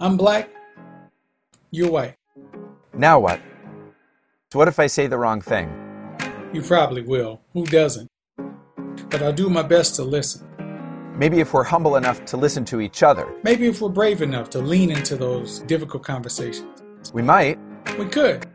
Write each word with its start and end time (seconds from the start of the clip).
I'm 0.00 0.16
black, 0.16 0.48
you're 1.70 1.90
white. 1.90 2.14
Now 2.94 3.18
what? 3.20 3.40
So 4.52 4.58
what 4.58 4.68
if 4.68 4.78
I 4.80 4.86
say 4.86 5.06
the 5.06 5.18
wrong 5.18 5.40
thing? 5.40 5.68
You 6.52 6.62
probably 6.62 7.02
will. 7.02 7.40
Who 7.52 7.66
doesn't? 7.66 8.08
But 9.10 9.22
I'll 9.22 9.32
do 9.32 9.48
my 9.50 9.62
best 9.62 9.96
to 9.96 10.02
listen. 10.04 10.46
Maybe 11.16 11.40
if 11.40 11.52
we're 11.52 11.64
humble 11.64 11.96
enough 11.96 12.24
to 12.26 12.36
listen 12.36 12.64
to 12.66 12.80
each 12.80 13.02
other, 13.02 13.28
Maybe 13.42 13.66
if 13.66 13.80
we're 13.82 13.90
brave 13.90 14.22
enough 14.22 14.48
to 14.50 14.58
lean 14.58 14.90
into 14.90 15.16
those 15.16 15.60
difficult 15.60 16.02
conversations. 16.02 16.80
we 17.12 17.22
might 17.22 17.58
We 17.98 18.06
could 18.06 18.46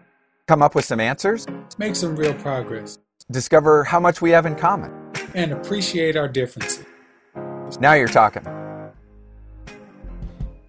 come 0.48 0.62
up 0.62 0.74
with 0.76 0.86
some 0.86 1.00
answers, 1.00 1.46
make 1.78 1.96
some 1.96 2.16
real 2.16 2.34
progress 2.34 2.98
discover 3.32 3.84
how 3.84 4.00
much 4.00 4.22
we 4.22 4.32
have 4.32 4.46
in 4.46 4.56
common. 4.56 4.92
and 5.36 5.52
appreciate 5.52 6.16
our 6.16 6.28
differences. 6.28 6.86
Now 7.80 7.94
you're 7.94 8.08
talking. 8.08 8.44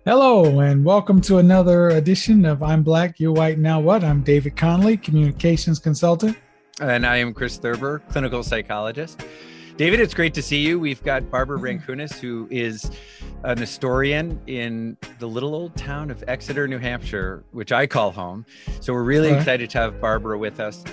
Hello, 0.07 0.61
and 0.61 0.85
welcome 0.85 1.21
to 1.23 1.39
another 1.39 1.89
edition 1.89 2.45
of 2.45 2.63
I'm 2.63 2.85
Black, 2.85 3.19
You're 3.19 3.33
White, 3.33 3.59
Now 3.59 3.81
What? 3.81 4.05
I'm 4.05 4.23
David 4.23 4.57
Conley, 4.57 4.97
communications 4.97 5.81
consultant. 5.81 6.39
And 6.81 7.05
I 7.05 7.17
am 7.17 7.35
Chris 7.35 7.57
Thurber, 7.57 7.99
clinical 8.11 8.45
psychologist. 8.45 9.25
David, 9.77 9.99
it's 9.99 10.15
great 10.15 10.33
to 10.35 10.43
see 10.43 10.59
you. 10.59 10.79
We've 10.79 11.03
got 11.03 11.29
Barbara 11.29 11.59
Rimkunas, 11.59 12.21
who 12.21 12.47
is 12.53 12.89
an 13.43 13.59
historian 13.59 14.41
in 14.47 14.97
the 15.19 15.27
little 15.27 15.57
old 15.57 15.75
town 15.75 16.13
of 16.13 16.23
Exeter, 16.29 16.69
New 16.69 16.79
Hampshire, 16.79 17.43
which 17.51 17.73
I 17.73 17.89
call 17.89 18.13
home. 18.13 18.47
So 18.79 18.93
we're 18.93 19.03
really 19.03 19.33
Right. 19.33 19.39
excited 19.39 19.71
to 19.71 19.79
have 19.79 20.01
Barbara 20.01 20.39
with 20.39 20.61
us. 20.61 20.85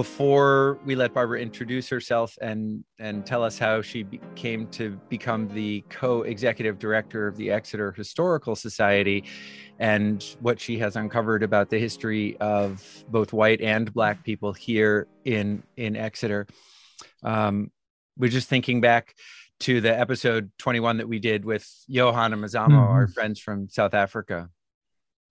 Before 0.00 0.78
we 0.84 0.94
let 0.94 1.14
Barbara 1.14 1.40
introduce 1.40 1.88
herself 1.88 2.36
and 2.42 2.84
and 2.98 3.24
tell 3.24 3.42
us 3.42 3.58
how 3.58 3.80
she 3.80 4.02
be- 4.02 4.20
came 4.34 4.66
to 4.72 5.00
become 5.08 5.48
the 5.48 5.82
co-executive 5.88 6.78
director 6.78 7.26
of 7.26 7.38
the 7.38 7.50
Exeter 7.50 7.92
Historical 7.92 8.54
Society 8.56 9.24
and 9.78 10.22
what 10.40 10.60
she 10.60 10.76
has 10.80 10.96
uncovered 10.96 11.42
about 11.42 11.70
the 11.70 11.78
history 11.78 12.36
of 12.40 12.84
both 13.08 13.32
white 13.32 13.62
and 13.62 13.90
black 13.94 14.22
people 14.22 14.52
here 14.52 15.06
in 15.24 15.62
in 15.78 15.96
Exeter. 15.96 16.46
Um, 17.22 17.70
we're 18.18 18.28
just 18.30 18.50
thinking 18.50 18.82
back 18.82 19.14
to 19.60 19.80
the 19.80 19.98
episode 19.98 20.50
21 20.58 20.98
that 20.98 21.08
we 21.08 21.20
did 21.20 21.46
with 21.46 21.66
Johan 21.88 22.34
and 22.34 22.44
Mazamo, 22.44 22.68
Mhm. 22.68 22.90
our 22.90 23.08
friends 23.08 23.40
from 23.40 23.70
South 23.70 23.94
Africa. 23.94 24.50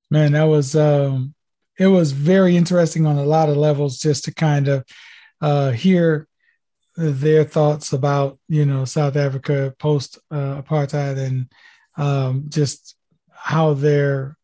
Man, 0.09 0.31
that 0.31 0.45
was 0.45 0.75
um 0.75 1.34
it 1.77 1.87
was 1.87 2.11
very 2.11 2.55
interesting 2.55 3.05
on 3.05 3.17
a 3.17 3.23
lot 3.23 3.49
of 3.49 3.57
levels 3.57 3.99
just 3.99 4.23
to 4.25 4.33
kind 4.33 4.67
of 4.67 4.85
uh 5.41 5.71
hear 5.71 6.27
their 6.97 7.43
thoughts 7.43 7.91
about, 7.91 8.39
you 8.47 8.65
know, 8.65 8.85
South 8.85 9.17
Africa 9.17 9.73
post 9.79 10.17
uh, 10.31 10.61
apartheid 10.61 11.17
and 11.17 11.51
um 11.97 12.45
just 12.49 12.95
how 13.31 13.73
their 13.73 14.37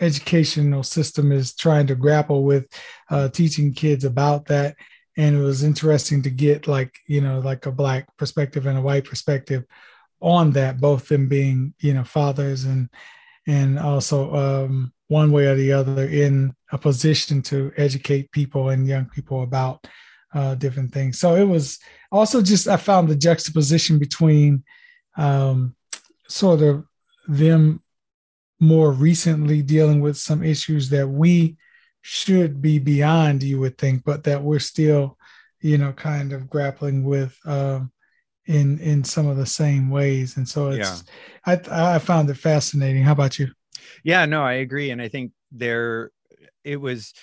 educational 0.00 0.82
system 0.82 1.32
is 1.32 1.54
trying 1.54 1.86
to 1.86 1.94
grapple 1.94 2.44
with 2.44 2.66
uh 3.10 3.28
teaching 3.28 3.72
kids 3.72 4.04
about 4.04 4.46
that. 4.46 4.76
And 5.16 5.36
it 5.36 5.40
was 5.40 5.62
interesting 5.62 6.22
to 6.22 6.30
get 6.30 6.66
like, 6.66 6.98
you 7.06 7.20
know, 7.20 7.38
like 7.38 7.66
a 7.66 7.72
black 7.72 8.14
perspective 8.16 8.66
and 8.66 8.78
a 8.78 8.82
white 8.82 9.04
perspective 9.04 9.64
on 10.20 10.52
that 10.52 10.80
both 10.80 11.08
them 11.08 11.28
being, 11.28 11.74
you 11.78 11.94
know, 11.94 12.04
fathers 12.04 12.64
and 12.64 12.88
and 13.46 13.78
also 13.78 14.34
um, 14.34 14.92
one 15.14 15.30
way 15.30 15.46
or 15.46 15.54
the 15.54 15.72
other 15.72 16.06
in 16.24 16.52
a 16.72 16.78
position 16.88 17.40
to 17.40 17.72
educate 17.76 18.32
people 18.32 18.70
and 18.70 18.88
young 18.88 19.06
people 19.06 19.44
about 19.44 19.86
uh, 20.34 20.56
different 20.56 20.92
things. 20.92 21.20
So 21.20 21.36
it 21.36 21.48
was 21.56 21.78
also 22.10 22.42
just 22.42 22.66
I 22.66 22.76
found 22.76 23.08
the 23.08 23.14
juxtaposition 23.28 24.00
between 24.00 24.64
um, 25.16 25.76
sort 26.26 26.62
of 26.62 26.84
them 27.28 27.80
more 28.58 28.90
recently 28.90 29.62
dealing 29.62 30.00
with 30.00 30.16
some 30.16 30.42
issues 30.42 30.90
that 30.90 31.08
we 31.08 31.56
should 32.02 32.60
be 32.60 32.78
beyond, 32.78 33.42
you 33.42 33.60
would 33.60 33.78
think, 33.78 34.04
but 34.04 34.24
that 34.24 34.42
we're 34.42 34.58
still, 34.58 35.16
you 35.60 35.78
know, 35.78 35.92
kind 35.92 36.32
of 36.32 36.50
grappling 36.50 37.04
with 37.04 37.38
um, 37.46 37.92
in 38.46 38.78
in 38.80 39.04
some 39.04 39.28
of 39.28 39.36
the 39.36 39.46
same 39.46 39.90
ways. 39.90 40.36
And 40.36 40.48
so 40.48 40.70
it's 40.70 41.04
I 41.46 41.94
I 41.96 41.98
found 42.00 42.28
it 42.30 42.38
fascinating. 42.50 43.04
How 43.04 43.12
about 43.12 43.38
you? 43.38 43.48
Yeah, 44.02 44.26
no, 44.26 44.42
I 44.42 44.54
agree. 44.54 44.90
And 44.90 45.00
I 45.00 45.08
think 45.08 45.32
there, 45.52 46.10
it 46.62 46.76
was 46.76 47.14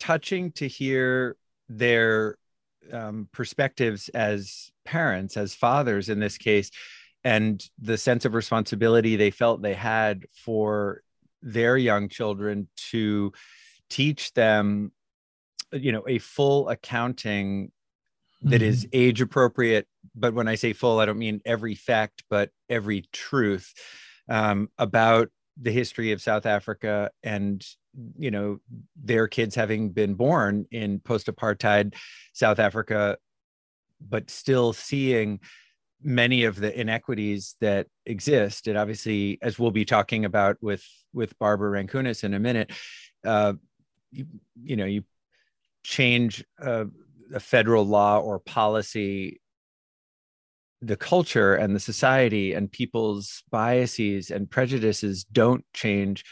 touching 0.00 0.52
to 0.52 0.68
hear 0.68 1.36
their 1.68 2.36
um, 2.92 3.28
perspectives 3.32 4.08
as 4.10 4.70
parents, 4.84 5.36
as 5.36 5.54
fathers 5.54 6.08
in 6.08 6.20
this 6.20 6.38
case, 6.38 6.70
and 7.24 7.62
the 7.80 7.98
sense 7.98 8.24
of 8.24 8.34
responsibility 8.34 9.16
they 9.16 9.30
felt 9.30 9.60
they 9.60 9.74
had 9.74 10.26
for 10.44 11.02
their 11.42 11.76
young 11.76 12.08
children 12.08 12.68
to 12.90 13.32
teach 13.90 14.32
them, 14.34 14.92
you 15.72 15.92
know, 15.92 16.04
a 16.06 16.18
full 16.18 16.68
accounting 16.68 17.70
that 18.42 18.62
is 18.62 18.86
age 18.92 19.20
appropriate. 19.20 19.86
But 20.14 20.32
when 20.32 20.48
I 20.48 20.54
say 20.54 20.72
full, 20.72 21.00
I 21.00 21.06
don't 21.06 21.18
mean 21.18 21.40
every 21.44 21.74
fact, 21.74 22.22
but 22.30 22.50
every 22.68 23.04
truth 23.12 23.74
um, 24.28 24.68
about 24.78 25.30
the 25.60 25.72
history 25.72 26.12
of 26.12 26.22
South 26.22 26.46
Africa 26.46 27.10
and 27.22 27.64
you 28.16 28.30
know 28.30 28.58
their 28.96 29.26
kids 29.26 29.54
having 29.54 29.90
been 29.90 30.14
born 30.14 30.66
in 30.70 31.00
post-apartheid 31.00 31.94
South 32.32 32.58
Africa, 32.58 33.18
but 34.00 34.30
still 34.30 34.72
seeing 34.72 35.40
many 36.00 36.44
of 36.44 36.56
the 36.60 36.78
inequities 36.78 37.56
that 37.60 37.88
exist. 38.06 38.68
And 38.68 38.78
obviously, 38.78 39.38
as 39.42 39.58
we'll 39.58 39.72
be 39.72 39.84
talking 39.84 40.24
about 40.24 40.56
with 40.60 40.84
with 41.12 41.38
Barbara 41.38 41.82
Rimkunas 41.82 42.22
in 42.22 42.34
a 42.34 42.38
minute, 42.38 42.72
uh, 43.24 43.54
you, 44.12 44.26
you 44.62 44.76
know 44.76 44.84
you 44.84 45.02
change 45.82 46.44
a 46.60 46.86
federal 47.40 47.84
law 47.84 48.20
or 48.20 48.38
policy 48.38 49.40
the 50.80 50.96
culture 50.96 51.54
and 51.54 51.74
the 51.74 51.80
society 51.80 52.52
and 52.52 52.70
people's 52.70 53.42
biases 53.50 54.30
and 54.30 54.50
prejudices 54.50 55.24
don't 55.24 55.64
change 55.72 56.24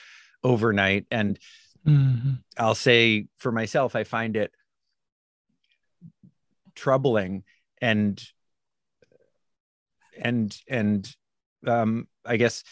overnight 0.44 1.06
and 1.10 1.38
Mhm. 1.84 2.42
i'll 2.56 2.74
say 2.74 3.26
for 3.38 3.50
myself 3.50 3.96
i 3.96 4.04
find 4.04 4.36
it 4.36 4.52
troubling 6.74 7.42
and 7.80 8.22
and 10.18 10.56
and 10.68 11.14
um 11.66 12.06
i 12.24 12.36
guess 12.36 12.62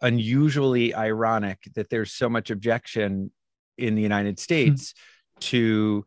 unusually 0.00 0.94
ironic 0.94 1.58
that 1.74 1.88
there's 1.90 2.12
so 2.12 2.28
much 2.28 2.50
objection 2.50 3.30
in 3.78 3.94
the 3.94 4.02
united 4.02 4.38
states 4.38 4.94
to 5.40 6.04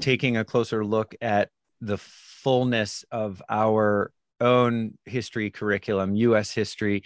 taking 0.00 0.36
a 0.36 0.44
closer 0.44 0.84
look 0.84 1.14
at 1.20 1.50
the 1.80 1.98
fullness 2.46 3.04
of 3.10 3.42
our 3.48 4.12
own 4.40 4.96
history 5.04 5.50
curriculum 5.50 6.14
us 6.14 6.52
history 6.52 7.02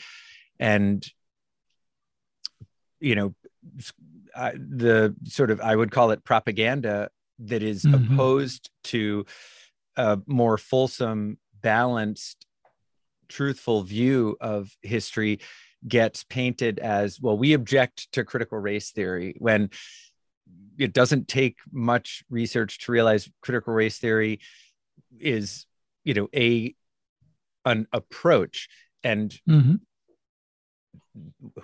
and 0.58 1.06
you 3.00 3.14
know 3.14 3.34
uh, 4.34 4.50
the 4.54 5.14
sort 5.24 5.50
of 5.50 5.58
i 5.62 5.74
would 5.74 5.90
call 5.90 6.10
it 6.10 6.22
propaganda 6.24 7.08
that 7.38 7.62
is 7.62 7.86
Mhm. 7.86 7.94
opposed 8.12 8.68
to 8.84 9.24
a 9.96 10.18
more 10.26 10.58
fulsome 10.58 11.38
balanced 11.62 12.44
truthful 13.30 13.82
view 13.82 14.36
of 14.42 14.76
history 14.82 15.40
gets 15.88 16.22
painted 16.24 16.78
as 16.80 17.18
well 17.18 17.38
we 17.38 17.54
object 17.54 18.12
to 18.12 18.24
critical 18.24 18.58
race 18.58 18.90
theory 18.90 19.36
when 19.38 19.70
it 20.76 20.92
doesn't 20.92 21.28
take 21.28 21.56
much 21.72 22.24
research 22.28 22.78
to 22.80 22.92
realize 22.92 23.30
critical 23.40 23.72
race 23.72 23.96
theory 23.98 24.38
is 25.18 25.66
you 26.04 26.14
know 26.14 26.28
a 26.34 26.74
an 27.64 27.86
approach. 27.92 28.68
And 29.02 29.32
Mhm. 29.48 29.80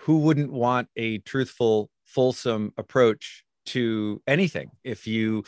who 0.00 0.18
wouldn't 0.18 0.52
want 0.52 0.88
a 0.96 1.18
truthful 1.18 1.90
fulsome 2.04 2.72
approach 2.76 3.44
to 3.66 4.22
anything? 4.26 4.70
If 4.84 5.06
you 5.06 5.44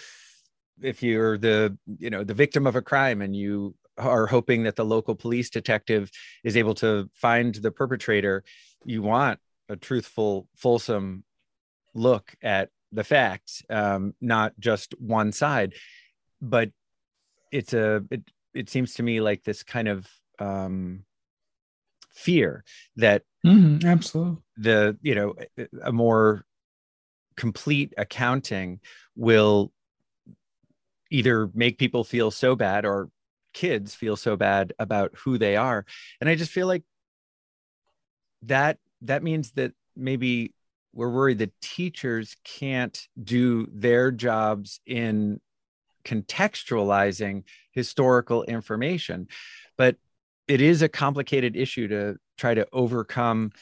if 0.80 1.02
you're 1.02 1.38
the 1.38 1.76
you 1.98 2.10
know 2.10 2.24
the 2.24 2.34
victim 2.34 2.66
of 2.66 2.76
a 2.76 2.82
crime 2.82 3.20
and 3.20 3.34
you 3.34 3.74
are 3.96 4.26
hoping 4.26 4.62
that 4.62 4.76
the 4.76 4.84
local 4.84 5.14
police 5.16 5.50
detective 5.50 6.10
is 6.44 6.56
able 6.56 6.74
to 6.74 7.10
find 7.14 7.56
the 7.56 7.72
perpetrator 7.72 8.44
you 8.84 9.02
want 9.02 9.40
a 9.68 9.74
truthful 9.74 10.46
fulsome 10.54 11.24
look 11.94 12.32
at 12.42 12.70
the 12.92 13.02
facts 13.02 13.62
um, 13.70 14.14
not 14.20 14.52
just 14.60 14.94
one 15.00 15.32
side. 15.32 15.74
But 16.40 16.70
it's 17.50 17.72
a 17.72 18.04
it, 18.10 18.22
it 18.54 18.70
seems 18.70 18.94
to 18.94 19.02
me 19.02 19.20
like 19.20 19.44
this 19.44 19.62
kind 19.62 19.88
of 19.88 20.06
um, 20.38 21.04
fear 22.12 22.64
that 22.96 23.22
Mhm. 23.46 23.84
Absolutely. 23.84 24.36
the 24.56 24.98
you 25.02 25.14
know 25.14 25.34
a 25.82 25.92
more 25.92 26.44
complete 27.36 27.94
accounting 27.96 28.80
will 29.14 29.72
either 31.10 31.48
make 31.54 31.78
people 31.78 32.02
feel 32.04 32.30
so 32.30 32.56
bad 32.56 32.84
or 32.84 33.10
kids 33.54 33.94
feel 33.94 34.16
so 34.16 34.36
bad 34.36 34.72
about 34.78 35.12
who 35.24 35.38
they 35.38 35.56
are 35.56 35.86
and 36.20 36.28
i 36.28 36.34
just 36.34 36.50
feel 36.50 36.66
like 36.66 36.82
that 38.42 38.78
that 39.02 39.22
means 39.22 39.52
that 39.52 39.72
maybe 39.96 40.52
we're 40.92 41.10
worried 41.10 41.38
that 41.38 41.52
teachers 41.60 42.36
can't 42.44 43.06
do 43.22 43.66
their 43.72 44.10
jobs 44.10 44.80
in 44.86 45.40
contextualizing 46.08 47.44
historical 47.72 48.42
information. 48.44 49.28
But 49.76 49.96
it 50.48 50.60
is 50.60 50.80
a 50.82 50.88
complicated 50.88 51.56
issue 51.56 51.88
to 51.88 52.16
try 52.38 52.54
to 52.54 52.66
overcome 52.72 53.52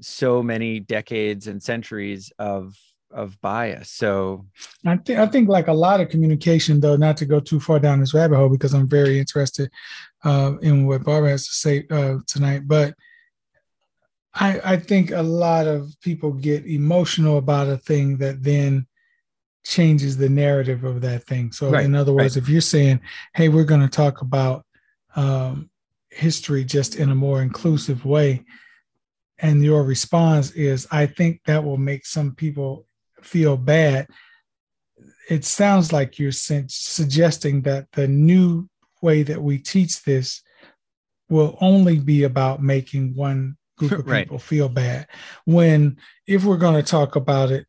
so 0.00 0.42
many 0.42 0.80
decades 0.80 1.46
and 1.46 1.62
centuries 1.62 2.32
of 2.38 2.76
of 3.12 3.38
bias. 3.42 3.90
So 3.90 4.46
I 4.86 4.96
think 4.96 5.18
I 5.18 5.26
think 5.26 5.48
like 5.48 5.68
a 5.68 5.72
lot 5.72 6.00
of 6.00 6.08
communication, 6.08 6.80
though, 6.80 6.96
not 6.96 7.16
to 7.18 7.26
go 7.26 7.40
too 7.40 7.60
far 7.60 7.78
down 7.78 8.00
this 8.00 8.14
rabbit 8.14 8.36
hole 8.36 8.48
because 8.48 8.74
I'm 8.74 8.88
very 8.88 9.18
interested 9.18 9.70
uh, 10.24 10.54
in 10.62 10.86
what 10.86 11.04
Barbara 11.04 11.30
has 11.30 11.46
to 11.46 11.52
say 11.52 11.86
uh, 11.90 12.16
tonight. 12.26 12.62
But 12.66 12.94
I 14.34 14.60
I 14.64 14.76
think 14.78 15.10
a 15.10 15.22
lot 15.22 15.66
of 15.66 15.94
people 16.00 16.32
get 16.32 16.66
emotional 16.66 17.36
about 17.38 17.68
a 17.68 17.76
thing 17.76 18.16
that 18.18 18.42
then 18.42 18.86
changes 19.64 20.16
the 20.16 20.28
narrative 20.28 20.84
of 20.84 21.00
that 21.02 21.24
thing. 21.24 21.52
So 21.52 21.70
right, 21.70 21.84
in 21.84 21.94
other 21.94 22.12
words, 22.12 22.36
right. 22.36 22.42
if 22.42 22.48
you're 22.48 22.60
saying, 22.60 23.00
"Hey, 23.34 23.48
we're 23.48 23.64
going 23.64 23.80
to 23.80 23.88
talk 23.88 24.20
about 24.22 24.64
um, 25.14 25.70
history 26.10 26.64
just 26.64 26.96
in 26.96 27.10
a 27.10 27.14
more 27.14 27.42
inclusive 27.42 28.04
way," 28.04 28.44
and 29.38 29.62
your 29.62 29.82
response 29.82 30.50
is, 30.52 30.86
"I 30.90 31.06
think 31.06 31.42
that 31.46 31.64
will 31.64 31.78
make 31.78 32.06
some 32.06 32.34
people 32.34 32.86
feel 33.22 33.56
bad," 33.56 34.08
it 35.28 35.44
sounds 35.44 35.92
like 35.92 36.18
you're 36.18 36.32
suggesting 36.32 37.62
that 37.62 37.90
the 37.92 38.08
new 38.08 38.68
way 39.00 39.22
that 39.22 39.42
we 39.42 39.58
teach 39.58 40.02
this 40.02 40.42
will 41.28 41.56
only 41.60 41.98
be 41.98 42.24
about 42.24 42.62
making 42.62 43.14
one 43.14 43.56
group 43.78 43.92
of 43.92 44.06
people 44.14 44.38
feel 44.38 44.68
bad. 44.68 45.06
When 45.44 45.96
if 46.26 46.44
we're 46.44 46.56
going 46.56 46.74
to 46.74 46.88
talk 46.88 47.16
about 47.16 47.50
it 47.50 47.66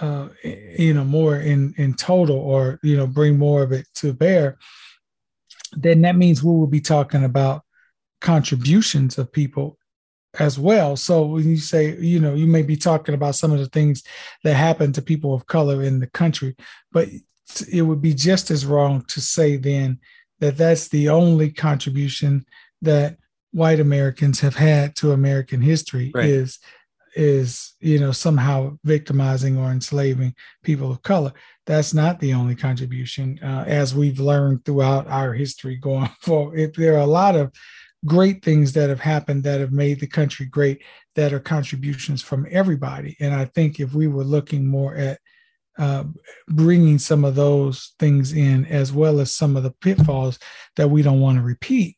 uh, 0.00 0.28
you 0.44 0.92
know 0.92 1.04
more 1.04 1.36
in 1.36 1.74
in 1.78 1.94
total 1.94 2.36
or 2.36 2.78
you 2.82 2.96
know 2.96 3.06
bring 3.06 3.38
more 3.38 3.62
of 3.62 3.72
it 3.72 3.86
to 3.94 4.12
bear 4.12 4.58
then 5.72 6.02
that 6.02 6.16
means 6.16 6.42
we 6.42 6.52
will 6.52 6.66
be 6.66 6.80
talking 6.80 7.24
about 7.24 7.62
contributions 8.20 9.16
of 9.16 9.32
people 9.32 9.78
as 10.38 10.58
well 10.58 10.94
so 10.94 11.24
when 11.24 11.48
you 11.48 11.56
say 11.56 11.96
you 11.98 12.20
know 12.20 12.34
you 12.34 12.46
may 12.46 12.62
be 12.62 12.76
talking 12.76 13.14
about 13.14 13.34
some 13.34 13.50
of 13.50 13.58
the 13.58 13.66
things 13.66 14.02
that 14.44 14.54
happen 14.54 14.92
to 14.92 15.00
people 15.00 15.32
of 15.32 15.46
color 15.46 15.82
in 15.82 16.00
the 16.00 16.06
country 16.08 16.54
but 16.92 17.08
it 17.72 17.82
would 17.82 18.02
be 18.02 18.12
just 18.12 18.50
as 18.50 18.66
wrong 18.66 19.02
to 19.08 19.20
say 19.22 19.56
then 19.56 19.98
that 20.38 20.56
that's 20.58 20.88
the 20.88 21.08
only 21.08 21.50
contribution 21.50 22.44
that 22.82 23.16
white 23.52 23.80
americans 23.80 24.40
have 24.40 24.54
had 24.54 24.94
to 24.94 25.12
american 25.12 25.62
history 25.62 26.12
right. 26.14 26.26
is 26.26 26.58
is 27.14 27.74
you 27.80 27.98
know 27.98 28.12
somehow 28.12 28.76
victimizing 28.84 29.58
or 29.58 29.70
enslaving 29.70 30.34
people 30.62 30.90
of 30.90 31.02
color. 31.02 31.32
That's 31.66 31.92
not 31.92 32.20
the 32.20 32.34
only 32.34 32.54
contribution 32.54 33.38
uh, 33.42 33.64
as 33.66 33.94
we've 33.94 34.20
learned 34.20 34.64
throughout 34.64 35.06
our 35.08 35.34
history 35.34 35.76
going 35.76 36.10
forward. 36.22 36.58
If 36.58 36.74
there 36.74 36.94
are 36.94 37.00
a 37.00 37.06
lot 37.06 37.36
of 37.36 37.52
great 38.06 38.44
things 38.44 38.72
that 38.72 38.88
have 38.88 39.00
happened 39.00 39.42
that 39.44 39.60
have 39.60 39.72
made 39.72 40.00
the 40.00 40.06
country 40.06 40.46
great 40.46 40.82
that 41.16 41.32
are 41.32 41.40
contributions 41.40 42.22
from 42.22 42.46
everybody. 42.50 43.16
And 43.20 43.34
i 43.34 43.44
think 43.44 43.80
if 43.80 43.92
we 43.92 44.06
were 44.06 44.24
looking 44.24 44.66
more 44.66 44.94
at 44.94 45.18
uh, 45.78 46.04
bringing 46.48 46.98
some 46.98 47.24
of 47.24 47.36
those 47.36 47.94
things 48.00 48.32
in 48.32 48.64
as 48.66 48.92
well 48.92 49.20
as 49.20 49.30
some 49.30 49.56
of 49.56 49.62
the 49.62 49.70
pitfalls 49.70 50.38
that 50.76 50.90
we 50.90 51.02
don't 51.02 51.20
want 51.20 51.38
to 51.38 51.42
repeat 51.42 51.96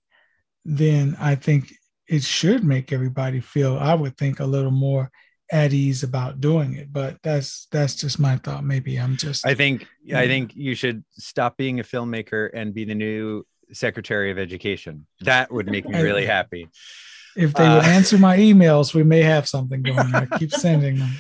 then 0.67 1.17
i 1.19 1.35
think 1.35 1.73
it 2.11 2.25
should 2.25 2.65
make 2.65 2.93
everybody 2.93 3.41
feel, 3.41 3.79
I 3.79 3.95
would 3.95 4.19
think, 4.19 4.41
a 4.41 4.45
little 4.45 4.73
more 4.73 5.11
at 5.53 5.73
ease 5.73 6.03
about 6.03 6.41
doing 6.41 6.75
it. 6.75 6.93
But 6.93 7.19
that's 7.23 7.69
that's 7.71 7.95
just 7.95 8.19
my 8.19 8.37
thought. 8.37 8.65
Maybe 8.65 8.97
I'm 8.97 9.17
just. 9.17 9.47
I 9.47 9.55
think 9.55 9.87
yeah. 10.05 10.19
I 10.19 10.27
think 10.27 10.55
you 10.57 10.75
should 10.75 11.05
stop 11.13 11.57
being 11.57 11.79
a 11.79 11.85
filmmaker 11.85 12.51
and 12.53 12.75
be 12.75 12.85
the 12.85 12.97
new 12.97 13.47
Secretary 13.73 14.33
of 14.33 14.39
Education. 14.39 15.07
That 15.21 15.53
would 15.53 15.67
make 15.67 15.89
me 15.89 16.03
really 16.03 16.27
happy. 16.27 16.69
If 17.37 17.55
they 17.55 17.63
would 17.63 17.85
uh, 17.85 17.89
answer 17.89 18.19
my 18.19 18.37
emails, 18.37 18.93
we 18.93 19.05
may 19.05 19.23
have 19.23 19.49
something 19.49 19.81
going. 19.81 19.99
On. 19.99 20.15
I 20.17 20.27
keep 20.39 20.51
sending 20.51 20.99
them. 20.99 21.13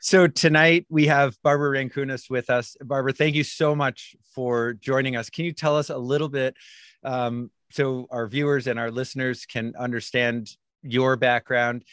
So 0.00 0.26
tonight 0.26 0.86
we 0.88 1.06
have 1.06 1.36
Barbara 1.44 1.78
Rimkunas 1.78 2.28
with 2.28 2.50
us. 2.50 2.76
Barbara, 2.80 3.12
thank 3.12 3.36
you 3.36 3.44
so 3.44 3.76
much 3.76 4.16
for 4.34 4.74
joining 4.74 5.14
us. 5.14 5.30
Can 5.30 5.44
you 5.44 5.52
tell 5.52 5.76
us 5.76 5.90
a 5.90 5.98
little 5.98 6.28
bit 6.28 6.56
um, 7.04 7.52
so 7.70 8.06
our 8.10 8.26
viewers 8.26 8.66
and 8.66 8.78
our 8.78 8.90
listeners 8.90 9.46
can 9.46 9.74
understand 9.78 10.50
your 10.82 11.16
background, 11.16 11.84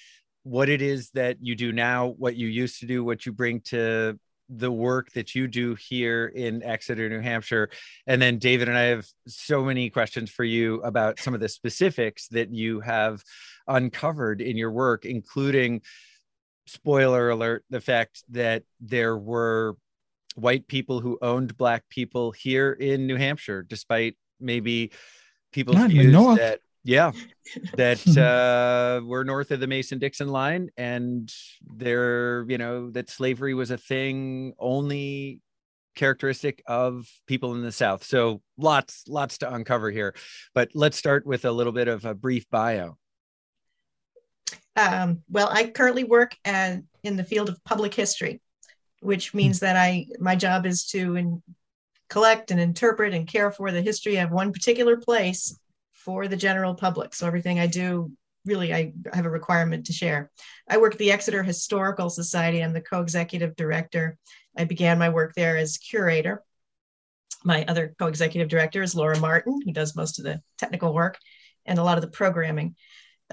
what 0.43 0.69
it 0.69 0.81
is 0.81 1.09
that 1.11 1.37
you 1.41 1.55
do 1.55 1.71
now, 1.71 2.07
what 2.17 2.35
you 2.35 2.47
used 2.47 2.79
to 2.79 2.85
do, 2.85 3.03
what 3.03 3.25
you 3.25 3.31
bring 3.31 3.59
to 3.61 4.17
the 4.49 4.71
work 4.71 5.11
that 5.13 5.33
you 5.33 5.47
do 5.47 5.75
here 5.75 6.27
in 6.27 6.61
Exeter, 6.61 7.09
New 7.09 7.19
Hampshire. 7.19 7.69
And 8.05 8.21
then 8.21 8.37
David 8.37 8.69
and 8.69 8.77
I 8.77 8.83
have 8.83 9.07
so 9.27 9.63
many 9.63 9.89
questions 9.89 10.29
for 10.29 10.43
you 10.43 10.81
about 10.81 11.19
some 11.19 11.33
of 11.33 11.39
the 11.39 11.49
specifics 11.49 12.27
that 12.27 12.53
you 12.53 12.79
have 12.81 13.23
uncovered 13.67 14.41
in 14.41 14.55
your 14.55 14.71
work, 14.71 15.05
including 15.05 15.81
spoiler 16.67 17.29
alert, 17.31 17.65
the 17.69 17.81
fact 17.81 18.23
that 18.29 18.63
there 18.79 19.17
were 19.17 19.75
white 20.35 20.67
people 20.67 20.99
who 20.99 21.17
owned 21.21 21.57
black 21.57 21.87
people 21.89 22.31
here 22.31 22.71
in 22.71 23.07
New 23.07 23.15
Hampshire, 23.15 23.63
despite 23.63 24.15
maybe 24.39 24.91
people's 25.55 25.77
Not 25.77 25.89
views 25.89 26.13
that 26.35 26.59
yeah 26.83 27.13
that 27.75 28.05
uh, 28.17 29.01
we're 29.05 29.23
north 29.23 29.51
of 29.51 29.61
the 29.61 29.67
mason 29.67 29.99
dixon 29.99 30.27
line 30.27 30.69
and 30.75 31.33
there 31.65 32.45
you 32.49 32.57
know 32.57 32.91
that 32.91 33.09
slavery 33.09 33.53
was 33.53 33.71
a 33.71 33.77
thing 33.77 34.53
only 34.59 35.39
characteristic 35.95 36.61
of 36.67 37.07
people 37.25 37.55
in 37.55 37.61
the 37.61 37.71
south. 37.71 38.03
So 38.03 38.41
lots 38.57 39.05
lots 39.07 39.37
to 39.39 39.53
uncover 39.53 39.91
here 39.91 40.13
but 40.53 40.69
let's 40.73 40.97
start 40.97 41.25
with 41.25 41.45
a 41.45 41.51
little 41.51 41.71
bit 41.71 41.87
of 41.87 42.03
a 42.03 42.13
brief 42.13 42.45
bio. 42.51 42.97
Um, 44.75 45.21
well 45.29 45.47
i 45.49 45.67
currently 45.69 46.03
work 46.03 46.35
at, 46.43 46.81
in 47.03 47.15
the 47.15 47.23
field 47.23 47.47
of 47.47 47.63
public 47.63 47.93
history 47.93 48.41
which 48.99 49.33
means 49.33 49.61
that 49.61 49.77
i 49.77 50.05
my 50.19 50.35
job 50.35 50.65
is 50.65 50.85
to 50.87 51.15
in, 51.15 51.41
collect 52.09 52.51
and 52.51 52.59
interpret 52.59 53.13
and 53.13 53.27
care 53.27 53.51
for 53.51 53.71
the 53.71 53.81
history 53.81 54.17
of 54.17 54.31
one 54.31 54.53
particular 54.53 54.97
place 54.97 55.57
for 55.93 56.27
the 56.27 56.37
general 56.37 56.75
public. 56.75 57.13
So 57.15 57.25
everything 57.25 57.59
I 57.59 57.67
do, 57.67 58.11
really, 58.45 58.73
I 58.73 58.93
have 59.13 59.25
a 59.25 59.29
requirement 59.29 59.87
to 59.87 59.93
share. 59.93 60.29
I 60.69 60.77
work 60.77 60.93
at 60.93 60.99
the 60.99 61.11
Exeter 61.11 61.41
Historical 61.41 62.09
Society. 62.09 62.63
I'm 62.63 62.73
the 62.73 62.81
co-executive 62.81 63.55
director. 63.55 64.17
I 64.57 64.65
began 64.65 64.99
my 64.99 65.09
work 65.09 65.33
there 65.35 65.57
as 65.57 65.77
curator. 65.77 66.43
My 67.43 67.65
other 67.65 67.95
co-executive 67.99 68.49
director 68.49 68.81
is 68.81 68.95
Laura 68.95 69.19
Martin, 69.19 69.59
who 69.63 69.71
does 69.71 69.95
most 69.95 70.19
of 70.19 70.25
the 70.25 70.41
technical 70.57 70.93
work 70.93 71.17
and 71.65 71.79
a 71.79 71.83
lot 71.83 71.97
of 71.97 72.01
the 72.01 72.09
programming. 72.09 72.75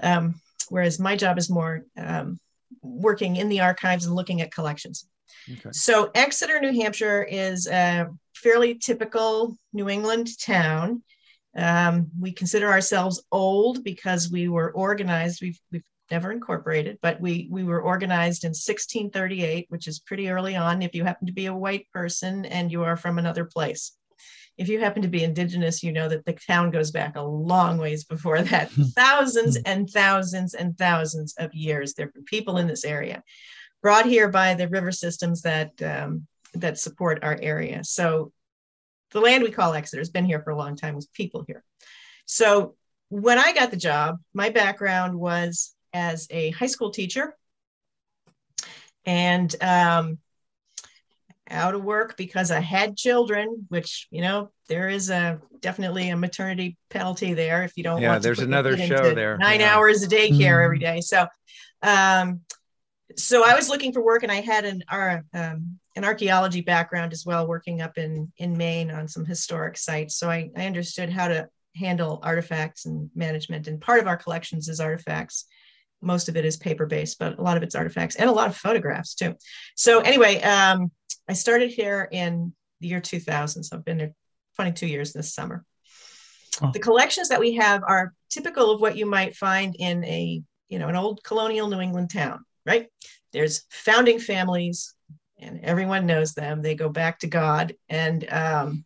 Um, 0.01 0.41
whereas 0.69 0.99
my 0.99 1.15
job 1.15 1.37
is 1.37 1.49
more 1.49 1.85
um, 1.97 2.39
working 2.81 3.35
in 3.35 3.49
the 3.49 3.61
archives 3.61 4.05
and 4.05 4.15
looking 4.15 4.41
at 4.41 4.53
collections. 4.53 5.07
Okay. 5.51 5.69
So 5.71 6.11
Exeter, 6.15 6.59
New 6.59 6.73
Hampshire 6.73 7.23
is 7.23 7.67
a 7.67 8.09
fairly 8.35 8.75
typical 8.75 9.57
New 9.73 9.89
England 9.89 10.29
town. 10.39 11.03
Um, 11.55 12.07
we 12.19 12.31
consider 12.31 12.71
ourselves 12.71 13.23
old 13.31 13.83
because 13.83 14.31
we 14.31 14.47
were 14.47 14.71
organized. 14.71 15.41
We've, 15.41 15.59
we've 15.71 15.83
never 16.09 16.31
incorporated, 16.31 16.97
but 17.01 17.19
we, 17.21 17.47
we 17.51 17.63
were 17.63 17.81
organized 17.81 18.43
in 18.43 18.49
1638, 18.49 19.67
which 19.69 19.87
is 19.87 19.99
pretty 19.99 20.29
early 20.29 20.55
on 20.55 20.81
if 20.81 20.95
you 20.95 21.03
happen 21.03 21.27
to 21.27 21.33
be 21.33 21.45
a 21.45 21.55
white 21.55 21.87
person 21.93 22.45
and 22.45 22.71
you 22.71 22.83
are 22.83 22.97
from 22.97 23.17
another 23.17 23.45
place. 23.45 23.93
If 24.57 24.69
you 24.69 24.79
happen 24.79 25.01
to 25.01 25.07
be 25.07 25.23
indigenous, 25.23 25.81
you 25.81 25.91
know 25.91 26.07
that 26.09 26.25
the 26.25 26.33
town 26.33 26.69
goes 26.69 26.91
back 26.91 27.15
a 27.15 27.21
long 27.21 27.79
ways 27.79 28.03
before 28.03 28.41
that. 28.43 28.69
thousands 28.95 29.57
and 29.57 29.89
thousands 29.89 30.53
and 30.53 30.77
thousands 30.77 31.33
of 31.39 31.53
years. 31.53 31.93
There 31.93 32.07
are 32.07 32.21
people 32.25 32.57
in 32.57 32.67
this 32.67 32.85
area 32.85 33.23
brought 33.83 34.05
here 34.05 34.29
by 34.29 34.55
the 34.55 34.67
river 34.69 34.91
systems 34.91 35.43
that 35.43 35.79
um, 35.83 36.25
that 36.55 36.79
support 36.79 37.23
our 37.23 37.37
area. 37.41 37.83
So 37.83 38.31
the 39.11 39.19
land 39.19 39.43
we 39.43 39.51
call 39.51 39.73
Exeter 39.73 39.99
has 39.99 40.09
been 40.09 40.25
here 40.25 40.41
for 40.41 40.49
a 40.49 40.57
long 40.57 40.75
time 40.75 40.95
with 40.95 41.11
people 41.13 41.43
here. 41.45 41.63
So 42.25 42.75
when 43.09 43.37
I 43.37 43.53
got 43.53 43.69
the 43.69 43.77
job, 43.77 44.17
my 44.33 44.49
background 44.49 45.19
was 45.19 45.75
as 45.93 46.27
a 46.31 46.49
high 46.51 46.67
school 46.67 46.89
teacher 46.89 47.35
and 49.05 49.53
um, 49.61 50.17
out 51.49 51.75
of 51.75 51.83
work 51.83 52.17
because 52.17 52.49
I 52.49 52.59
had 52.61 52.97
children, 52.97 53.67
which, 53.69 54.07
you 54.09 54.21
know, 54.21 54.51
there 54.67 54.89
is 54.89 55.09
a 55.09 55.39
definitely 55.59 56.09
a 56.09 56.17
maternity 56.17 56.77
penalty 56.89 57.33
there 57.33 57.63
if 57.63 57.77
you 57.77 57.83
don't 57.83 58.01
yeah, 58.01 58.17
there's 58.17 58.39
another 58.39 58.77
show 58.77 59.13
there. 59.13 59.37
Nine 59.37 59.59
yeah. 59.59 59.75
hours 59.75 60.03
a 60.03 60.07
daycare 60.07 60.59
mm. 60.59 60.65
every 60.65 60.79
day. 60.79 61.01
So 61.01 61.27
um, 61.83 62.41
so 63.15 63.43
I 63.45 63.55
was 63.55 63.69
looking 63.69 63.93
for 63.93 64.03
work, 64.03 64.23
and 64.23 64.31
I 64.31 64.41
had 64.41 64.65
an 64.65 64.83
our, 64.89 65.23
um, 65.33 65.79
an 65.95 66.03
archaeology 66.03 66.61
background 66.61 67.13
as 67.13 67.25
well, 67.25 67.47
working 67.47 67.81
up 67.81 67.97
in 67.97 68.31
in 68.37 68.57
Maine 68.57 68.91
on 68.91 69.07
some 69.07 69.25
historic 69.25 69.77
sites. 69.77 70.15
So 70.17 70.29
I, 70.29 70.49
I 70.55 70.65
understood 70.65 71.09
how 71.09 71.27
to 71.27 71.47
handle 71.75 72.19
artifacts 72.23 72.85
and 72.85 73.09
management. 73.15 73.67
And 73.67 73.81
part 73.81 73.99
of 73.99 74.07
our 74.07 74.17
collections 74.17 74.69
is 74.69 74.79
artifacts 74.79 75.45
most 76.03 76.29
of 76.29 76.37
it 76.37 76.45
is 76.45 76.57
paper 76.57 76.85
based, 76.85 77.17
but 77.17 77.39
a 77.39 77.41
lot 77.41 77.57
of 77.57 77.63
it's 77.63 77.75
artifacts 77.75 78.15
and 78.15 78.29
a 78.29 78.33
lot 78.33 78.47
of 78.47 78.57
photographs 78.57 79.15
too. 79.15 79.35
So 79.75 80.01
anyway, 80.01 80.41
um, 80.41 80.91
I 81.27 81.33
started 81.33 81.71
here 81.71 82.07
in 82.11 82.53
the 82.81 82.89
year 82.89 82.99
2000. 82.99 83.63
So 83.63 83.77
I've 83.77 83.85
been 83.85 83.97
there 83.97 84.13
22 84.55 84.87
years 84.87 85.13
this 85.13 85.33
summer. 85.33 85.63
Oh. 86.61 86.71
The 86.71 86.79
collections 86.79 87.29
that 87.29 87.39
we 87.39 87.55
have 87.55 87.81
are 87.87 88.13
typical 88.29 88.71
of 88.71 88.81
what 88.81 88.97
you 88.97 89.05
might 89.05 89.35
find 89.35 89.75
in 89.79 90.03
a, 90.03 90.43
you 90.69 90.79
know, 90.79 90.87
an 90.87 90.95
old 90.95 91.23
colonial 91.23 91.67
New 91.67 91.79
England 91.79 92.11
town, 92.11 92.45
right? 92.65 92.87
There's 93.31 93.65
founding 93.69 94.19
families, 94.19 94.93
and 95.39 95.59
everyone 95.63 96.05
knows 96.05 96.33
them. 96.33 96.61
They 96.61 96.75
go 96.75 96.89
back 96.89 97.19
to 97.19 97.27
God, 97.27 97.73
and 97.89 98.31
um, 98.31 98.85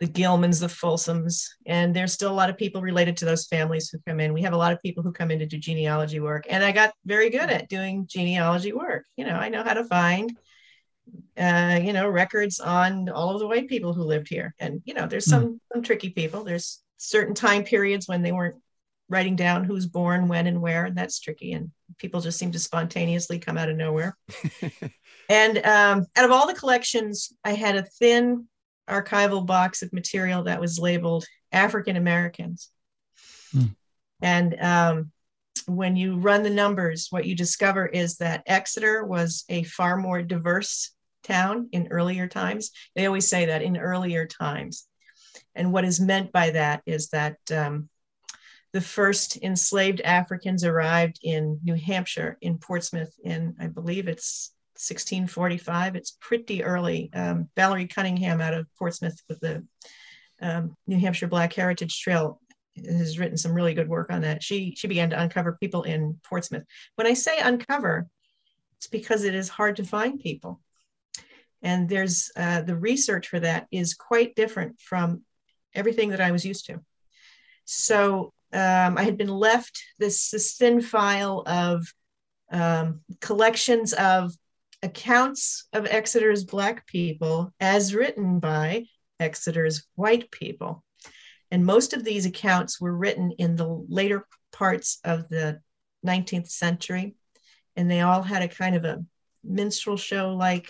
the 0.00 0.06
Gilmans, 0.06 0.60
the 0.60 0.66
Folsoms, 0.66 1.46
and 1.66 1.94
there's 1.94 2.12
still 2.12 2.30
a 2.30 2.34
lot 2.34 2.50
of 2.50 2.58
people 2.58 2.82
related 2.82 3.16
to 3.18 3.24
those 3.24 3.46
families 3.46 3.88
who 3.88 3.98
come 4.06 4.20
in. 4.20 4.32
We 4.32 4.42
have 4.42 4.52
a 4.52 4.58
lot 4.58 4.72
of 4.72 4.82
people 4.82 5.02
who 5.02 5.12
come 5.12 5.30
in 5.30 5.38
to 5.38 5.46
do 5.46 5.56
genealogy 5.58 6.20
work, 6.20 6.46
and 6.48 6.64
I 6.64 6.72
got 6.72 6.92
very 7.04 7.30
good 7.30 7.48
at 7.48 7.68
doing 7.68 8.06
genealogy 8.08 8.72
work. 8.72 9.06
You 9.16 9.24
know, 9.24 9.36
I 9.36 9.48
know 9.48 9.62
how 9.62 9.74
to 9.74 9.84
find, 9.84 10.36
uh, 11.38 11.80
you 11.82 11.92
know, 11.92 12.08
records 12.08 12.60
on 12.60 13.08
all 13.08 13.30
of 13.30 13.38
the 13.38 13.46
white 13.46 13.68
people 13.68 13.94
who 13.94 14.02
lived 14.02 14.28
here, 14.28 14.54
and 14.58 14.82
you 14.84 14.94
know, 14.94 15.06
there's 15.06 15.26
some 15.26 15.44
mm. 15.44 15.58
some 15.72 15.82
tricky 15.82 16.10
people. 16.10 16.42
There's 16.42 16.82
certain 16.96 17.34
time 17.34 17.64
periods 17.64 18.08
when 18.08 18.22
they 18.22 18.32
weren't 18.32 18.56
writing 19.14 19.36
down 19.36 19.62
who's 19.62 19.86
born 19.86 20.26
when 20.26 20.48
and 20.48 20.60
where, 20.60 20.86
and 20.86 20.98
that's 20.98 21.20
tricky. 21.20 21.52
And 21.52 21.70
people 21.98 22.20
just 22.20 22.36
seem 22.36 22.50
to 22.50 22.58
spontaneously 22.58 23.38
come 23.38 23.56
out 23.56 23.68
of 23.68 23.76
nowhere. 23.76 24.16
and 25.28 25.58
um, 25.58 26.04
out 26.16 26.24
of 26.24 26.32
all 26.32 26.48
the 26.48 26.54
collections, 26.54 27.32
I 27.44 27.52
had 27.52 27.76
a 27.76 27.84
thin 27.84 28.48
archival 28.90 29.46
box 29.46 29.82
of 29.82 29.92
material 29.92 30.42
that 30.44 30.60
was 30.60 30.80
labeled 30.80 31.24
African 31.52 31.94
Americans. 31.94 32.70
Hmm. 33.52 33.66
And 34.20 34.60
um, 34.60 35.12
when 35.66 35.94
you 35.94 36.16
run 36.16 36.42
the 36.42 36.50
numbers, 36.50 37.06
what 37.10 37.24
you 37.24 37.36
discover 37.36 37.86
is 37.86 38.16
that 38.16 38.42
Exeter 38.46 39.04
was 39.04 39.44
a 39.48 39.62
far 39.62 39.96
more 39.96 40.22
diverse 40.22 40.90
town 41.22 41.68
in 41.70 41.86
earlier 41.92 42.26
times. 42.26 42.72
They 42.96 43.06
always 43.06 43.28
say 43.28 43.46
that 43.46 43.62
in 43.62 43.76
earlier 43.76 44.26
times. 44.26 44.88
And 45.54 45.72
what 45.72 45.84
is 45.84 46.00
meant 46.00 46.32
by 46.32 46.50
that 46.50 46.82
is 46.84 47.10
that 47.10 47.36
um, 47.52 47.88
the 48.74 48.80
first 48.80 49.38
enslaved 49.40 50.00
Africans 50.00 50.64
arrived 50.64 51.20
in 51.22 51.60
New 51.62 51.76
Hampshire, 51.76 52.36
in 52.40 52.58
Portsmouth, 52.58 53.14
in 53.22 53.54
I 53.60 53.68
believe 53.68 54.08
it's 54.08 54.52
1645. 54.72 55.94
It's 55.94 56.18
pretty 56.20 56.64
early. 56.64 57.08
Um, 57.14 57.48
Valerie 57.54 57.86
Cunningham 57.86 58.40
out 58.40 58.52
of 58.52 58.66
Portsmouth 58.76 59.16
with 59.28 59.38
the 59.38 59.64
um, 60.42 60.76
New 60.88 60.98
Hampshire 60.98 61.28
Black 61.28 61.52
Heritage 61.52 62.00
Trail 62.00 62.40
has 62.84 63.16
written 63.16 63.36
some 63.36 63.54
really 63.54 63.74
good 63.74 63.88
work 63.88 64.10
on 64.10 64.22
that. 64.22 64.42
She 64.42 64.74
she 64.76 64.88
began 64.88 65.08
to 65.10 65.22
uncover 65.22 65.56
people 65.60 65.84
in 65.84 66.18
Portsmouth. 66.28 66.64
When 66.96 67.06
I 67.06 67.14
say 67.14 67.38
uncover, 67.38 68.08
it's 68.78 68.88
because 68.88 69.22
it 69.22 69.36
is 69.36 69.48
hard 69.48 69.76
to 69.76 69.84
find 69.84 70.18
people, 70.18 70.60
and 71.62 71.88
there's 71.88 72.32
uh, 72.34 72.62
the 72.62 72.74
research 72.74 73.28
for 73.28 73.38
that 73.38 73.68
is 73.70 73.94
quite 73.94 74.34
different 74.34 74.80
from 74.80 75.22
everything 75.74 76.10
that 76.10 76.20
I 76.20 76.32
was 76.32 76.44
used 76.44 76.66
to. 76.66 76.80
So 77.66 78.33
um, 78.54 78.96
I 78.96 79.02
had 79.02 79.16
been 79.18 79.28
left 79.28 79.82
this, 79.98 80.30
this 80.30 80.56
thin 80.56 80.80
file 80.80 81.42
of 81.46 81.86
um, 82.52 83.00
collections 83.20 83.92
of 83.94 84.32
accounts 84.82 85.66
of 85.72 85.86
Exeter's 85.86 86.44
Black 86.44 86.86
people 86.86 87.52
as 87.58 87.94
written 87.94 88.38
by 88.38 88.84
Exeter's 89.18 89.86
white 89.96 90.30
people. 90.30 90.84
And 91.50 91.66
most 91.66 91.94
of 91.94 92.04
these 92.04 92.26
accounts 92.26 92.80
were 92.80 92.96
written 92.96 93.32
in 93.32 93.56
the 93.56 93.66
later 93.88 94.26
parts 94.52 94.98
of 95.04 95.28
the 95.28 95.60
19th 96.06 96.48
century. 96.48 97.16
And 97.76 97.90
they 97.90 98.02
all 98.02 98.22
had 98.22 98.42
a 98.42 98.48
kind 98.48 98.76
of 98.76 98.84
a 98.84 99.04
minstrel 99.42 99.96
show 99.96 100.34
like 100.34 100.68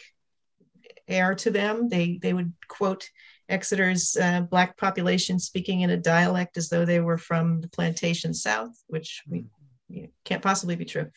air 1.07 1.35
to 1.35 1.51
them. 1.51 1.89
They, 1.89 2.19
they 2.21 2.33
would 2.33 2.53
quote 2.67 3.09
Exeter's 3.49 4.17
uh, 4.17 4.43
Black 4.43 4.77
population 4.77 5.39
speaking 5.39 5.83
in 5.83 5.91
a 5.91 5.97
dialect 5.97 6.57
as 6.57 6.69
though 6.69 6.85
they 6.85 7.01
were 7.01 7.19
from 7.19 7.61
the 7.61 7.69
plantation 7.69 8.33
South, 8.33 8.73
which 8.87 9.23
we 9.29 9.45
you 9.89 10.03
know, 10.03 10.09
can't 10.25 10.43
possibly 10.43 10.77
be 10.77 10.85
true. 10.85 11.11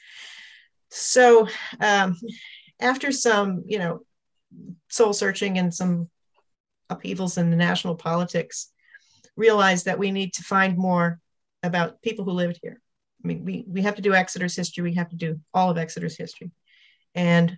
So, 0.89 1.47
um, 1.79 2.15
after 2.79 3.11
some, 3.11 3.63
you 3.65 3.79
know, 3.79 4.01
soul 4.89 5.13
searching 5.13 5.57
and 5.57 5.73
some 5.73 6.09
upheavals 6.89 7.37
in 7.37 7.49
the 7.49 7.57
national 7.57 7.95
politics, 7.95 8.71
realized 9.35 9.85
that 9.85 9.99
we 9.99 10.11
need 10.11 10.33
to 10.33 10.43
find 10.43 10.77
more 10.77 11.19
about 11.63 12.01
people 12.01 12.25
who 12.25 12.31
lived 12.31 12.59
here. 12.61 12.81
I 13.23 13.27
mean, 13.27 13.45
we, 13.45 13.65
we 13.67 13.81
have 13.81 13.95
to 13.95 14.01
do 14.01 14.13
Exeter's 14.13 14.55
history, 14.55 14.83
we 14.83 14.95
have 14.95 15.09
to 15.09 15.15
do 15.15 15.39
all 15.53 15.69
of 15.69 15.77
Exeter's 15.77 16.17
history. 16.17 16.51
And 17.15 17.57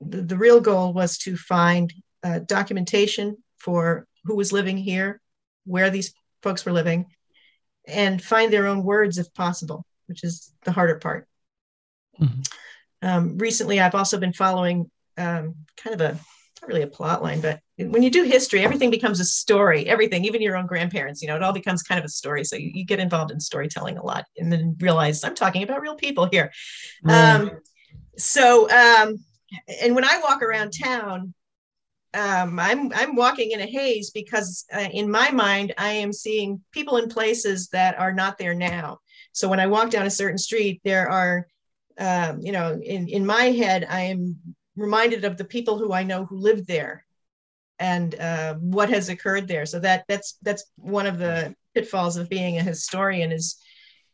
the, 0.00 0.22
the 0.22 0.36
real 0.36 0.60
goal 0.60 0.92
was 0.92 1.18
to 1.18 1.36
find 1.36 1.92
uh, 2.22 2.40
documentation 2.40 3.36
for 3.58 4.06
who 4.24 4.36
was 4.36 4.52
living 4.52 4.76
here, 4.76 5.20
where 5.64 5.90
these 5.90 6.14
folks 6.42 6.64
were 6.64 6.72
living, 6.72 7.06
and 7.86 8.22
find 8.22 8.52
their 8.52 8.66
own 8.66 8.82
words 8.82 9.18
if 9.18 9.32
possible, 9.34 9.84
which 10.06 10.24
is 10.24 10.52
the 10.64 10.72
harder 10.72 10.96
part. 10.96 11.26
Mm-hmm. 12.20 12.40
Um, 13.02 13.38
recently, 13.38 13.80
I've 13.80 13.94
also 13.94 14.18
been 14.18 14.32
following 14.32 14.90
um, 15.16 15.54
kind 15.76 15.94
of 15.94 16.00
a 16.00 16.18
not 16.60 16.68
really 16.68 16.82
a 16.82 16.88
plot 16.88 17.22
line, 17.22 17.40
but 17.40 17.60
when 17.78 18.02
you 18.02 18.10
do 18.10 18.24
history, 18.24 18.64
everything 18.64 18.90
becomes 18.90 19.20
a 19.20 19.24
story. 19.24 19.88
Everything, 19.88 20.24
even 20.24 20.42
your 20.42 20.56
own 20.56 20.66
grandparents, 20.66 21.22
you 21.22 21.28
know, 21.28 21.36
it 21.36 21.42
all 21.42 21.52
becomes 21.52 21.84
kind 21.84 22.00
of 22.00 22.04
a 22.04 22.08
story. 22.08 22.42
So 22.42 22.56
you, 22.56 22.72
you 22.74 22.84
get 22.84 22.98
involved 22.98 23.30
in 23.30 23.38
storytelling 23.38 23.96
a 23.96 24.04
lot, 24.04 24.24
and 24.36 24.52
then 24.52 24.76
realize 24.80 25.22
I'm 25.22 25.36
talking 25.36 25.62
about 25.62 25.80
real 25.80 25.94
people 25.94 26.28
here. 26.30 26.50
Um, 27.06 27.52
so, 28.16 28.68
um, 28.70 29.18
and 29.80 29.94
when 29.94 30.04
I 30.04 30.18
walk 30.18 30.42
around 30.42 30.72
town, 30.72 31.32
um, 32.14 32.58
I'm 32.58 32.92
I'm 32.94 33.14
walking 33.14 33.50
in 33.50 33.60
a 33.60 33.66
haze 33.66 34.10
because 34.10 34.64
uh, 34.72 34.88
in 34.92 35.10
my 35.10 35.30
mind 35.30 35.74
I 35.78 35.90
am 35.90 36.12
seeing 36.12 36.60
people 36.72 36.96
in 36.96 37.08
places 37.08 37.68
that 37.68 37.98
are 37.98 38.12
not 38.12 38.38
there 38.38 38.54
now. 38.54 38.98
So 39.32 39.48
when 39.48 39.60
I 39.60 39.66
walk 39.66 39.90
down 39.90 40.06
a 40.06 40.10
certain 40.10 40.38
street, 40.38 40.80
there 40.84 41.08
are 41.08 41.46
um, 41.98 42.40
you 42.40 42.52
know, 42.52 42.80
in, 42.82 43.08
in 43.08 43.26
my 43.26 43.44
head, 43.44 43.86
I 43.88 44.02
am 44.02 44.36
reminded 44.76 45.24
of 45.24 45.36
the 45.36 45.44
people 45.44 45.78
who 45.78 45.92
I 45.92 46.04
know 46.04 46.24
who 46.24 46.38
lived 46.38 46.66
there 46.66 47.04
and 47.80 48.14
uh, 48.14 48.54
what 48.54 48.88
has 48.88 49.08
occurred 49.08 49.48
there. 49.48 49.66
So 49.66 49.80
that 49.80 50.04
that's 50.08 50.38
that's 50.42 50.64
one 50.76 51.06
of 51.06 51.18
the 51.18 51.54
pitfalls 51.74 52.16
of 52.16 52.28
being 52.28 52.58
a 52.58 52.62
historian 52.62 53.32
is 53.32 53.60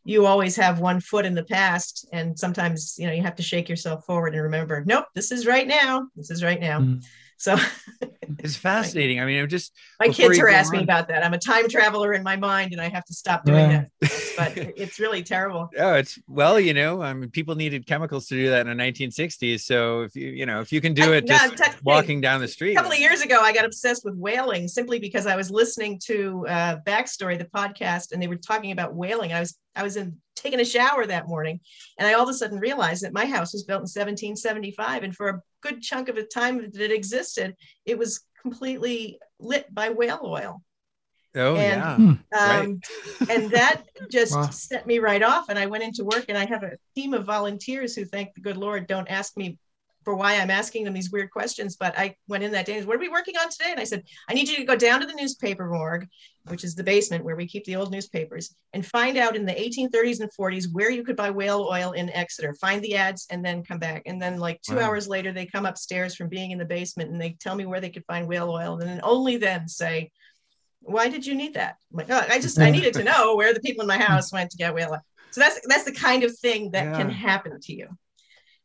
you 0.03 0.27
always 0.27 0.55
have 0.55 0.79
one 0.79 0.99
foot 0.99 1.25
in 1.25 1.33
the 1.33 1.43
past 1.43 2.07
and 2.13 2.37
sometimes 2.37 2.95
you 2.97 3.07
know 3.07 3.13
you 3.13 3.23
have 3.23 3.35
to 3.35 3.41
shake 3.41 3.67
yourself 3.67 4.05
forward 4.05 4.35
and 4.35 4.43
remember 4.43 4.83
nope 4.85 5.05
this 5.15 5.31
is 5.31 5.47
right 5.47 5.67
now 5.67 6.07
this 6.15 6.29
is 6.29 6.43
right 6.43 6.59
now 6.59 6.79
mm. 6.79 7.03
So 7.37 7.55
it's 8.39 8.55
fascinating. 8.55 9.19
I 9.19 9.25
mean, 9.25 9.41
I'm 9.41 9.49
just 9.49 9.73
my 9.99 10.07
kids 10.07 10.37
harass 10.37 10.71
me 10.71 10.81
about 10.81 11.07
that. 11.07 11.23
I'm 11.23 11.33
a 11.33 11.37
time 11.37 11.67
traveler 11.69 12.13
in 12.13 12.23
my 12.23 12.35
mind, 12.35 12.73
and 12.73 12.81
I 12.81 12.89
have 12.89 13.05
to 13.05 13.13
stop 13.13 13.45
doing 13.45 13.71
yeah. 13.71 13.85
that. 14.01 14.11
But 14.35 14.57
it's 14.57 14.99
really 14.99 15.23
terrible. 15.23 15.69
Oh, 15.79 15.93
it's 15.93 16.19
well, 16.27 16.59
you 16.59 16.73
know, 16.73 17.01
I 17.01 17.13
mean, 17.13 17.29
people 17.29 17.55
needed 17.55 17.87
chemicals 17.87 18.27
to 18.27 18.35
do 18.35 18.49
that 18.49 18.67
in 18.67 18.77
the 18.77 18.83
1960s. 18.83 19.61
So 19.61 20.01
if 20.01 20.13
you, 20.13 20.27
you 20.27 20.45
know, 20.45 20.59
if 20.59 20.73
you 20.73 20.81
can 20.81 20.93
do 20.93 21.13
it 21.13 21.25
just 21.25 21.57
no, 21.57 21.65
walking 21.83 22.19
down 22.19 22.41
the 22.41 22.47
street. 22.49 22.73
A 22.73 22.75
couple 22.75 22.91
of 22.91 22.99
years 22.99 23.21
ago, 23.21 23.39
I 23.41 23.53
got 23.53 23.63
obsessed 23.63 24.03
with 24.03 24.15
whaling 24.15 24.67
simply 24.67 24.99
because 24.99 25.25
I 25.25 25.37
was 25.37 25.51
listening 25.51 26.01
to 26.07 26.45
uh, 26.49 26.77
Backstory, 26.85 27.37
the 27.37 27.45
podcast, 27.45 28.11
and 28.11 28.21
they 28.21 28.27
were 28.27 28.35
talking 28.35 28.71
about 28.71 28.93
whaling. 28.93 29.31
I 29.31 29.39
was 29.39 29.57
I 29.75 29.83
was 29.83 29.97
in 29.97 30.17
taking 30.35 30.59
a 30.59 30.65
shower 30.65 31.05
that 31.05 31.27
morning, 31.27 31.59
and 31.97 32.07
I 32.07 32.13
all 32.13 32.23
of 32.23 32.29
a 32.29 32.33
sudden 32.33 32.59
realized 32.59 33.03
that 33.03 33.13
my 33.13 33.25
house 33.25 33.53
was 33.53 33.63
built 33.63 33.79
in 33.79 33.83
1775, 33.83 35.03
and 35.03 35.15
for 35.15 35.29
a 35.29 35.41
good 35.61 35.81
chunk 35.81 36.09
of 36.09 36.15
the 36.15 36.23
time 36.23 36.57
that 36.59 36.81
it 36.81 36.91
existed, 36.91 37.55
it 37.85 37.97
was 37.97 38.21
completely 38.41 39.19
lit 39.39 39.73
by 39.73 39.89
whale 39.89 40.21
oil. 40.23 40.61
Oh 41.37 41.55
and, 41.57 41.81
yeah, 41.81 41.95
hmm. 41.95 42.09
um, 42.09 42.19
right. 42.31 42.77
and 43.29 43.51
that 43.51 43.83
just 44.09 44.33
wow. 44.33 44.49
set 44.49 44.87
me 44.87 44.99
right 44.99 45.21
off. 45.21 45.49
And 45.49 45.59
I 45.59 45.65
went 45.65 45.83
into 45.83 46.05
work, 46.05 46.25
and 46.29 46.37
I 46.37 46.45
have 46.45 46.63
a 46.63 46.77
team 46.95 47.13
of 47.13 47.25
volunteers 47.25 47.95
who, 47.95 48.05
thank 48.05 48.33
the 48.33 48.41
good 48.41 48.57
Lord, 48.57 48.87
don't 48.87 49.09
ask 49.09 49.35
me 49.35 49.57
for 50.05 50.15
why 50.15 50.37
I'm 50.37 50.51
asking 50.51 50.85
them 50.85 50.93
these 50.93 51.11
weird 51.11 51.31
questions. 51.31 51.75
But 51.75 51.97
I 51.97 52.15
went 52.27 52.43
in 52.43 52.51
that 52.51 52.67
day 52.67 52.77
and 52.77 52.87
what 52.87 52.95
are 52.95 52.99
we 52.99 53.09
working 53.09 53.35
on 53.37 53.49
today? 53.49 53.71
And 53.71 53.79
I 53.79 53.83
said, 53.83 54.03
I 54.29 54.33
need 54.33 54.47
you 54.47 54.55
to 54.57 54.63
go 54.63 54.75
down 54.75 55.01
to 55.01 55.07
the 55.07 55.15
newspaper 55.15 55.67
morgue, 55.67 56.07
which 56.47 56.63
is 56.63 56.75
the 56.75 56.83
basement 56.83 57.25
where 57.25 57.35
we 57.35 57.47
keep 57.47 57.65
the 57.65 57.75
old 57.75 57.91
newspapers, 57.91 58.55
and 58.73 58.85
find 58.85 59.17
out 59.17 59.35
in 59.35 59.45
the 59.45 59.53
1830s 59.53 60.21
and 60.21 60.29
40s 60.39 60.67
where 60.71 60.91
you 60.91 61.03
could 61.03 61.15
buy 61.17 61.31
whale 61.31 61.67
oil 61.69 61.93
in 61.93 62.09
Exeter. 62.11 62.53
Find 62.53 62.81
the 62.83 62.95
ads 62.95 63.25
and 63.31 63.43
then 63.43 63.63
come 63.63 63.79
back. 63.79 64.03
And 64.05 64.21
then 64.21 64.39
like 64.39 64.61
two 64.61 64.75
wow. 64.75 64.83
hours 64.83 65.07
later, 65.07 65.33
they 65.33 65.47
come 65.47 65.65
upstairs 65.65 66.15
from 66.15 66.29
being 66.29 66.51
in 66.51 66.59
the 66.59 66.65
basement 66.65 67.09
and 67.09 67.19
they 67.19 67.35
tell 67.41 67.55
me 67.55 67.65
where 67.65 67.81
they 67.81 67.89
could 67.89 68.05
find 68.05 68.27
whale 68.27 68.51
oil. 68.51 68.79
And 68.79 68.87
then 68.87 69.01
only 69.03 69.37
then 69.37 69.67
say, 69.67 70.11
why 70.81 71.09
did 71.09 71.25
you 71.25 71.33
need 71.33 71.55
that? 71.55 71.77
I'm 71.91 71.97
like, 71.97 72.11
oh, 72.11 72.25
I 72.29 72.39
just 72.39 72.59
I 72.59 72.69
needed 72.69 72.93
to 72.93 73.03
know 73.11 73.35
where 73.35 73.53
the 73.53 73.59
people 73.59 73.81
in 73.81 73.87
my 73.87 73.97
house 73.97 74.31
went 74.31 74.51
to 74.51 74.57
get 74.57 74.73
whale 74.75 74.91
oil. 74.91 75.01
So 75.31 75.41
that's 75.41 75.59
that's 75.67 75.83
the 75.83 75.91
kind 75.91 76.23
of 76.23 76.37
thing 76.37 76.71
that 76.71 76.85
yeah. 76.85 76.97
can 76.97 77.09
happen 77.09 77.59
to 77.59 77.73
you. 77.73 77.89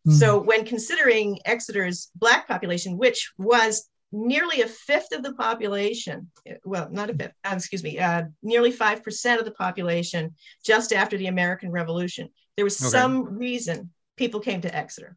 Mm-hmm. 0.06 0.16
So, 0.18 0.38
when 0.40 0.64
considering 0.64 1.38
Exeter's 1.44 2.10
Black 2.14 2.48
population, 2.48 2.96
which 2.96 3.32
was 3.36 3.88
nearly 4.12 4.62
a 4.62 4.66
fifth 4.66 5.12
of 5.12 5.22
the 5.22 5.34
population, 5.34 6.30
well, 6.64 6.88
not 6.90 7.10
a 7.10 7.14
fifth, 7.14 7.32
uh, 7.44 7.52
excuse 7.54 7.82
me, 7.84 7.98
uh, 7.98 8.24
nearly 8.42 8.72
5% 8.72 9.38
of 9.38 9.44
the 9.44 9.52
population 9.52 10.34
just 10.64 10.92
after 10.92 11.16
the 11.16 11.26
American 11.28 11.70
Revolution, 11.70 12.28
There 12.56 12.64
was 12.64 12.80
Okay. 12.80 12.90
some 12.90 13.38
reason 13.38 13.90
people 14.16 14.40
came 14.40 14.60
to 14.62 14.74
Exeter. 14.74 15.16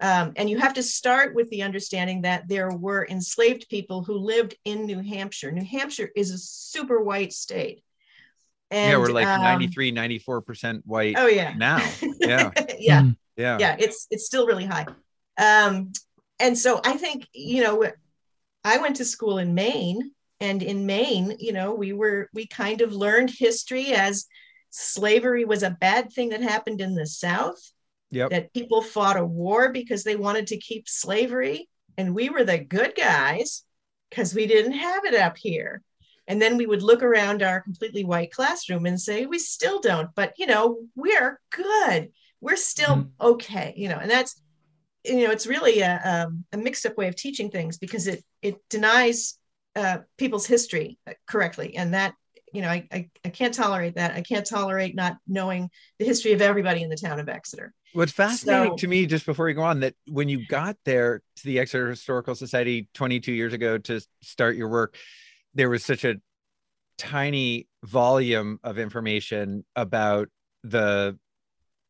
Um, 0.00 0.32
and 0.36 0.48
you 0.48 0.58
have 0.58 0.74
to 0.74 0.82
start 0.82 1.34
with 1.34 1.48
the 1.50 1.62
understanding 1.62 2.22
that 2.22 2.48
there 2.48 2.70
were 2.70 3.06
enslaved 3.08 3.68
people 3.68 4.02
who 4.02 4.14
lived 4.14 4.56
in 4.64 4.86
New 4.86 5.00
Hampshire. 5.00 5.52
New 5.52 5.64
Hampshire 5.64 6.10
is 6.16 6.30
a 6.30 6.38
super 6.38 7.00
white 7.00 7.32
state. 7.32 7.82
And, 8.70 8.90
yeah, 8.90 8.96
we're 8.98 9.08
like 9.08 9.28
um, 9.28 9.42
93, 9.42 9.92
94% 9.92 10.82
white 10.86 11.16
Oh 11.18 11.26
yeah. 11.26 11.54
now. 11.56 11.78
Yeah. 12.20 12.50
yeah. 12.78 13.02
Mm. 13.02 13.16
Yeah. 13.36 13.56
yeah 13.58 13.76
it's 13.78 14.06
it's 14.10 14.26
still 14.26 14.46
really 14.46 14.66
high 14.66 14.86
um 15.38 15.92
and 16.38 16.56
so 16.56 16.80
i 16.84 16.96
think 16.96 17.26
you 17.32 17.62
know 17.62 17.84
i 18.64 18.78
went 18.78 18.96
to 18.96 19.04
school 19.04 19.38
in 19.38 19.54
maine 19.54 20.10
and 20.40 20.62
in 20.62 20.86
maine 20.86 21.36
you 21.38 21.52
know 21.52 21.74
we 21.74 21.92
were 21.92 22.28
we 22.34 22.46
kind 22.46 22.80
of 22.80 22.92
learned 22.92 23.30
history 23.30 23.94
as 23.94 24.26
slavery 24.70 25.44
was 25.44 25.62
a 25.62 25.76
bad 25.80 26.12
thing 26.12 26.30
that 26.30 26.42
happened 26.42 26.80
in 26.80 26.94
the 26.94 27.06
south 27.06 27.72
Yep. 28.10 28.30
that 28.30 28.52
people 28.52 28.82
fought 28.82 29.16
a 29.16 29.24
war 29.24 29.72
because 29.72 30.04
they 30.04 30.16
wanted 30.16 30.48
to 30.48 30.58
keep 30.58 30.86
slavery 30.86 31.70
and 31.96 32.14
we 32.14 32.28
were 32.28 32.44
the 32.44 32.58
good 32.58 32.94
guys 32.94 33.64
because 34.10 34.34
we 34.34 34.46
didn't 34.46 34.72
have 34.72 35.06
it 35.06 35.14
up 35.14 35.38
here 35.38 35.80
and 36.28 36.40
then 36.40 36.58
we 36.58 36.66
would 36.66 36.82
look 36.82 37.02
around 37.02 37.42
our 37.42 37.62
completely 37.62 38.04
white 38.04 38.30
classroom 38.30 38.84
and 38.84 39.00
say 39.00 39.24
we 39.24 39.38
still 39.38 39.80
don't 39.80 40.10
but 40.14 40.34
you 40.36 40.44
know 40.44 40.80
we're 40.94 41.40
good 41.50 42.10
we're 42.42 42.56
still 42.56 42.96
Mhm. 42.96 43.10
okay 43.20 43.72
you 43.76 43.88
know 43.88 43.96
and 43.98 44.10
that's 44.10 44.38
you 45.04 45.24
know 45.24 45.30
it's 45.30 45.46
really 45.46 45.80
a, 45.80 45.98
um, 46.04 46.44
a 46.52 46.58
mixed 46.58 46.84
up 46.84 46.96
way 46.98 47.08
of 47.08 47.16
teaching 47.16 47.50
things 47.50 47.78
because 47.78 48.06
it 48.06 48.22
it 48.42 48.56
denies 48.68 49.38
uh, 49.74 49.98
people's 50.18 50.44
history 50.46 50.98
correctly. 51.26 51.76
And 51.76 51.94
that 51.94 52.14
you 52.52 52.60
know 52.60 52.68
I, 52.68 52.86
I 52.92 53.10
i 53.24 53.30
can't 53.30 53.54
tolerate 53.54 53.94
that. 53.94 54.12
I 54.12 54.20
can't 54.20 54.44
tolerate 54.46 54.94
not 54.94 55.16
knowing 55.26 55.70
the 55.98 56.04
history 56.04 56.32
of 56.32 56.42
everybody 56.42 56.82
in 56.82 56.90
the 56.90 56.96
town 56.96 57.18
of 57.18 57.28
exeter. 57.30 57.72
What's 57.94 58.12
fascinating 58.12 58.72
So- 58.72 58.76
to 58.76 58.88
me, 58.88 59.06
just 59.06 59.24
before 59.26 59.46
we 59.46 59.54
go 59.54 59.62
on, 59.62 59.80
that 59.80 59.94
when 60.06 60.28
you 60.28 60.46
got 60.46 60.76
there 60.84 61.22
to 61.36 61.44
the 61.44 61.58
Exeter 61.58 61.88
Historical 61.88 62.34
Society 62.34 62.88
22 62.94 63.32
years 63.32 63.54
ago 63.54 63.78
to 63.78 64.00
start 64.22 64.56
your 64.56 64.68
work, 64.68 64.94
there 65.54 65.70
was 65.70 65.84
such 65.84 66.04
a 66.04 66.16
tiny 66.98 67.66
volume 67.82 68.60
of 68.62 68.78
information 68.78 69.64
about 69.74 70.28
the 70.62 71.18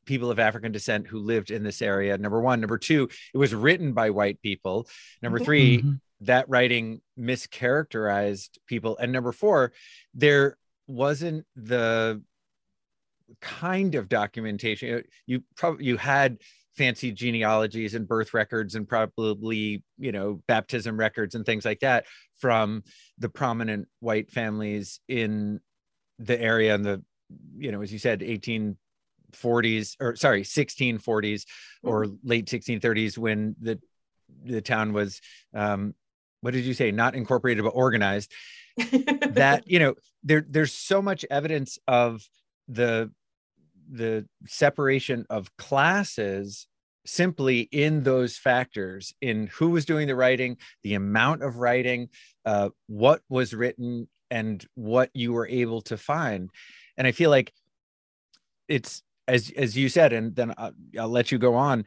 people 0.04 0.30
of 0.30 0.38
African 0.38 0.72
descent 0.72 1.06
who 1.06 1.18
lived 1.18 1.50
in 1.50 1.62
this 1.62 1.82
area. 1.82 2.16
Number 2.18 2.40
one. 2.40 2.60
Number 2.60 2.78
two, 2.78 3.08
it 3.32 3.38
was 3.38 3.54
written 3.54 3.92
by 3.92 4.10
white 4.10 4.40
people. 4.42 4.88
Number 5.22 5.38
Mhm. 5.38 5.44
three, 5.44 5.82
Mhm. 5.82 6.00
that 6.20 6.48
writing 6.48 7.00
mischaracterized 7.18 8.58
people. 8.66 8.96
And 8.98 9.12
number 9.12 9.32
four, 9.32 9.72
there 10.14 10.56
wasn't 10.86 11.46
the 11.56 12.22
kind 13.40 13.94
of 13.94 14.08
documentation. 14.08 15.04
You 15.26 15.44
probably 15.56 15.86
you 15.86 15.96
had 15.96 16.38
fancy 16.76 17.12
genealogies 17.12 17.94
and 17.94 18.08
birth 18.08 18.32
records 18.32 18.74
and 18.74 18.88
probably 18.88 19.84
you 19.98 20.12
know 20.12 20.42
baptism 20.46 20.98
records 20.98 21.34
and 21.34 21.44
things 21.44 21.64
like 21.64 21.80
that 21.80 22.06
from 22.40 22.82
the 23.18 23.28
prominent 23.28 23.88
white 24.00 24.30
families 24.30 25.00
in 25.06 25.60
the 26.18 26.40
area 26.40 26.74
in 26.74 26.82
the 26.82 27.02
you 27.56 27.70
know 27.72 27.82
as 27.82 27.92
you 27.92 27.98
said 27.98 28.22
1840s 29.32 29.96
or 30.00 30.16
sorry 30.16 30.42
1640s 30.42 31.44
or 31.82 32.06
late 32.22 32.46
1630s 32.46 33.18
when 33.18 33.56
the 33.60 33.78
the 34.44 34.60
town 34.60 34.92
was 34.92 35.20
um 35.54 35.94
what 36.42 36.52
did 36.52 36.64
you 36.64 36.74
say? 36.74 36.90
Not 36.90 37.14
incorporated 37.14 37.64
but 37.64 37.70
organized. 37.70 38.30
That 38.76 39.62
you 39.66 39.78
know 39.78 39.94
there 40.22 40.44
there's 40.46 40.72
so 40.72 41.00
much 41.00 41.24
evidence 41.30 41.78
of 41.88 42.22
the 42.68 43.10
the 43.90 44.26
separation 44.46 45.24
of 45.30 45.56
classes 45.56 46.66
simply 47.04 47.60
in 47.60 48.02
those 48.02 48.36
factors 48.36 49.12
in 49.20 49.48
who 49.48 49.70
was 49.70 49.84
doing 49.84 50.06
the 50.06 50.14
writing 50.14 50.56
the 50.82 50.94
amount 50.94 51.42
of 51.42 51.56
writing 51.56 52.08
uh, 52.44 52.68
what 52.86 53.22
was 53.28 53.54
written 53.54 54.08
and 54.30 54.64
what 54.74 55.10
you 55.14 55.32
were 55.32 55.48
able 55.48 55.80
to 55.80 55.96
find. 55.96 56.50
And 56.96 57.06
i 57.06 57.12
feel 57.12 57.30
like 57.30 57.52
it's 58.68 59.02
as 59.28 59.52
as 59.56 59.76
you 59.76 59.88
said 59.88 60.12
and 60.12 60.34
then 60.34 60.52
i'll, 60.58 60.72
I'll 60.98 61.08
let 61.08 61.32
you 61.32 61.38
go 61.38 61.54
on. 61.54 61.84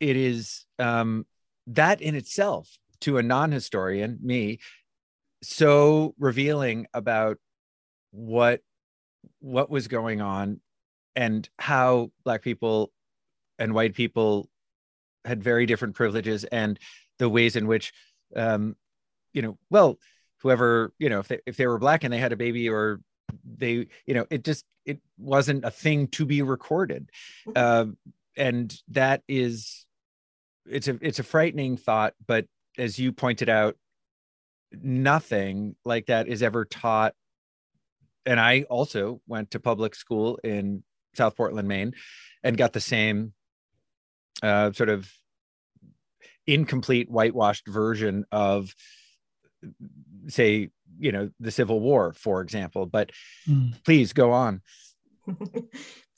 It 0.00 0.16
is 0.16 0.64
um 0.78 1.26
that 1.68 2.00
in 2.00 2.14
itself 2.14 2.78
to 3.00 3.18
a 3.18 3.22
non-historian 3.22 4.18
me 4.22 4.58
so 5.42 6.14
revealing 6.18 6.86
about 6.94 7.38
what 8.10 8.60
what 9.40 9.70
was 9.70 9.88
going 9.88 10.20
on 10.20 10.60
and 11.14 11.48
how 11.58 12.10
black 12.24 12.42
people 12.42 12.92
and 13.58 13.74
white 13.74 13.94
people 13.94 14.48
had 15.24 15.42
very 15.42 15.66
different 15.66 15.94
privileges 15.94 16.44
and 16.44 16.78
the 17.18 17.28
ways 17.28 17.56
in 17.56 17.66
which 17.66 17.92
um 18.34 18.76
you 19.32 19.42
know 19.42 19.58
well 19.70 19.98
whoever 20.42 20.92
you 20.98 21.08
know 21.08 21.20
if 21.20 21.28
they 21.28 21.40
if 21.46 21.56
they 21.56 21.66
were 21.66 21.78
black 21.78 22.04
and 22.04 22.12
they 22.12 22.18
had 22.18 22.32
a 22.32 22.36
baby 22.36 22.68
or 22.68 23.00
they 23.44 23.88
you 24.06 24.14
know 24.14 24.26
it 24.30 24.44
just 24.44 24.64
it 24.84 25.00
wasn't 25.18 25.64
a 25.64 25.70
thing 25.70 26.06
to 26.08 26.24
be 26.24 26.42
recorded. 26.42 27.10
Uh, 27.54 27.86
and 28.36 28.80
that 28.88 29.22
is 29.28 29.86
it's 30.66 30.88
a 30.88 30.98
it's 31.00 31.18
a 31.18 31.22
frightening 31.22 31.76
thought 31.76 32.12
but 32.26 32.46
as 32.76 32.98
you 32.98 33.12
pointed 33.12 33.48
out 33.48 33.76
nothing 34.82 35.74
like 35.84 36.06
that 36.06 36.28
is 36.28 36.42
ever 36.42 36.64
taught. 36.64 37.14
And 38.26 38.40
i 38.40 38.62
also 38.62 39.20
went 39.26 39.52
to 39.52 39.60
public 39.60 39.94
school 39.94 40.38
in 40.42 40.82
south 41.14 41.36
portland 41.36 41.68
maine 41.68 41.94
and 42.42 42.58
got 42.58 42.72
the 42.72 42.80
same 42.80 43.32
uh, 44.42 44.70
sort 44.72 44.90
of 44.90 45.10
incomplete 46.46 47.10
whitewashed 47.10 47.66
version 47.66 48.24
of 48.30 48.74
say 50.28 50.70
you 50.98 51.12
know 51.12 51.30
the 51.40 51.50
civil 51.50 51.80
war 51.80 52.12
for 52.12 52.40
example 52.40 52.86
but 52.86 53.10
Mm. 53.48 53.82
please 53.84 54.12
go 54.12 54.32
on. 54.32 54.62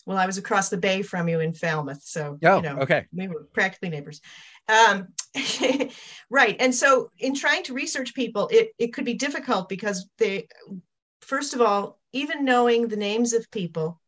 Well 0.07 0.17
i 0.17 0.25
was 0.25 0.39
across 0.39 0.71
the 0.71 0.79
bay 0.79 1.03
from 1.03 1.29
you 1.29 1.41
in 1.41 1.53
falmouth 1.53 2.01
so 2.03 2.39
oh 2.43 2.57
you 2.57 2.63
know 2.63 2.79
okay. 2.79 3.05
we 3.13 3.29
were 3.29 3.47
practically 3.53 3.91
neighbors. 3.91 4.23
Um, 4.67 5.09
right 6.31 6.57
and 6.59 6.75
so 6.75 7.11
in 7.19 7.35
trying 7.35 7.63
to 7.65 7.75
research 7.75 8.15
people 8.15 8.49
it, 8.51 8.71
it 8.79 8.95
could 8.95 9.05
be 9.05 9.13
difficult 9.15 9.69
because 9.69 10.09
they 10.17 10.49
first 11.21 11.53
of 11.55 11.61
all 11.61 11.99
even 12.13 12.47
knowing 12.47 12.89
the 12.89 12.97
names 12.97 13.35
of 13.35 13.51
people 13.51 14.01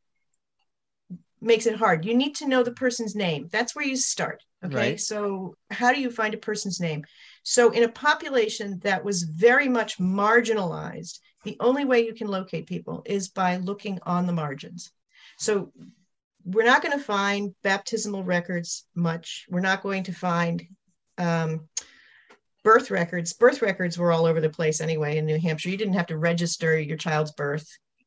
makes 1.42 1.66
it 1.66 1.76
hard. 1.76 2.04
You 2.06 2.14
need 2.14 2.34
to 2.36 2.48
know 2.48 2.62
the 2.62 2.72
person's 2.72 3.14
name. 3.14 3.48
That's 3.52 3.74
where 3.76 3.84
you 3.84 3.96
start 3.96 4.42
okay? 4.64 4.74
Right. 4.76 5.00
so 5.00 5.54
how 5.70 5.92
do 5.92 6.00
you 6.00 6.10
find 6.10 6.34
a 6.34 6.38
person's 6.38 6.80
name 6.80 7.04
so 7.42 7.70
in 7.70 7.82
a 7.82 7.88
population 7.88 8.78
that 8.82 9.04
was 9.04 9.22
very 9.22 9.68
much 9.68 9.98
marginalized 9.98 11.18
the 11.44 11.56
only 11.60 11.84
way 11.84 12.04
you 12.04 12.14
can 12.14 12.28
locate 12.28 12.66
people 12.66 13.02
is 13.06 13.28
by 13.28 13.56
looking 13.56 13.98
on 14.04 14.26
the 14.26 14.32
margins 14.32 14.92
so 15.38 15.72
we're 16.44 16.64
not 16.64 16.82
going 16.82 16.96
to 16.96 17.04
find 17.04 17.54
baptismal 17.62 18.24
records 18.24 18.86
much. 18.94 19.46
We're 19.48 19.60
not 19.60 19.82
going 19.82 20.04
to 20.04 20.12
find 20.12 20.62
um, 21.18 21.68
birth 22.64 22.90
records. 22.90 23.32
Birth 23.32 23.62
records 23.62 23.98
were 23.98 24.12
all 24.12 24.26
over 24.26 24.40
the 24.40 24.50
place 24.50 24.80
anyway 24.80 25.18
in 25.18 25.26
New 25.26 25.38
Hampshire. 25.38 25.70
You 25.70 25.76
didn't 25.76 25.94
have 25.94 26.06
to 26.06 26.18
register 26.18 26.78
your 26.78 26.96
child's 26.96 27.32
birth. 27.32 27.66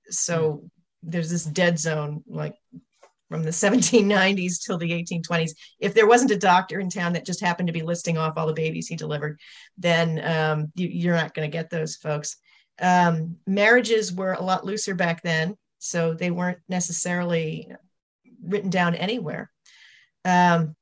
So 0.09 0.69
there's 1.03 1.29
this 1.29 1.45
dead 1.45 1.77
zone 1.77 2.23
like 2.27 2.55
from 3.33 3.41
the 3.41 3.49
1790s 3.65 4.63
till 4.63 4.77
the 4.77 4.91
1820s. 4.91 5.53
If 5.79 5.95
there 5.95 6.05
wasn't 6.05 6.29
a 6.29 6.37
doctor 6.37 6.79
in 6.79 6.87
town 6.87 7.13
that 7.13 7.25
just 7.25 7.41
happened 7.41 7.65
to 7.65 7.73
be 7.73 7.81
listing 7.81 8.15
off 8.15 8.37
all 8.37 8.45
the 8.45 8.53
babies 8.53 8.87
he 8.87 8.95
delivered, 8.95 9.39
then 9.75 10.23
um, 10.23 10.71
you, 10.75 10.87
you're 10.87 11.15
not 11.15 11.33
going 11.33 11.49
to 11.49 11.57
get 11.57 11.71
those 11.71 11.95
folks. 11.95 12.37
Um, 12.79 13.37
marriages 13.47 14.13
were 14.13 14.33
a 14.33 14.43
lot 14.43 14.65
looser 14.65 14.93
back 14.93 15.23
then, 15.23 15.57
so 15.79 16.13
they 16.13 16.29
weren't 16.29 16.59
necessarily 16.69 17.71
written 18.43 18.69
down 18.69 18.93
anywhere. 18.93 19.49
Um, 20.25 20.75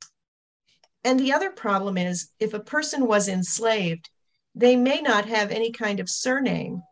and 1.06 1.18
the 1.18 1.32
other 1.32 1.52
problem 1.52 1.98
is 1.98 2.32
if 2.38 2.54
a 2.54 2.60
person 2.60 3.08
was 3.08 3.30
enslaved, 3.30 4.10
they 4.56 4.76
may 4.76 5.00
not 5.00 5.26
have 5.26 5.52
any 5.52 5.72
kind 5.72 6.02
of 6.02 6.10
surname, 6.10 6.84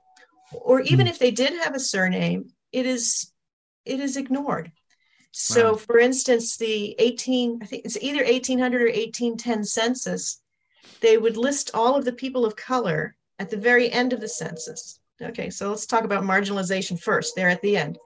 or 0.54 0.80
even 0.80 1.06
Hmm. 1.06 1.10
if 1.10 1.20
they 1.20 1.32
did 1.32 1.52
have 1.66 1.76
a 1.76 1.82
surname, 1.82 2.54
it 2.72 2.86
is 2.86 3.34
it 3.84 4.00
is 4.00 4.16
ignored. 4.16 4.72
So, 5.32 5.72
Wow. 5.72 5.78
for 5.78 6.00
instance, 6.00 6.58
the 6.58 6.96
18, 7.00 7.60
I 7.62 7.66
think 7.66 7.86
it's 7.86 7.98
either 8.02 8.24
1800 8.24 8.82
or 8.82 8.86
1810 8.86 9.64
census, 9.64 10.42
they 11.02 11.18
would 11.18 11.38
list 11.38 11.72
all 11.74 11.96
of 11.96 12.06
the 12.06 12.14
people 12.14 12.46
of 12.46 12.56
color 12.56 13.16
at 13.38 13.50
the 13.50 13.58
very 13.58 13.92
end 13.92 14.12
of 14.14 14.22
the 14.22 14.28
census. 14.28 15.00
Okay, 15.22 15.50
so 15.50 15.70
let's 15.70 15.86
talk 15.86 16.04
about 16.04 16.24
marginalization 16.24 17.00
first, 17.00 17.36
there 17.36 17.50
at 17.50 17.62
the 17.62 17.78
end. 17.78 17.98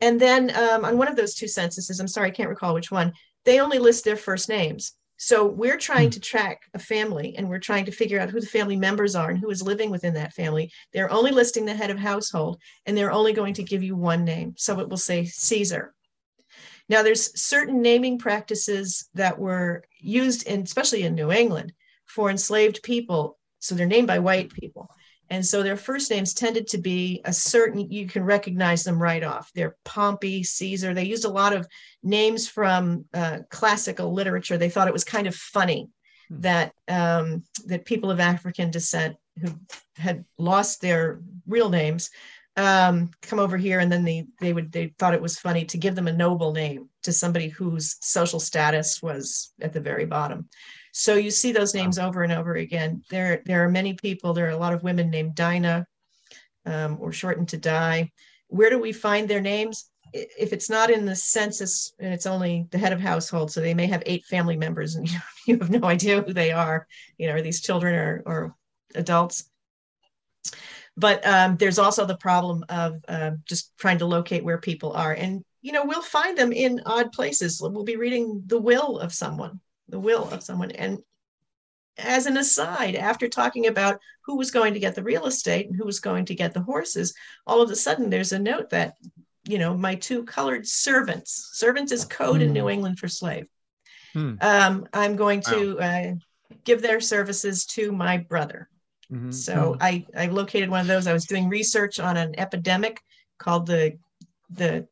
And 0.00 0.20
then 0.20 0.54
um, 0.56 0.84
on 0.84 0.98
one 0.98 1.08
of 1.08 1.16
those 1.16 1.34
two 1.34 1.48
censuses, 1.48 2.00
I'm 2.00 2.08
sorry, 2.08 2.28
I 2.28 2.32
can't 2.32 2.48
recall 2.48 2.74
which 2.74 2.90
one, 2.90 3.12
they 3.44 3.60
only 3.60 3.78
list 3.78 4.04
their 4.04 4.16
first 4.16 4.48
names. 4.48 4.92
So 5.18 5.46
we're 5.46 5.78
trying 5.78 6.10
to 6.10 6.20
track 6.20 6.60
a 6.74 6.78
family 6.78 7.34
and 7.36 7.48
we're 7.48 7.58
trying 7.58 7.86
to 7.86 7.92
figure 7.92 8.20
out 8.20 8.28
who 8.28 8.40
the 8.40 8.46
family 8.46 8.76
members 8.76 9.16
are 9.16 9.30
and 9.30 9.38
who 9.38 9.48
is 9.50 9.62
living 9.62 9.90
within 9.90 10.14
that 10.14 10.34
family. 10.34 10.70
They're 10.92 11.10
only 11.10 11.30
listing 11.30 11.64
the 11.64 11.74
head 11.74 11.90
of 11.90 11.98
household 11.98 12.60
and 12.84 12.96
they're 12.96 13.12
only 13.12 13.32
going 13.32 13.54
to 13.54 13.62
give 13.62 13.82
you 13.82 13.96
one 13.96 14.24
name. 14.24 14.54
So 14.58 14.78
it 14.80 14.88
will 14.88 14.98
say 14.98 15.24
Caesar. 15.24 15.94
Now, 16.88 17.02
there's 17.02 17.40
certain 17.40 17.82
naming 17.82 18.18
practices 18.18 19.08
that 19.14 19.38
were 19.38 19.84
used, 19.98 20.46
in, 20.46 20.62
especially 20.62 21.02
in 21.02 21.14
New 21.14 21.32
England, 21.32 21.72
for 22.04 22.30
enslaved 22.30 22.82
people. 22.82 23.38
So 23.58 23.74
they're 23.74 23.86
named 23.86 24.06
by 24.06 24.20
white 24.20 24.52
people. 24.52 24.90
And 25.28 25.44
so 25.44 25.62
their 25.62 25.76
first 25.76 26.10
names 26.10 26.34
tended 26.34 26.68
to 26.68 26.78
be 26.78 27.20
a 27.24 27.32
certain, 27.32 27.90
you 27.90 28.06
can 28.06 28.22
recognize 28.22 28.84
them 28.84 29.02
right 29.02 29.24
off. 29.24 29.50
They're 29.54 29.76
Pompey, 29.84 30.44
Caesar. 30.44 30.94
They 30.94 31.04
used 31.04 31.24
a 31.24 31.30
lot 31.30 31.52
of 31.52 31.66
names 32.02 32.48
from 32.48 33.06
uh, 33.12 33.38
classical 33.50 34.12
literature. 34.12 34.56
They 34.56 34.70
thought 34.70 34.88
it 34.88 34.94
was 34.94 35.04
kind 35.04 35.26
of 35.26 35.34
funny 35.34 35.88
hmm. 36.28 36.40
that 36.42 36.72
um, 36.86 37.42
that 37.66 37.84
people 37.84 38.10
of 38.10 38.20
African 38.20 38.70
descent 38.70 39.16
who 39.42 39.50
had 39.96 40.24
lost 40.38 40.80
their 40.80 41.20
real 41.46 41.68
names 41.68 42.10
um, 42.56 43.10
come 43.20 43.38
over 43.38 43.56
here 43.56 43.80
and 43.80 43.92
then 43.92 44.04
they 44.04 44.26
they 44.40 44.52
would 44.52 44.72
they 44.72 44.94
thought 44.98 45.14
it 45.14 45.20
was 45.20 45.38
funny 45.38 45.64
to 45.66 45.78
give 45.78 45.94
them 45.94 46.08
a 46.08 46.12
noble 46.12 46.52
name 46.52 46.88
to 47.02 47.12
somebody 47.12 47.48
whose 47.48 47.96
social 48.00 48.40
status 48.40 49.02
was 49.02 49.52
at 49.60 49.72
the 49.72 49.80
very 49.80 50.06
bottom. 50.06 50.48
So 50.92 51.14
you 51.16 51.30
see 51.30 51.52
those 51.52 51.74
names 51.74 51.98
over 51.98 52.22
and 52.22 52.32
over 52.32 52.54
again. 52.54 53.02
There 53.10 53.42
there 53.44 53.64
are 53.64 53.68
many 53.70 53.92
people. 53.94 54.32
There 54.32 54.46
are 54.46 54.50
a 54.50 54.58
lot 54.58 54.72
of 54.72 54.82
women 54.82 55.10
named 55.10 55.34
Dinah 55.34 55.86
um, 56.64 56.96
or 56.98 57.12
shortened 57.12 57.48
to 57.50 57.58
Die. 57.58 58.10
Where 58.48 58.70
do 58.70 58.78
we 58.78 58.92
find 58.92 59.28
their 59.28 59.42
names? 59.42 59.90
If 60.14 60.54
it's 60.54 60.70
not 60.70 60.90
in 60.90 61.04
the 61.04 61.16
census 61.16 61.92
and 61.98 62.14
it's 62.14 62.26
only 62.26 62.68
the 62.70 62.78
head 62.78 62.94
of 62.94 63.00
household, 63.00 63.50
so 63.50 63.60
they 63.60 63.74
may 63.74 63.86
have 63.86 64.02
eight 64.06 64.24
family 64.24 64.56
members 64.56 64.94
and 64.94 65.10
you, 65.10 65.18
you 65.46 65.58
have 65.58 65.70
no 65.70 65.86
idea 65.86 66.22
who 66.22 66.32
they 66.32 66.52
are. 66.52 66.86
You 67.18 67.26
know, 67.26 67.34
are 67.34 67.42
these 67.42 67.60
children 67.60 67.94
or, 67.94 68.22
or 68.24 68.56
adults? 68.94 69.50
But 70.96 71.24
um, 71.26 71.56
there's 71.56 71.78
also 71.78 72.04
the 72.04 72.16
problem 72.16 72.64
of 72.68 73.04
uh, 73.08 73.32
just 73.44 73.76
trying 73.76 73.98
to 73.98 74.06
locate 74.06 74.44
where 74.44 74.58
people 74.58 74.92
are 74.92 75.12
and 75.12 75.44
you 75.62 75.72
know 75.72 75.84
we'll 75.84 76.02
find 76.02 76.36
them 76.36 76.52
in 76.52 76.80
odd 76.86 77.12
places 77.12 77.60
we'll 77.60 77.84
be 77.84 77.96
reading 77.96 78.42
the 78.46 78.60
will 78.60 78.98
of 78.98 79.12
someone 79.12 79.60
the 79.88 80.00
will 80.00 80.28
of 80.30 80.42
someone 80.42 80.70
and 80.72 80.98
as 81.98 82.26
an 82.26 82.36
aside 82.36 82.94
after 82.94 83.28
talking 83.28 83.66
about 83.66 83.98
who 84.24 84.36
was 84.36 84.50
going 84.50 84.74
to 84.74 84.80
get 84.80 84.94
the 84.94 85.02
real 85.02 85.26
estate 85.26 85.66
and 85.66 85.76
who 85.76 85.84
was 85.84 86.00
going 86.00 86.24
to 86.24 86.34
get 86.34 86.52
the 86.52 86.62
horses 86.62 87.14
all 87.46 87.62
of 87.62 87.70
a 87.70 87.76
sudden 87.76 88.10
there's 88.10 88.32
a 88.32 88.38
note 88.38 88.70
that 88.70 88.94
you 89.44 89.58
know 89.58 89.76
my 89.76 89.94
two 89.94 90.24
colored 90.24 90.66
servants 90.66 91.50
servants 91.54 91.92
is 91.92 92.04
code 92.04 92.42
in 92.42 92.52
new 92.52 92.62
hmm. 92.62 92.70
england 92.70 92.98
for 92.98 93.08
slave 93.08 93.46
hmm. 94.12 94.34
um, 94.40 94.86
i'm 94.92 95.16
going 95.16 95.40
to 95.40 95.76
wow. 95.76 95.84
uh, 95.84 96.14
give 96.64 96.82
their 96.82 97.00
services 97.00 97.64
to 97.66 97.92
my 97.92 98.18
brother 98.18 98.68
Mm-hmm. 99.12 99.30
So. 99.30 99.76
I 99.80 100.06
I 100.16 100.26
located 100.26 100.68
one 100.68 100.80
of 100.80 100.86
those. 100.86 101.06
I 101.06 101.12
was 101.12 101.26
doing 101.26 101.48
research 101.48 102.00
on 102.00 102.16
an 102.16 102.38
epidemic 102.38 103.00
called 103.38 103.66
the 103.66 103.98
the 104.50 104.86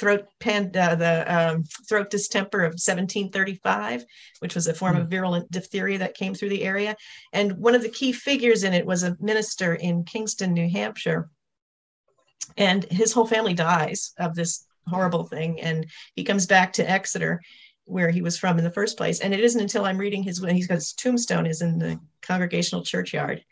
throat 0.00 0.26
pan 0.40 0.70
uh, 0.74 0.94
the 0.94 1.24
um, 1.32 1.64
throat 1.86 2.10
distemper 2.10 2.60
of 2.60 2.72
1735, 2.72 4.04
which 4.38 4.54
was 4.54 4.66
a 4.66 4.74
form 4.74 4.94
mm-hmm. 4.94 5.02
of 5.02 5.10
virulent 5.10 5.50
diphtheria 5.50 5.98
that 5.98 6.16
came 6.16 6.34
through 6.34 6.48
the 6.48 6.64
area. 6.64 6.96
And 7.34 7.58
one 7.58 7.74
of 7.74 7.82
the 7.82 7.90
key 7.90 8.12
figures 8.12 8.64
in 8.64 8.72
it 8.72 8.86
was 8.86 9.02
a 9.02 9.16
minister 9.20 9.74
in 9.74 10.04
Kingston, 10.04 10.54
New 10.54 10.70
Hampshire, 10.70 11.28
and 12.56 12.84
his 12.84 13.12
whole 13.12 13.26
family 13.26 13.52
dies 13.52 14.12
of 14.18 14.34
this 14.34 14.66
horrible 14.86 15.24
thing. 15.24 15.60
And 15.60 15.86
he 16.14 16.24
comes 16.24 16.46
back 16.46 16.72
to 16.74 16.90
Exeter 16.90 17.42
where 17.90 18.10
he 18.10 18.22
was 18.22 18.38
from 18.38 18.58
in 18.58 18.64
the 18.64 18.70
first 18.70 18.96
place. 18.96 19.20
And 19.20 19.34
it 19.34 19.40
isn't 19.40 19.60
until 19.60 19.84
I'm 19.84 19.98
reading 19.98 20.22
his 20.22 20.40
when 20.40 20.54
he's 20.54 20.66
got 20.66 20.74
his 20.74 20.92
tombstone 20.92 21.46
is 21.46 21.62
in 21.62 21.78
the 21.78 21.98
congregational 22.22 22.84
churchyard. 22.84 23.44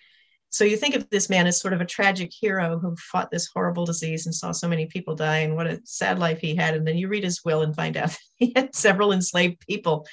So 0.51 0.64
you 0.64 0.77
think 0.77 0.94
of 0.94 1.09
this 1.11 1.29
man 1.29 1.46
as 1.46 1.61
sort 1.61 1.74
of 1.74 1.81
a 1.81 1.87
tragic 1.87 2.33
hero 2.33 2.79
who 2.79 2.96
fought 2.96 3.31
this 3.31 3.48
horrible 3.53 3.85
disease 3.85 4.24
and 4.24 4.35
saw 4.35 4.53
so 4.53 4.66
many 4.66 4.87
people 4.87 5.14
die 5.14 5.38
and 5.38 5.55
what 5.55 5.66
a 5.66 5.81
sad 5.85 6.18
life 6.18 6.38
he 6.40 6.55
had. 6.55 6.74
And 6.74 6.87
then 6.87 6.96
you 6.96 7.09
read 7.09 7.24
his 7.24 7.44
will 7.44 7.62
and 7.62 7.74
find 7.77 7.96
out 7.96 8.16
he 8.37 8.53
had 8.57 8.74
several 8.74 9.12
enslaved 9.12 9.61
people 9.66 10.07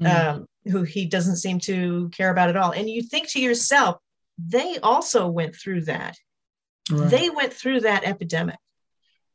mm. 0.00 0.06
um, 0.06 0.46
who 0.64 0.82
he 0.82 1.04
doesn't 1.04 1.36
seem 1.36 1.58
to 1.60 2.08
care 2.10 2.30
about 2.30 2.48
at 2.48 2.56
all. 2.56 2.70
And 2.70 2.88
you 2.88 3.02
think 3.02 3.28
to 3.30 3.40
yourself, 3.40 3.96
they 4.38 4.78
also 4.82 5.28
went 5.28 5.54
through 5.54 5.82
that. 5.82 6.16
Right. 6.90 7.10
They 7.10 7.30
went 7.30 7.52
through 7.52 7.80
that 7.80 8.04
epidemic. 8.04 8.58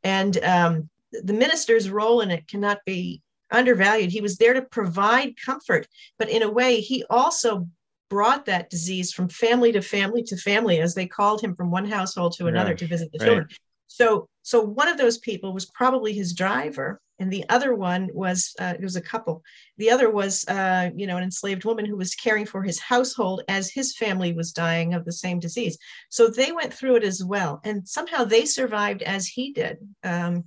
And 0.02 0.42
um, 0.42 0.90
the 1.12 1.34
minister's 1.34 1.90
role 1.90 2.20
in 2.20 2.30
it 2.30 2.48
cannot 2.48 2.78
be 2.84 3.22
undervalued. 3.52 4.10
He 4.10 4.20
was 4.20 4.36
there 4.36 4.54
to 4.54 4.62
provide 4.62 5.34
comfort, 5.36 5.86
but 6.18 6.28
in 6.28 6.42
a 6.42 6.50
way, 6.50 6.80
he 6.80 7.04
also 7.10 7.68
brought 8.12 8.44
that 8.44 8.68
disease 8.68 9.10
from 9.10 9.26
family 9.26 9.72
to 9.72 9.80
family 9.80 10.22
to 10.22 10.36
family 10.36 10.80
as 10.80 10.94
they 10.94 11.06
called 11.06 11.40
him 11.40 11.56
from 11.56 11.70
one 11.70 11.88
household 11.88 12.34
to 12.36 12.46
another 12.46 12.74
to 12.74 12.86
visit 12.86 13.10
the 13.10 13.18
right. 13.18 13.24
children. 13.24 13.48
So, 13.86 14.28
so 14.42 14.60
one 14.60 14.88
of 14.88 14.98
those 14.98 15.16
people 15.16 15.54
was 15.54 15.66
probably 15.66 16.12
his 16.12 16.34
driver, 16.34 17.00
and 17.18 17.30
the 17.30 17.44
other 17.48 17.74
one 17.74 18.10
was 18.12 18.54
uh, 18.58 18.74
it 18.78 18.82
was 18.82 18.96
a 18.96 19.00
couple. 19.00 19.42
The 19.78 19.90
other 19.90 20.10
was, 20.10 20.46
uh, 20.46 20.90
you 20.94 21.06
know, 21.06 21.16
an 21.16 21.22
enslaved 21.22 21.64
woman 21.64 21.86
who 21.86 21.96
was 21.96 22.14
caring 22.14 22.44
for 22.44 22.62
his 22.62 22.78
household 22.78 23.44
as 23.48 23.70
his 23.70 23.96
family 23.96 24.34
was 24.34 24.52
dying 24.52 24.92
of 24.92 25.06
the 25.06 25.12
same 25.12 25.40
disease. 25.40 25.78
So 26.10 26.28
they 26.28 26.52
went 26.52 26.74
through 26.74 26.96
it 26.96 27.04
as 27.04 27.24
well, 27.24 27.60
and 27.64 27.88
somehow 27.88 28.24
they 28.24 28.44
survived 28.44 29.02
as 29.02 29.26
he 29.26 29.52
did. 29.52 29.78
Um, 30.04 30.44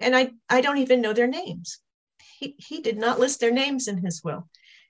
and 0.00 0.16
I, 0.16 0.32
I 0.48 0.60
don't 0.60 0.78
even 0.78 1.00
know 1.00 1.12
their 1.12 1.28
names 1.28 1.78
he, 2.38 2.54
he 2.58 2.80
did 2.80 2.98
not 2.98 3.18
list 3.18 3.40
their 3.40 3.52
names 3.52 3.88
in 3.88 3.98
his 3.98 4.22
will. 4.22 4.48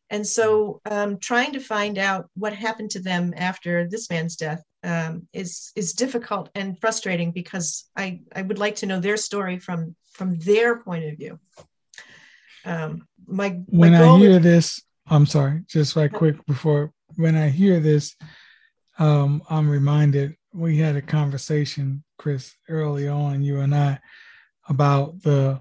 And 0.09 0.25
so, 0.25 0.81
um, 0.89 1.19
trying 1.19 1.53
to 1.55 1.61
find 1.61 1.99
out 1.99 2.31
what 2.35 2.53
happened 2.53 2.91
to 2.93 3.01
them 3.01 3.35
after 3.37 3.89
this 3.89 4.09
man's 4.09 4.37
death 4.37 4.63
um, 4.85 5.27
is 5.33 5.73
is 5.75 5.95
difficult 5.95 6.49
and 6.55 6.79
frustrating 6.81 7.33
because 7.33 7.89
I 7.97 8.21
I 8.35 8.43
would 8.43 8.61
like 8.61 8.77
to 8.77 8.87
know 8.87 9.01
their 9.01 9.17
story 9.17 9.59
from 9.59 9.97
from 10.13 10.39
their 10.39 10.81
point 10.81 11.07
of 11.07 11.19
view. 11.19 11.41
Um, 12.65 13.07
my, 13.27 13.61
when 13.67 13.93
my 13.93 14.05
I 14.05 14.19
hear 14.19 14.31
is, 14.39 14.43
this, 14.43 14.83
I'm 15.09 15.27
sorry, 15.27 15.63
just 15.69 15.97
right 15.97 16.13
quick 16.13 16.45
before 16.47 16.93
when 17.17 17.37
I 17.37 17.49
hear 17.49 17.81
this, 17.81 18.15
um, 18.99 19.43
I'm 19.51 19.69
reminded 19.69 20.37
we 20.53 20.79
had 20.79 20.97
a 20.97 21.03
conversation, 21.03 22.03
Chris, 22.19 22.55
early 22.69 23.09
on, 23.09 23.43
you 23.43 23.61
and 23.61 23.75
I, 23.75 23.99
about 24.69 25.23
the 25.23 25.61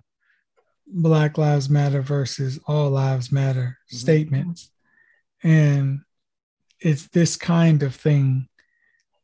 Black 0.88 1.38
Lives 1.38 1.70
Matter 1.70 2.02
versus 2.02 2.60
All 2.68 2.90
Lives 2.90 3.32
Matter 3.32 3.78
mm-hmm. 3.88 3.98
statements. 3.98 4.72
And 5.44 6.02
it's 6.80 7.08
this 7.08 7.36
kind 7.36 7.84
of 7.84 7.96
thing 7.96 8.48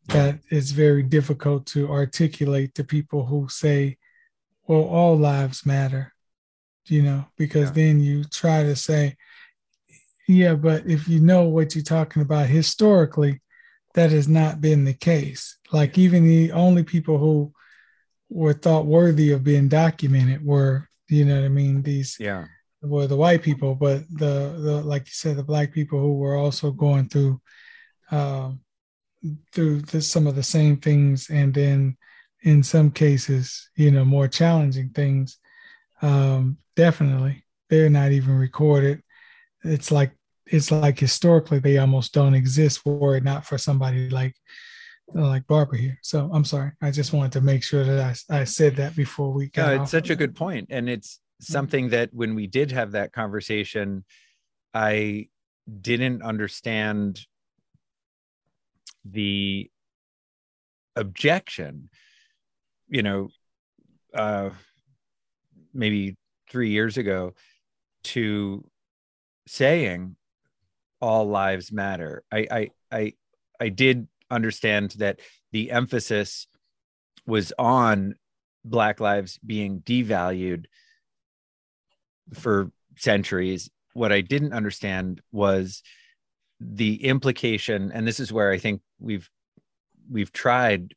that 0.07 0.39
is 0.49 0.71
very 0.71 1.03
difficult 1.03 1.65
to 1.67 1.89
articulate 1.89 2.75
to 2.75 2.83
people 2.83 3.25
who 3.25 3.47
say, 3.49 3.97
well, 4.67 4.83
all 4.83 5.17
lives 5.17 5.65
matter, 5.65 6.13
you 6.85 7.01
know, 7.01 7.25
because 7.37 7.69
yeah. 7.69 7.75
then 7.75 7.99
you 7.99 8.23
try 8.23 8.63
to 8.63 8.75
say, 8.75 9.15
yeah, 10.27 10.53
but 10.53 10.85
if 10.87 11.07
you 11.07 11.19
know 11.19 11.43
what 11.43 11.75
you're 11.75 11.83
talking 11.83 12.21
about 12.21 12.47
historically, 12.47 13.41
that 13.95 14.11
has 14.11 14.27
not 14.27 14.61
been 14.61 14.85
the 14.85 14.93
case. 14.93 15.57
Like 15.71 15.97
even 15.97 16.25
the 16.25 16.51
only 16.51 16.83
people 16.83 17.17
who 17.17 17.53
were 18.29 18.53
thought 18.53 18.85
worthy 18.85 19.31
of 19.31 19.43
being 19.43 19.67
documented 19.67 20.45
were 20.45 20.87
you 21.15 21.25
know 21.25 21.35
what 21.35 21.45
I 21.45 21.49
mean? 21.49 21.81
These 21.81 22.17
yeah 22.19 22.45
were 22.81 23.07
the 23.07 23.15
white 23.15 23.43
people, 23.43 23.75
but 23.75 24.03
the 24.09 24.55
the 24.59 24.81
like 24.83 25.03
you 25.03 25.13
said, 25.13 25.37
the 25.37 25.43
black 25.43 25.71
people 25.71 25.99
who 25.99 26.17
were 26.17 26.35
also 26.35 26.71
going 26.71 27.09
through 27.09 27.39
um, 28.09 28.61
through 29.53 29.81
the, 29.81 30.01
some 30.01 30.27
of 30.27 30.35
the 30.35 30.43
same 30.43 30.77
things, 30.77 31.29
and 31.29 31.53
then 31.53 31.97
in 32.41 32.63
some 32.63 32.89
cases, 32.91 33.69
you 33.75 33.91
know, 33.91 34.03
more 34.03 34.27
challenging 34.27 34.89
things. 34.89 35.37
Um, 36.01 36.57
definitely, 36.75 37.45
they're 37.69 37.89
not 37.89 38.11
even 38.11 38.37
recorded. 38.37 39.03
It's 39.63 39.91
like 39.91 40.13
it's 40.47 40.71
like 40.71 40.99
historically 40.99 41.59
they 41.59 41.77
almost 41.77 42.13
don't 42.13 42.33
exist 42.33 42.85
were 42.85 43.15
it 43.15 43.23
not 43.23 43.45
for 43.45 43.57
somebody 43.57 44.09
like 44.09 44.35
like 45.13 45.47
Barbara 45.47 45.77
here. 45.77 45.99
So 46.01 46.29
I'm 46.33 46.45
sorry. 46.45 46.71
I 46.81 46.91
just 46.91 47.13
wanted 47.13 47.33
to 47.33 47.41
make 47.41 47.63
sure 47.63 47.83
that 47.83 48.17
I, 48.29 48.41
I 48.41 48.43
said 48.43 48.75
that 48.77 48.95
before 48.95 49.31
we 49.31 49.47
got. 49.47 49.75
No, 49.75 49.81
it's 49.81 49.91
such 49.91 50.09
a 50.09 50.15
good 50.15 50.35
point, 50.35 50.67
and 50.69 50.89
it's 50.89 51.19
something 51.39 51.89
that 51.89 52.13
when 52.13 52.35
we 52.35 52.47
did 52.47 52.71
have 52.71 52.91
that 52.91 53.11
conversation, 53.11 54.05
I 54.73 55.27
didn't 55.81 56.21
understand 56.21 57.25
the 59.05 59.69
objection. 60.95 61.89
You 62.87 63.03
know, 63.03 63.29
uh, 64.13 64.51
maybe 65.73 66.17
three 66.49 66.69
years 66.69 66.97
ago, 66.97 67.33
to 68.03 68.65
saying 69.47 70.15
all 71.01 71.25
lives 71.25 71.71
matter. 71.71 72.23
I 72.31 72.47
I 72.51 72.69
I 72.91 73.13
I 73.59 73.69
did 73.69 74.07
understand 74.31 74.91
that 74.97 75.19
the 75.51 75.71
emphasis 75.71 76.47
was 77.25 77.53
on 77.59 78.15
black 78.63 78.99
lives 78.99 79.39
being 79.45 79.81
devalued 79.81 80.65
for 82.33 82.71
centuries. 82.97 83.69
What 83.93 84.11
i 84.11 84.21
didn't 84.21 84.53
understand 84.53 85.21
was 85.31 85.83
the 86.61 87.03
implication 87.03 87.91
and 87.91 88.07
this 88.07 88.19
is 88.19 88.31
where 88.31 88.51
i 88.51 88.57
think 88.59 88.81
we've 88.99 89.29
we've 90.09 90.31
tried 90.31 90.93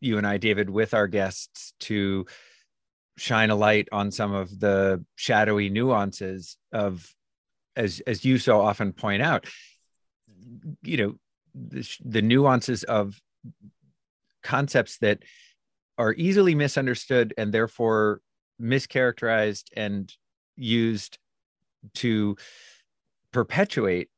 you 0.00 0.18
and 0.18 0.26
i 0.26 0.36
david 0.36 0.68
with 0.68 0.92
our 0.92 1.06
guests 1.06 1.72
to 1.80 2.26
shine 3.16 3.48
a 3.48 3.56
light 3.56 3.88
on 3.92 4.10
some 4.10 4.34
of 4.34 4.60
the 4.60 5.02
shadowy 5.14 5.70
nuances 5.70 6.58
of 6.70 7.10
as 7.74 8.00
as 8.06 8.24
you 8.26 8.36
so 8.36 8.60
often 8.60 8.92
point 8.92 9.22
out 9.22 9.46
you 10.82 10.98
know 10.98 11.14
the, 11.56 12.22
nuances 12.22 12.84
of 12.84 13.20
concepts 14.42 14.98
that 14.98 15.22
are 15.98 16.12
easily 16.14 16.54
misunderstood 16.54 17.32
and 17.38 17.52
therefore 17.52 18.20
mischaracterized 18.60 19.64
and 19.76 20.12
used 20.56 21.18
to 21.94 22.36
perpetuate 23.32 24.08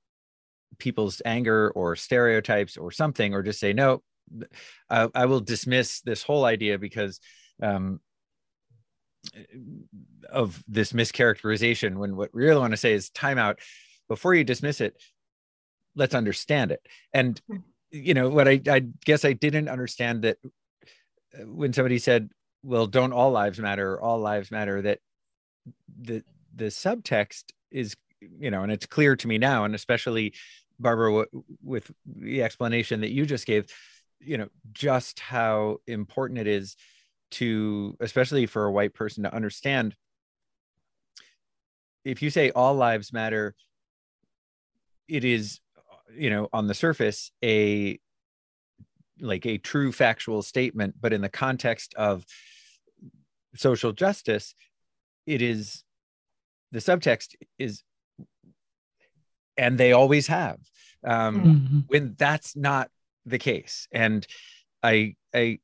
people's 0.79 1.23
anger 1.25 1.71
or 1.71 1.97
stereotypes 1.97 2.77
or 2.77 2.91
something 2.91 3.35
or 3.35 3.43
just 3.43 3.59
say 3.59 3.73
no 3.73 4.03
I, 4.91 5.09
I 5.15 5.27
will 5.27 5.41
dismiss 5.41 6.01
this 6.03 6.23
whole 6.23 6.45
idea 6.45 6.79
because 6.79 7.19
um, 7.63 8.01
of 10.31 10.63
this 10.69 10.93
mischaracterization 10.93 11.97
when 11.97 12.15
what 12.15 12.31
we 12.33 12.45
really 12.45 12.61
want 12.61 12.73
to 12.73 12.77
say 12.77 12.93
is 12.93 13.11
timeout 13.11 13.57
before 14.09 14.35
you 14.35 14.45
dismiss 14.45 14.81
it 14.81 14.95
let's 15.99 16.15
understand 16.15 16.71
it 16.71 16.81
and 17.13 17.43
hmm. 17.49 17.57
you 17.91 18.15
know 18.15 18.31
what 18.31 18.49
I, 18.49 18.61
I 18.71 18.81
guess 19.05 19.25
i 19.25 19.35
didn't 19.35 19.69
understand 19.69 20.23
that 20.23 20.39
uh, 20.45 21.45
when 21.47 21.73
somebody 21.73 21.99
said 21.99 22.31
well 22.63 22.87
don't 22.87 23.13
all 23.13 23.31
lives 23.31 23.59
matter 23.59 24.01
all 24.01 24.19
lives 24.19 24.51
matter 24.51 24.81
that 24.83 25.01
the 26.01 26.23
the 26.55 26.67
subtext 26.67 27.45
is 27.71 27.97
you 28.21 28.51
know 28.51 28.63
and 28.63 28.73
it's 28.73 28.87
clear 28.87 29.17
to 29.17 29.29
me 29.29 29.37
now 29.37 29.65
and 29.65 29.75
especially 29.75 30.35
barbara 30.79 31.11
w- 31.11 31.45
with 31.63 31.91
the 32.07 32.43
explanation 32.43 33.01
that 33.01 33.11
you 33.11 33.27
just 33.27 33.47
gave 33.47 33.67
you 34.21 34.39
know 34.39 34.49
just 34.73 35.21
how 35.21 35.79
important 35.87 36.39
it 36.39 36.47
is 36.47 36.77
to 37.31 37.97
especially 38.01 38.47
for 38.47 38.65
a 38.65 38.73
white 38.73 38.95
person 38.95 39.25
to 39.25 39.35
understand 39.35 39.95
if 42.05 42.23
you 42.23 42.31
say 42.31 42.51
all 42.51 42.75
lives 42.75 43.13
matter 43.13 43.55
it 45.09 45.25
is 45.25 45.61
you 46.15 46.31
know 46.31 46.49
on 46.53 46.67
the 46.67 46.75
surface 46.75 47.31
a 47.45 47.99
like 49.21 49.47
a 49.47 49.59
true 49.59 49.93
factual 49.93 50.43
statement 50.43 50.95
but 51.01 51.13
in 51.13 51.21
the 51.21 51.29
context 51.29 51.95
of 51.95 52.25
social 53.55 53.93
justice 53.93 54.55
it 55.27 55.43
is 55.43 55.83
the 56.73 56.79
subtext 56.79 57.35
is 57.59 57.83
and 59.57 59.79
they 59.79 59.93
always 59.93 60.27
have 60.27 60.59
um 61.05 61.43
mm-hmm. 61.43 61.79
when 61.89 62.15
that's 62.19 62.57
not 62.57 62.91
the 63.27 63.39
case 63.39 63.89
and 63.93 64.27
i 64.83 65.15
i 65.35 65.59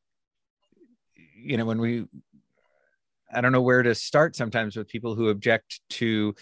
you 1.37 1.57
know 1.57 1.64
when 1.64 1.80
we 1.80 2.07
i 3.33 3.40
don't 3.40 3.52
know 3.52 3.62
where 3.62 3.83
to 3.83 3.94
start 3.94 4.35
sometimes 4.35 4.76
with 4.76 4.88
people 4.88 5.14
who 5.14 5.28
object 5.28 5.80
to 5.88 6.35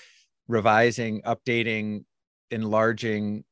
revising 0.49 1.21
updating 1.23 2.05
enlarging 2.51 3.45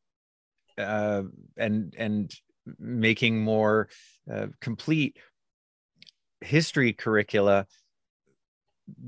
uh, 0.81 1.23
and 1.57 1.95
and 1.97 2.35
making 2.79 3.43
more 3.43 3.89
uh, 4.33 4.47
complete 4.61 5.17
history 6.41 6.93
curricula 6.93 7.67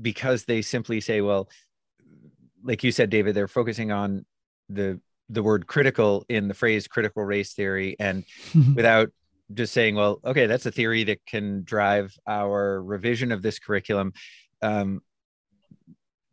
because 0.01 0.45
they 0.45 0.61
simply 0.61 1.01
say 1.01 1.21
well 1.21 1.49
like 2.63 2.83
you 2.83 2.91
said 2.91 3.09
david 3.09 3.35
they're 3.35 3.47
focusing 3.47 3.91
on 3.91 4.25
the 4.69 4.99
the 5.29 5.43
word 5.43 5.67
critical 5.67 6.25
in 6.29 6.47
the 6.47 6.53
phrase 6.53 6.87
critical 6.87 7.23
race 7.23 7.53
theory 7.53 7.95
and 7.99 8.23
without 8.75 9.09
just 9.53 9.73
saying, 9.73 9.95
well, 9.95 10.19
okay, 10.23 10.45
that's 10.45 10.65
a 10.65 10.71
theory 10.71 11.03
that 11.05 11.25
can 11.25 11.63
drive 11.63 12.15
our 12.27 12.81
revision 12.81 13.31
of 13.31 13.41
this 13.41 13.59
curriculum. 13.59 14.13
Um, 14.61 15.01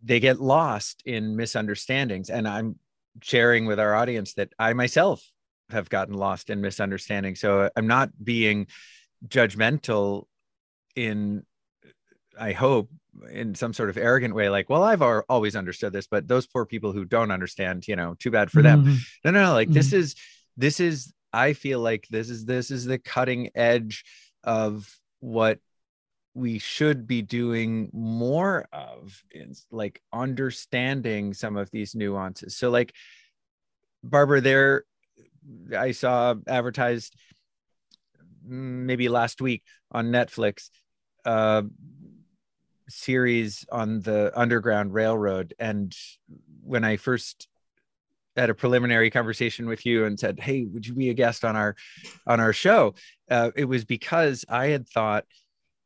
they 0.03 0.21
get 0.21 0.41
lost 0.41 1.03
in 1.05 1.37
misunderstandings. 1.37 2.31
And 2.31 2.49
I'm 2.49 2.79
sharing 3.23 3.67
with 3.67 3.81
our 3.81 3.95
audience 3.95 4.35
that 4.35 4.53
I 4.59 4.73
myself 4.73 5.23
have 5.71 5.89
gotten 5.89 6.15
lost 6.15 6.51
in 6.51 6.61
misunderstanding. 6.61 7.37
So 7.37 7.71
I'm 7.77 7.87
not 7.87 8.11
being 8.23 8.67
judgmental 9.27 10.25
in, 10.97 11.45
I 12.39 12.53
hope, 12.53 12.91
in 13.31 13.55
some 13.55 13.73
sort 13.73 13.91
of 13.91 13.97
arrogant 13.97 14.35
way, 14.35 14.49
like, 14.49 14.71
well, 14.71 14.83
I've 14.83 15.03
always 15.03 15.57
understood 15.57 15.93
this, 15.93 16.07
but 16.07 16.29
those 16.29 16.47
poor 16.47 16.65
people 16.65 16.93
who 16.93 17.05
don't 17.05 17.31
understand, 17.31 17.87
you 17.87 17.97
know, 17.97 18.15
too 18.19 18.31
bad 18.31 18.51
for 18.51 18.63
them. 18.63 18.85
Mm-hmm. 18.85 18.97
No, 19.25 19.31
no, 19.33 19.45
no. 19.45 19.53
Like 19.53 19.69
mm-hmm. 19.69 19.75
this 19.75 19.93
is, 19.93 20.15
this 20.57 20.81
is 20.81 21.13
I 21.33 21.53
feel 21.53 21.81
like 21.81 22.07
this 22.11 22.31
is 22.31 22.45
this 22.45 22.71
is 22.71 22.85
the 22.85 22.99
cutting 22.99 23.51
edge 23.55 24.05
of 24.43 24.93
what 25.21 25.59
we 26.35 26.59
should 26.59 27.07
be 27.07 27.23
doing 27.23 27.91
more 27.93 28.67
of 28.73 29.23
like 29.71 30.01
understanding 30.13 31.35
some 31.35 31.57
of 31.57 31.71
these 31.71 31.95
nuances. 31.95 32.57
So 32.57 32.71
like 32.71 32.95
Barbara 34.03 34.41
there 34.41 34.85
I 35.77 35.93
saw 35.93 36.35
advertised 36.47 37.17
mm, 38.47 38.51
maybe 38.51 39.09
last 39.09 39.41
week 39.41 39.63
on 39.91 40.07
Netflix 40.07 40.71
uh 41.25 41.63
series 42.89 43.65
on 43.71 44.01
the 44.01 44.33
underground 44.35 44.93
railroad 44.93 45.55
and 45.59 45.95
when 46.63 46.85
I 46.85 46.97
first 46.97 47.49
had 48.37 48.51
a 48.51 48.55
preliminary 48.55 49.11
conversation 49.11 49.67
with 49.67 49.85
you 49.85 50.05
and 50.05 50.19
said, 50.19 50.41
"Hey, 50.41 50.65
would 50.65 50.87
you 50.87 50.95
be 50.95 51.11
a 51.11 51.15
guest 51.15 51.45
on 51.45 51.57
our 51.57 51.77
on 52.27 52.41
our 52.41 52.53
show?" 52.53 52.95
Uh, 53.31 53.51
it 53.57 53.65
was 53.65 53.85
because 53.85 54.45
I 54.49 54.69
had 54.69 54.89
thought, 54.89 55.25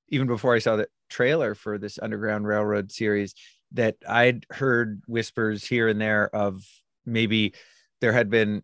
even 0.09 0.27
before 0.27 0.55
I 0.55 0.59
saw 0.59 0.77
the 0.77 0.88
trailer 1.09 1.55
for 1.55 1.79
this 1.79 1.99
Underground 2.01 2.47
Railroad 2.47 2.93
series, 2.93 3.35
that 3.73 3.97
I'd 4.09 4.47
heard 4.51 5.03
whispers 5.07 5.64
here 5.64 5.88
and 5.88 6.01
there 6.01 6.35
of 6.35 6.62
maybe 7.05 7.55
there 8.01 8.12
had 8.12 8.31
been 8.31 8.62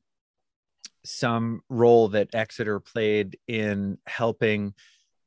some 1.05 1.63
role 1.69 2.09
that 2.09 2.35
Exeter 2.35 2.79
played 2.79 3.39
in 3.49 3.99
helping 4.07 4.75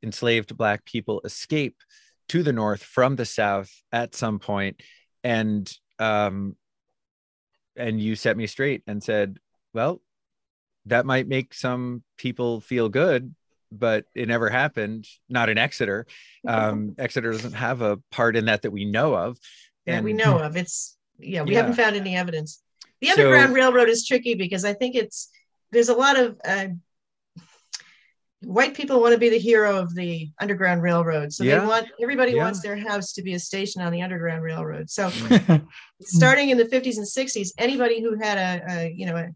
enslaved 0.02 0.56
Black 0.56 0.84
people 0.84 1.20
escape 1.24 1.76
to 2.28 2.42
the 2.42 2.52
North 2.52 2.82
from 2.82 3.16
the 3.16 3.24
South 3.26 3.70
at 3.92 4.14
some 4.14 4.38
point, 4.38 4.80
and 5.22 5.70
um, 5.98 6.56
and 7.76 8.00
you 8.00 8.14
set 8.14 8.36
me 8.36 8.46
straight 8.46 8.82
and 8.86 9.02
said, 9.02 9.38
well, 9.72 10.00
that 10.86 11.06
might 11.06 11.26
make 11.26 11.54
some 11.54 12.02
people 12.16 12.60
feel 12.60 12.88
good, 12.88 13.34
but 13.78 14.04
it 14.14 14.28
never 14.28 14.48
happened. 14.48 15.06
Not 15.28 15.48
in 15.48 15.58
Exeter. 15.58 16.06
Um, 16.46 16.94
Exeter 16.98 17.32
doesn't 17.32 17.54
have 17.54 17.80
a 17.80 17.96
part 18.10 18.36
in 18.36 18.44
that 18.44 18.60
that 18.62 18.70
we 18.70 18.84
know 18.84 19.14
of. 19.14 19.38
And 19.86 19.96
yeah, 19.96 20.00
we 20.02 20.12
know 20.12 20.38
of. 20.38 20.58
It's 20.58 20.98
yeah, 21.18 21.40
we 21.42 21.52
yeah. 21.52 21.60
haven't 21.60 21.76
found 21.76 21.96
any 21.96 22.16
evidence. 22.16 22.62
The 23.00 23.12
Underground 23.12 23.48
so, 23.48 23.54
Railroad 23.54 23.88
is 23.88 24.06
tricky 24.06 24.34
because 24.34 24.62
I 24.66 24.74
think 24.74 24.94
it's 24.94 25.30
there's 25.72 25.88
a 25.88 25.94
lot 25.94 26.18
of 26.18 26.38
uh, 26.46 26.66
white 28.46 28.74
people 28.74 29.00
want 29.00 29.12
to 29.12 29.18
be 29.18 29.28
the 29.28 29.38
hero 29.38 29.78
of 29.78 29.94
the 29.94 30.30
underground 30.40 30.82
railroad 30.82 31.32
so 31.32 31.44
yeah. 31.44 31.58
they 31.58 31.66
want 31.66 31.86
everybody 32.00 32.32
yeah. 32.32 32.42
wants 32.42 32.60
their 32.60 32.76
house 32.76 33.12
to 33.12 33.22
be 33.22 33.34
a 33.34 33.38
station 33.38 33.80
on 33.80 33.92
the 33.92 34.02
underground 34.02 34.42
railroad 34.42 34.88
so 34.90 35.10
starting 36.02 36.50
in 36.50 36.58
the 36.58 36.64
50s 36.64 36.96
and 36.96 37.06
60s 37.06 37.50
anybody 37.58 38.02
who 38.02 38.16
had 38.20 38.38
a, 38.38 38.72
a, 38.72 38.92
you 38.94 39.06
know 39.06 39.16
a 39.16 39.28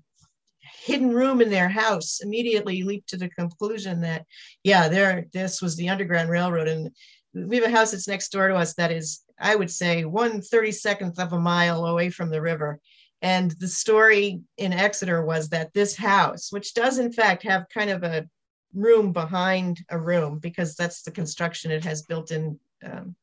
hidden 0.88 1.12
room 1.12 1.40
in 1.40 1.50
their 1.50 1.68
house 1.68 2.20
immediately 2.22 2.82
leaped 2.82 3.08
to 3.08 3.16
the 3.16 3.28
conclusion 3.28 4.00
that 4.00 4.24
yeah 4.64 4.88
there 4.88 5.26
this 5.32 5.62
was 5.62 5.76
the 5.76 5.88
underground 5.88 6.30
railroad 6.30 6.68
and 6.68 6.90
we 7.34 7.56
have 7.56 7.66
a 7.66 7.70
house 7.70 7.90
that's 7.90 8.08
next 8.08 8.32
door 8.32 8.48
to 8.48 8.56
us 8.56 8.74
that 8.74 8.90
is 8.90 9.22
i 9.38 9.54
would 9.54 9.70
say 9.70 10.04
one 10.04 10.40
32nd 10.40 11.18
of 11.18 11.32
a 11.32 11.38
mile 11.38 11.86
away 11.86 12.10
from 12.10 12.30
the 12.30 12.40
river 12.40 12.80
and 13.20 13.50
the 13.60 13.68
story 13.68 14.40
in 14.56 14.72
exeter 14.72 15.24
was 15.24 15.48
that 15.50 15.72
this 15.74 15.94
house 15.96 16.50
which 16.50 16.74
does 16.74 16.98
in 16.98 17.12
fact 17.12 17.42
have 17.42 17.66
kind 17.72 17.90
of 17.90 18.02
a 18.02 18.26
room 18.74 19.12
behind 19.12 19.84
a 19.90 19.98
room 19.98 20.38
because 20.38 20.74
that's 20.74 21.02
the 21.02 21.10
construction 21.10 21.70
it 21.70 21.84
has 21.84 22.02
built 22.02 22.30
in 22.30 22.58
um, 22.84 23.14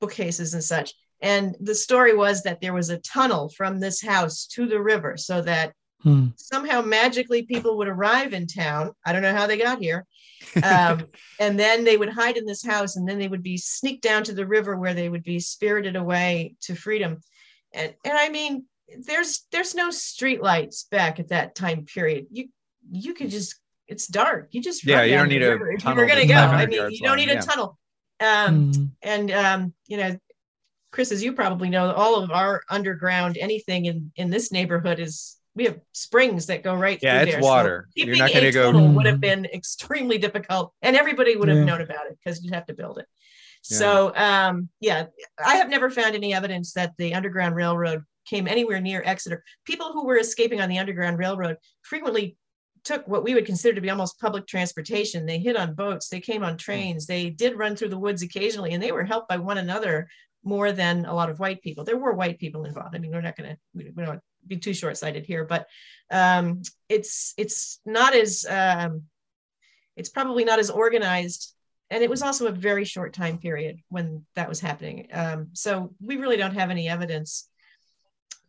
bookcases 0.00 0.54
and 0.54 0.64
such. 0.64 0.94
And 1.20 1.56
the 1.60 1.74
story 1.74 2.14
was 2.14 2.42
that 2.42 2.60
there 2.60 2.74
was 2.74 2.90
a 2.90 2.98
tunnel 2.98 3.48
from 3.48 3.80
this 3.80 4.02
house 4.02 4.46
to 4.48 4.66
the 4.66 4.80
river 4.80 5.16
so 5.16 5.40
that 5.42 5.72
hmm. 6.06 6.26
somehow 6.36 6.82
magically 6.82 7.42
people 7.42 7.76
would 7.78 7.88
arrive 7.88 8.32
in 8.32 8.46
town. 8.46 8.92
I 9.04 9.12
don't 9.12 9.22
know 9.22 9.34
how 9.34 9.46
they 9.46 9.58
got 9.58 9.80
here. 9.80 10.06
Um, 10.62 11.06
and 11.40 11.58
then 11.58 11.84
they 11.84 11.96
would 11.96 12.10
hide 12.10 12.36
in 12.36 12.46
this 12.46 12.64
house 12.64 12.96
and 12.96 13.08
then 13.08 13.18
they 13.18 13.28
would 13.28 13.42
be 13.42 13.56
sneaked 13.56 14.02
down 14.02 14.22
to 14.24 14.32
the 14.32 14.46
river 14.46 14.76
where 14.76 14.94
they 14.94 15.08
would 15.08 15.24
be 15.24 15.40
spirited 15.40 15.96
away 15.96 16.54
to 16.62 16.74
freedom. 16.74 17.20
And, 17.72 17.94
and 18.04 18.16
I 18.16 18.28
mean, 18.28 18.64
there's 19.04 19.46
there's 19.50 19.74
no 19.74 19.90
street 19.90 20.42
lights 20.42 20.84
back 20.90 21.18
at 21.18 21.28
that 21.28 21.54
time 21.54 21.84
period. 21.84 22.26
You 22.30 22.48
you 22.90 23.14
could 23.14 23.30
just 23.30 23.56
it's 23.88 24.06
dark. 24.06 24.48
You 24.52 24.62
just 24.62 24.84
yeah, 24.84 25.02
you 25.02 25.16
don't 25.16 25.28
need 25.28 25.42
a 25.42 25.54
if 25.54 25.80
tunnel. 25.80 25.98
You're 25.98 26.08
gonna 26.08 26.26
go. 26.26 26.34
I 26.34 26.66
mean, 26.66 26.90
you 26.90 27.00
don't 27.02 27.16
need 27.16 27.30
a 27.30 27.42
tunnel. 27.42 27.78
Um, 28.20 28.72
mm. 28.72 28.90
and 29.02 29.30
um, 29.30 29.74
you 29.86 29.96
know, 29.96 30.16
Chris, 30.92 31.12
as 31.12 31.22
you 31.22 31.32
probably 31.32 31.68
know, 31.68 31.92
all 31.92 32.22
of 32.22 32.30
our 32.30 32.62
underground 32.70 33.36
anything 33.38 33.86
in 33.86 34.12
in 34.16 34.30
this 34.30 34.52
neighborhood 34.52 34.98
is 34.98 35.36
we 35.56 35.64
have 35.64 35.80
springs 35.92 36.46
that 36.46 36.62
go 36.62 36.74
right 36.74 36.98
yeah, 37.02 37.18
through 37.18 37.22
it's 37.22 37.32
there. 37.32 37.42
water. 37.42 37.88
So 37.96 38.04
You're 38.04 38.16
not 38.16 38.32
going 38.32 38.44
to 38.44 38.52
go. 38.52 38.70
Tunnel 38.70 38.92
would 38.94 39.06
have 39.06 39.20
been 39.20 39.46
extremely 39.46 40.18
difficult, 40.18 40.72
and 40.82 40.94
everybody 40.94 41.34
would 41.34 41.48
have 41.48 41.58
yeah. 41.58 41.64
known 41.64 41.80
about 41.80 42.06
it 42.06 42.18
because 42.22 42.44
you'd 42.44 42.54
have 42.54 42.66
to 42.66 42.74
build 42.74 42.98
it. 42.98 43.06
So, 43.62 44.12
um, 44.14 44.68
yeah, 44.80 45.06
I 45.44 45.56
have 45.56 45.68
never 45.68 45.90
found 45.90 46.14
any 46.14 46.32
evidence 46.32 46.72
that 46.74 46.92
the 46.98 47.14
Underground 47.14 47.56
Railroad 47.56 48.04
came 48.24 48.46
anywhere 48.46 48.80
near 48.80 49.02
Exeter. 49.04 49.42
People 49.64 49.92
who 49.92 50.06
were 50.06 50.18
escaping 50.18 50.60
on 50.60 50.68
the 50.68 50.78
Underground 50.78 51.18
Railroad 51.18 51.56
frequently 51.82 52.36
took 52.84 53.06
what 53.08 53.24
we 53.24 53.34
would 53.34 53.44
consider 53.44 53.74
to 53.74 53.80
be 53.80 53.90
almost 53.90 54.20
public 54.20 54.46
transportation. 54.46 55.26
They 55.26 55.38
hid 55.38 55.56
on 55.56 55.74
boats, 55.74 56.08
they 56.08 56.20
came 56.20 56.44
on 56.44 56.56
trains, 56.56 57.06
they 57.06 57.30
did 57.30 57.58
run 57.58 57.74
through 57.74 57.88
the 57.88 57.98
woods 57.98 58.22
occasionally, 58.22 58.72
and 58.72 58.82
they 58.82 58.92
were 58.92 59.04
helped 59.04 59.28
by 59.28 59.38
one 59.38 59.58
another 59.58 60.08
more 60.44 60.70
than 60.70 61.04
a 61.04 61.14
lot 61.14 61.28
of 61.28 61.40
white 61.40 61.60
people. 61.60 61.82
There 61.82 61.96
were 61.96 62.12
white 62.12 62.38
people 62.38 62.64
involved. 62.64 62.94
I 62.94 62.98
mean, 62.98 63.10
we're 63.10 63.20
not 63.20 63.36
going 63.36 63.50
to 63.50 63.58
we, 63.74 63.90
we 63.96 64.04
don't 64.04 64.20
be 64.46 64.56
too 64.56 64.74
short-sighted 64.74 65.26
here, 65.26 65.44
but 65.44 65.66
um, 66.10 66.62
it's 66.88 67.34
it's 67.36 67.80
not 67.84 68.14
as 68.14 68.46
um, 68.48 69.02
it's 69.96 70.08
probably 70.08 70.44
not 70.44 70.58
as 70.58 70.70
organized. 70.70 71.52
And 71.88 72.02
it 72.02 72.10
was 72.10 72.22
also 72.22 72.46
a 72.46 72.52
very 72.52 72.84
short 72.84 73.12
time 73.12 73.38
period 73.38 73.78
when 73.90 74.26
that 74.34 74.48
was 74.48 74.58
happening. 74.58 75.06
Um, 75.12 75.48
so 75.52 75.94
we 76.00 76.16
really 76.16 76.36
don't 76.36 76.54
have 76.54 76.70
any 76.70 76.88
evidence 76.88 77.48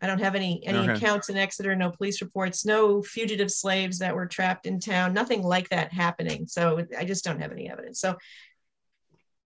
I 0.02 0.06
don't 0.08 0.20
have 0.20 0.36
any 0.36 0.62
any 0.66 0.78
Okay. 0.80 0.94
accounts 0.94 1.30
in 1.30 1.38
Exeter, 1.38 1.76
no 1.76 1.90
police 1.90 2.22
reports, 2.22 2.66
no 2.66 3.02
fugitive 3.02 3.52
slaves 3.52 4.00
that 4.00 4.16
were 4.16 4.28
trapped 4.28 4.66
in 4.68 4.80
town, 4.80 5.14
nothing 5.14 5.42
like 5.42 5.70
that 5.70 5.92
happening. 5.92 6.46
So 6.48 6.86
I 6.98 7.04
just 7.04 7.24
don't 7.24 7.42
have 7.42 7.52
any 7.52 7.70
evidence. 7.70 8.00
So 8.00 8.16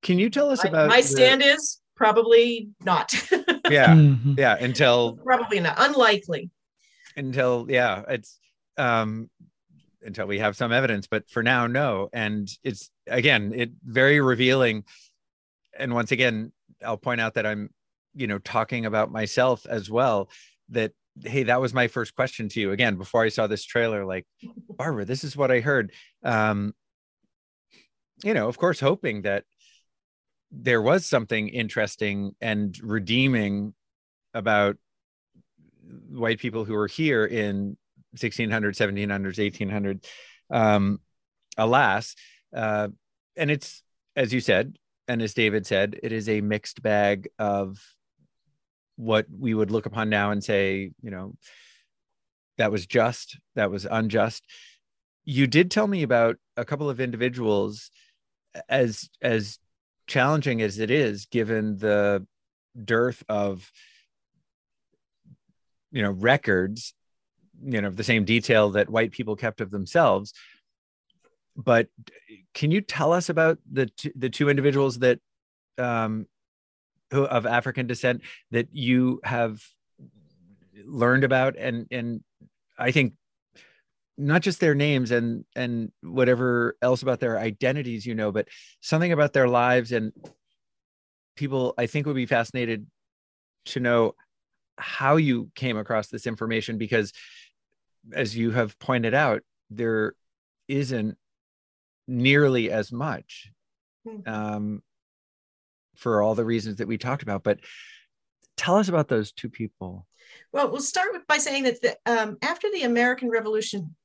Can 0.02 0.20
you 0.20 0.30
tell 0.30 0.50
us 0.50 0.64
my, 0.64 0.70
about 0.70 0.88
my 0.90 1.02
the- 1.02 1.08
stand 1.08 1.42
is 1.42 1.81
probably 2.02 2.70
not. 2.84 3.14
Yeah, 3.70 3.94
Mhm. 3.96 4.38
yeah. 4.38 4.56
Until 4.60 5.18
probably 5.24 5.60
not. 5.60 5.76
Unlikely. 5.78 6.50
until 7.16 7.68
yeah, 7.70 8.04
it's 8.10 8.40
um 8.78 9.30
until 10.02 10.26
we 10.26 10.40
have 10.40 10.56
some 10.56 10.72
evidence. 10.72 11.06
But 11.08 11.30
for 11.30 11.44
now, 11.44 11.68
no. 11.68 12.10
And 12.12 12.50
it's 12.64 12.90
again, 13.08 13.54
it 13.56 13.72
very 13.84 14.20
revealing. 14.20 14.84
And 15.78 15.94
once 15.94 16.12
again, 16.12 16.52
I'll 16.84 16.98
point 16.98 17.22
out 17.22 17.36
that 17.36 17.46
I'm, 17.46 17.70
you 18.16 18.26
know, 18.28 18.40
talking 18.40 18.86
about 18.88 19.12
myself 19.12 19.66
as 19.70 19.90
well. 19.90 20.30
That 20.70 20.94
hey, 21.24 21.44
that 21.44 21.62
was 21.62 21.74
my 21.74 21.88
first 21.88 22.16
question 22.16 22.50
to 22.50 22.60
you 22.60 22.72
again 22.72 22.96
before 22.96 23.22
I 23.24 23.30
saw 23.30 23.46
this 23.46 23.64
trailer. 23.64 24.06
Like, 24.06 24.26
Barbara, 24.70 25.06
this 25.06 25.24
is 25.24 25.38
what 25.38 25.52
I 25.52 25.60
heard. 25.60 25.92
Um, 26.24 26.74
you 28.24 28.34
know, 28.34 28.48
of 28.48 28.58
course, 28.58 28.80
hoping 28.80 29.22
that 29.24 29.44
there 30.52 30.82
was 30.82 31.06
something 31.06 31.48
interesting 31.50 32.36
and 32.42 32.78
redeeming 32.84 33.74
about 34.34 34.78
white 36.10 36.40
people 36.40 36.66
who 36.66 36.74
were 36.74 36.88
here 36.88 37.26
in 37.26 37.78
1600s 38.18 38.76
1700s 38.76 39.38
1800s 39.38 40.06
um 40.56 41.00
alas 41.58 42.16
uh 42.56 42.88
and 43.38 43.50
it's 43.50 43.84
as 44.16 44.34
you 44.34 44.40
said 44.40 44.78
and 45.08 45.22
as 45.22 45.34
david 45.34 45.66
said 45.66 45.98
it 46.04 46.12
is 46.12 46.28
a 46.28 46.42
mixed 46.42 46.82
bag 46.82 47.30
of 47.40 47.82
what 48.98 49.26
we 49.38 49.54
would 49.54 49.72
look 49.72 49.86
upon 49.86 50.10
now 50.10 50.32
and 50.32 50.44
say 50.44 50.92
you 51.02 51.12
know 51.12 51.34
that 52.62 52.72
was 52.72 52.86
just 52.86 53.40
that 53.56 53.72
was 53.72 53.88
unjust. 53.90 54.46
You 55.26 55.48
did 55.48 55.72
tell 55.72 55.88
me 55.88 56.04
about 56.04 56.38
a 56.56 56.64
couple 56.64 56.90
of 56.90 57.00
individuals 57.00 57.90
as 58.70 59.10
as 59.22 59.58
challenging 60.12 60.62
as 60.62 60.78
it 60.78 60.91
is 60.91 61.26
given 61.28 61.78
the 61.78 62.26
dearth 62.84 63.24
of 63.30 63.71
you 65.91 66.02
know 66.02 66.12
records 66.12 66.93
you 67.63 67.82
know 67.82 67.89
the 67.89 68.04
same 68.04 68.26
detail 68.26 68.71
that 68.71 68.89
white 68.89 69.12
people 69.12 69.36
kept 69.38 69.62
of 69.62 69.71
themselves. 69.71 70.34
But 71.56 71.88
can 72.54 72.71
you 72.71 72.82
tell 72.82 73.13
us 73.13 73.30
about 73.30 73.60
the 73.71 73.86
two, 73.86 74.12
the 74.15 74.30
two 74.30 74.50
individuals 74.50 75.00
that 75.00 75.19
um 75.78 76.26
who 77.12 77.24
of 77.24 77.45
african 77.45 77.88
descent 77.88 78.21
that 78.52 78.67
you 78.74 79.21
have 79.24 79.63
learned 80.86 81.24
about? 81.24 81.56
And 81.58 81.88
and 81.89 82.21
i 82.78 82.91
think 82.91 83.13
not 84.17 84.41
just 84.41 84.60
their 84.60 84.76
names 84.76 85.12
and 85.12 85.45
and 85.56 85.91
whatever 86.02 86.76
else 86.82 87.02
about 87.02 87.19
their 87.19 87.39
identities 87.39 88.06
you 88.06 88.13
know 88.13 88.32
but 88.32 88.47
something 88.82 89.12
about 89.12 89.34
their 89.34 89.47
lives. 89.47 89.91
And 89.91 90.12
people 91.36 91.74
i 91.78 91.86
think 91.88 92.06
would 92.06 92.15
be 92.15 92.26
fascinated 92.26 92.86
to 93.65 93.80
know 93.80 94.13
how 94.78 95.15
you 95.15 95.50
came 95.56 95.78
across 95.78 96.08
this 96.08 96.28
information 96.28 96.78
because 96.78 97.13
as 98.13 98.36
you 98.36 98.52
have 98.52 98.78
pointed 98.80 99.13
out 99.13 99.41
there 99.69 100.13
isn't 100.67 101.17
nearly 102.08 102.69
as 102.71 102.91
much 102.91 103.50
Mhm. 104.08 104.28
um, 104.28 104.84
for 105.95 106.21
all 106.24 106.34
the 106.36 106.43
reasons 106.45 106.78
that 106.78 106.88
we 106.88 106.97
talked 106.97 107.21
about. 107.21 107.43
But 107.43 107.60
tell 108.58 108.78
us 108.78 108.89
about 108.89 109.08
those 109.08 109.32
two 109.32 109.50
people. 109.50 110.08
Well, 110.52 110.71
we'll 110.71 110.82
start 110.82 111.13
with 111.13 111.28
by 111.28 111.38
saying 111.38 111.63
that 111.63 111.82
the, 111.82 111.97
um, 112.08 112.38
after 112.41 112.71
the 112.71 112.82
American 112.84 113.30
Revolution 113.30 113.95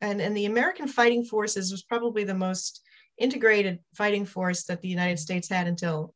and, 0.00 0.20
and 0.20 0.36
the 0.36 0.46
American 0.46 0.88
fighting 0.88 1.24
forces 1.24 1.70
was 1.70 1.82
probably 1.82 2.24
the 2.24 2.34
most 2.34 2.82
integrated 3.18 3.78
fighting 3.94 4.24
force 4.24 4.64
that 4.64 4.80
the 4.80 4.88
United 4.88 5.18
States 5.18 5.48
had 5.48 5.66
until 5.66 6.14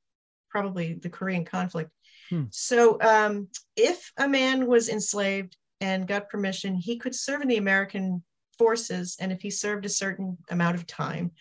probably 0.49 0.95
the 0.95 1.11
Korean 1.11 1.45
conflict. 1.45 1.91
Hmm. 2.31 2.45
So 2.51 2.99
um, 3.01 3.49
if 3.77 4.13
a 4.17 4.29
man 4.29 4.67
was 4.67 4.89
enslaved 4.89 5.57
and 5.81 6.09
got 6.09 6.31
permission, 6.31 6.75
he 6.75 6.97
could 6.97 7.15
serve 7.15 7.43
in 7.43 7.49
the 7.49 7.59
American 7.59 8.23
forces. 8.57 9.17
And 9.21 9.33
if 9.33 9.43
he 9.43 9.51
served 9.51 9.85
a 9.85 9.91
certain 9.91 10.39
amount 10.51 10.77
of 10.77 10.87
time, 10.87 11.33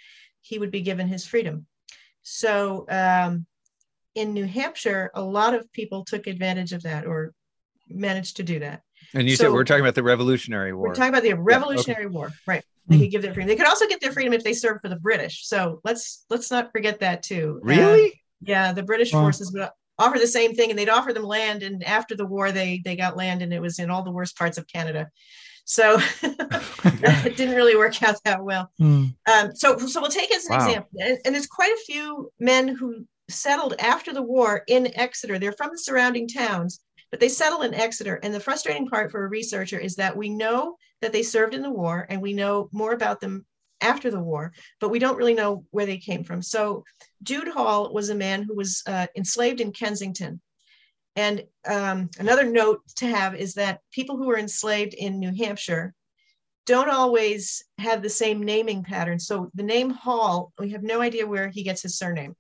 he 0.42 0.60
would 0.60 0.72
be 0.72 0.82
given 0.82 1.08
his 1.08 1.26
freedom. 1.26 1.66
So 2.24 2.86
um, 2.90 3.46
in 4.16 4.34
New 4.34 4.46
Hampshire, 4.46 5.12
a 5.14 5.22
lot 5.22 5.54
of 5.54 5.72
people 5.72 6.04
took 6.04 6.28
advantage 6.28 6.74
of 6.74 6.84
that 6.84 7.06
or 7.06 7.34
managed 7.88 8.38
to 8.38 8.44
do 8.44 8.60
that. 8.60 8.82
And 9.14 9.30
you 9.30 9.36
said 9.36 9.52
we're 9.52 9.64
talking 9.64 9.84
about 9.84 9.96
the 9.96 10.04
revolutionary 10.04 10.74
war 10.74 10.90
We're 10.90 10.96
talking 10.96 11.10
about 11.10 11.24
the 11.24 11.34
Revolutionary 11.34 12.08
War, 12.08 12.32
right? 12.48 12.64
They 12.88 13.00
could 13.00 13.12
give 13.12 13.22
their 13.22 13.34
freedom. 13.34 13.48
They 13.48 13.56
could 13.56 13.68
also 13.68 13.88
get 13.88 14.02
their 14.02 14.12
freedom 14.12 14.34
if 14.34 14.44
they 14.44 14.54
served 14.54 14.82
for 14.82 14.90
the 14.90 14.98
British. 14.98 15.48
So 15.48 15.80
let's 15.84 16.26
let's 16.30 16.52
not 16.52 16.72
forget 16.72 17.00
that 17.00 17.24
too. 17.24 17.60
Uh, 17.64 17.66
really 17.66 18.22
yeah, 18.42 18.74
the 18.74 18.84
British 18.84 19.12
forces 19.12 19.54
would 19.54 19.70
offer 20.00 20.20
the 20.20 20.28
same 20.28 20.54
thing, 20.54 20.70
and 20.70 20.78
they'd 20.78 20.90
offer 20.90 21.14
them 21.14 21.24
land. 21.24 21.64
And 21.64 21.84
after 21.84 22.16
the 22.16 22.26
war, 22.26 22.52
they 22.52 22.82
they 22.84 22.96
got 22.96 23.16
land, 23.16 23.42
and 23.42 23.54
it 23.54 23.62
was 23.62 23.80
in 23.80 23.90
all 23.90 24.04
the 24.04 24.12
worst 24.12 24.38
parts 24.38 24.58
of 24.58 24.68
Canada. 24.68 25.10
So 25.66 25.98
it 26.24 27.38
didn't 27.38 27.56
really 27.56 27.78
work 27.78 28.02
out 28.04 28.16
that 28.26 28.44
well. 28.44 28.70
Mm. 28.82 29.16
Um, 29.32 29.56
so, 29.56 29.78
so 29.78 30.02
we'll 30.02 30.10
take 30.10 30.34
as 30.36 30.46
an 30.46 30.58
Wow. 30.58 30.66
example, 30.66 30.90
and, 31.00 31.18
and 31.26 31.36
there's 31.36 31.48
quite 31.48 31.72
a 31.72 31.84
few 31.86 32.30
men 32.40 32.68
who 32.68 33.06
settled 33.30 33.76
after 33.80 34.14
the 34.14 34.22
war 34.22 34.64
in 34.68 34.92
Exeter. 34.98 35.40
They're 35.40 35.54
from 35.54 35.70
the 35.72 35.78
surrounding 35.78 36.28
towns, 36.28 36.82
but 37.14 37.20
they 37.20 37.30
settle 37.30 37.62
in 37.62 37.76
Exeter. 37.76 38.16
And 38.24 38.34
the 38.34 38.40
frustrating 38.40 38.88
part 38.88 39.12
for 39.12 39.24
a 39.24 39.28
researcher 39.28 39.78
is 39.78 39.98
that 39.98 40.18
we 40.18 40.30
know 40.30 40.78
that 41.00 41.14
they 41.14 41.22
served 41.22 41.54
in 41.54 41.62
the 41.62 41.70
war, 41.70 42.08
and 42.10 42.20
we 42.20 42.34
know 42.34 42.70
more 42.72 42.94
about 42.94 43.22
them 43.22 43.46
after 43.82 44.10
the 44.10 44.20
war, 44.20 44.52
but 44.80 44.90
we 44.90 44.98
don't 44.98 45.18
really 45.18 45.36
know 45.36 45.64
where 45.70 45.86
they 45.86 46.00
came 46.00 46.24
from. 46.24 46.42
So, 46.42 46.84
Jude 47.22 47.50
Hall 47.50 47.94
was 47.94 48.10
a 48.10 48.16
man 48.16 48.42
who 48.42 48.56
was 48.56 48.82
uh, 48.88 49.06
enslaved 49.16 49.62
in 49.62 49.72
Kensington. 49.72 50.42
And 51.16 51.44
um, 51.68 52.10
another 52.18 52.46
note 52.46 52.82
to 52.96 53.06
have 53.06 53.36
is 53.36 53.54
that 53.54 53.82
people 53.92 54.18
who 54.18 54.26
were 54.26 54.40
enslaved 54.40 54.96
in 54.96 55.20
New 55.20 55.36
Hampshire 55.36 55.94
don't 56.66 56.90
always 56.90 57.64
have 57.78 58.02
the 58.02 58.10
same 58.10 58.42
naming 58.42 58.82
pattern. 58.82 59.20
So 59.20 59.52
the 59.54 59.62
name 59.62 59.92
Hall, 59.92 60.52
we 60.58 60.72
have 60.72 60.82
no 60.82 61.00
idea 61.00 61.28
where 61.28 61.50
he 61.50 61.62
gets 61.62 61.84
his 61.84 61.96
surname. 61.96 62.36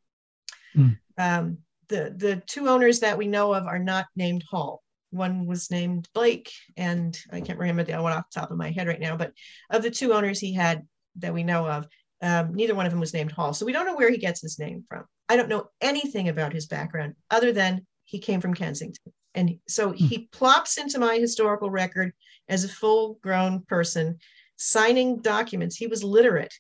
Hmm. 0.73 0.89
Um, 1.19 1.57
the 1.93 2.13
the 2.17 2.41
two 2.47 2.67
owners 2.67 2.99
that 3.01 3.17
we 3.17 3.27
know 3.27 3.53
of 3.53 3.67
are 3.67 3.79
not 3.79 4.07
named 4.15 4.43
Hall. 4.49 4.81
One 5.11 5.45
was 5.45 5.69
named 5.69 6.09
Blake, 6.15 6.51
and 6.75 7.17
I 7.31 7.39
can't 7.39 7.59
remember 7.59 7.83
the 7.83 7.93
other 7.93 8.01
one 8.01 8.13
off 8.13 8.25
the 8.33 8.39
top 8.39 8.49
of 8.49 8.57
my 8.57 8.71
head 8.71 8.87
right 8.87 8.99
now. 8.99 9.15
But 9.15 9.33
of 9.69 9.83
the 9.83 9.91
two 9.91 10.13
owners 10.13 10.39
he 10.39 10.53
had 10.53 10.87
that 11.17 11.35
we 11.35 11.43
know 11.43 11.67
of, 11.67 11.87
um, 12.23 12.55
neither 12.55 12.73
one 12.73 12.87
of 12.87 12.91
them 12.91 12.99
was 12.99 13.13
named 13.13 13.31
Hall. 13.31 13.53
So 13.53 13.65
we 13.65 13.73
don't 13.73 13.85
know 13.85 13.95
where 13.95 14.09
he 14.09 14.17
gets 14.17 14.41
his 14.41 14.57
name 14.57 14.83
from. 14.89 15.05
I 15.29 15.35
don't 15.37 15.49
know 15.49 15.67
anything 15.81 16.29
about 16.29 16.51
his 16.51 16.65
background 16.65 17.13
other 17.29 17.51
than 17.51 17.85
he 18.05 18.17
came 18.17 18.41
from 18.41 18.55
Kensington. 18.55 19.13
And 19.35 19.59
so 19.67 19.91
he 19.91 20.29
plops 20.31 20.77
into 20.77 20.99
my 20.99 21.17
historical 21.17 21.69
record 21.69 22.11
as 22.49 22.63
a 22.63 22.69
full 22.69 23.19
grown 23.21 23.61
person, 23.61 24.17
signing 24.57 25.21
documents. 25.21 25.75
He 25.75 25.87
was 25.87 26.03
literate, 26.03 26.53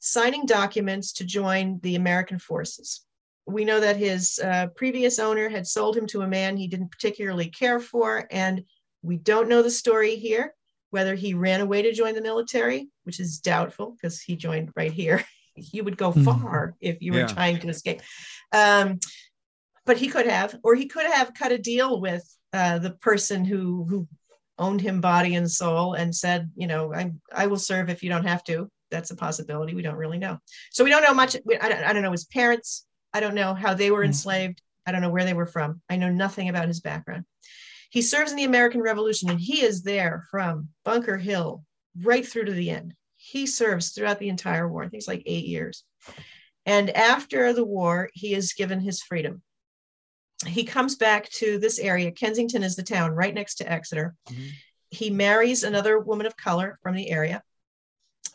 signing 0.00 0.46
documents 0.46 1.12
to 1.14 1.24
join 1.24 1.80
the 1.82 1.96
American 1.96 2.38
forces. 2.38 3.05
We 3.46 3.64
know 3.64 3.78
that 3.80 3.96
his 3.96 4.38
uh, 4.42 4.66
previous 4.74 5.18
owner 5.18 5.48
had 5.48 5.66
sold 5.66 5.96
him 5.96 6.06
to 6.08 6.22
a 6.22 6.28
man 6.28 6.56
he 6.56 6.66
didn't 6.66 6.90
particularly 6.90 7.48
care 7.48 7.78
for. 7.78 8.26
And 8.30 8.64
we 9.02 9.16
don't 9.16 9.48
know 9.48 9.62
the 9.62 9.70
story 9.70 10.16
here, 10.16 10.52
whether 10.90 11.14
he 11.14 11.34
ran 11.34 11.60
away 11.60 11.82
to 11.82 11.92
join 11.92 12.14
the 12.14 12.22
military, 12.22 12.88
which 13.04 13.20
is 13.20 13.38
doubtful 13.38 13.92
because 13.92 14.20
he 14.20 14.34
joined 14.34 14.72
right 14.74 14.92
here. 14.92 15.24
you 15.54 15.84
would 15.84 15.96
go 15.96 16.12
Mhm. 16.12 16.24
far 16.42 16.74
if 16.80 17.00
you 17.00 17.12
were 17.12 17.20
Yeah. 17.20 17.26
trying 17.26 17.60
to 17.60 17.68
escape. 17.68 18.02
Um, 18.52 18.98
but 19.84 19.96
he 19.96 20.08
could 20.08 20.26
have, 20.26 20.58
or 20.64 20.74
he 20.74 20.86
could 20.86 21.06
have 21.06 21.32
cut 21.32 21.52
a 21.52 21.58
deal 21.58 22.00
with 22.00 22.24
uh, 22.52 22.78
the 22.78 22.90
person 22.90 23.44
who 23.44 23.84
who 23.84 24.08
owned 24.58 24.80
him 24.80 25.00
body 25.00 25.34
and 25.34 25.50
soul 25.50 25.94
and 25.94 26.14
said, 26.14 26.50
you 26.56 26.66
know, 26.66 26.92
I 26.92 27.12
I 27.32 27.46
will 27.46 27.58
serve 27.58 27.90
if 27.90 28.02
you 28.02 28.08
don't 28.08 28.26
have 28.26 28.42
to. 28.44 28.68
That's 28.90 29.10
a 29.10 29.16
possibility. 29.16 29.74
We 29.74 29.82
don't 29.82 29.96
really 29.96 30.18
know. 30.18 30.38
So 30.72 30.82
we 30.82 30.90
don't 30.90 31.02
know 31.02 31.14
much. 31.14 31.36
We, 31.44 31.56
I, 31.58 31.68
don't, 31.68 31.84
I 31.84 31.92
don't 31.92 32.02
know 32.02 32.12
his 32.12 32.24
parents. 32.24 32.86
I 33.16 33.20
don't 33.20 33.34
know 33.34 33.54
how 33.54 33.72
they 33.72 33.90
were 33.90 34.02
Hmm. 34.02 34.08
enslaved. 34.08 34.60
I 34.84 34.92
don't 34.92 35.00
know 35.00 35.08
where 35.08 35.24
they 35.24 35.32
were 35.32 35.46
from. 35.46 35.80
I 35.88 35.96
know 35.96 36.10
nothing 36.10 36.50
about 36.50 36.68
his 36.68 36.80
background. 36.80 37.24
He 37.88 38.02
serves 38.02 38.30
in 38.30 38.36
the 38.36 38.44
American 38.44 38.82
Revolution 38.82 39.30
and 39.30 39.40
he 39.40 39.62
is 39.62 39.82
there 39.82 40.26
from 40.30 40.68
Bunker 40.84 41.16
Hill 41.16 41.64
right 42.02 42.28
through 42.28 42.44
to 42.44 42.52
the 42.52 42.68
end. 42.70 42.92
He 43.16 43.46
serves 43.46 43.92
throughout 43.92 44.18
the 44.18 44.28
entire 44.28 44.68
war. 44.68 44.82
I 44.84 44.88
think 44.90 45.00
it's 45.00 45.08
like 45.08 45.22
eight 45.24 45.46
years. 45.46 45.82
And 46.66 46.90
after 46.90 47.54
the 47.54 47.64
war, 47.64 48.10
he 48.12 48.34
is 48.34 48.52
given 48.52 48.80
his 48.80 49.00
freedom. 49.00 49.40
He 50.46 50.64
comes 50.64 50.96
back 50.96 51.30
to 51.30 51.58
this 51.58 51.78
area. 51.78 52.12
Kensington 52.12 52.62
is 52.62 52.76
the 52.76 52.82
town 52.82 53.12
right 53.12 53.32
next 53.32 53.54
to 53.56 53.72
Exeter. 53.72 54.14
Mhm. 54.28 54.50
He 54.90 55.08
marries 55.08 55.62
another 55.64 55.98
woman 55.98 56.26
of 56.26 56.36
color 56.36 56.78
from 56.82 56.94
the 56.94 57.10
area. 57.10 57.42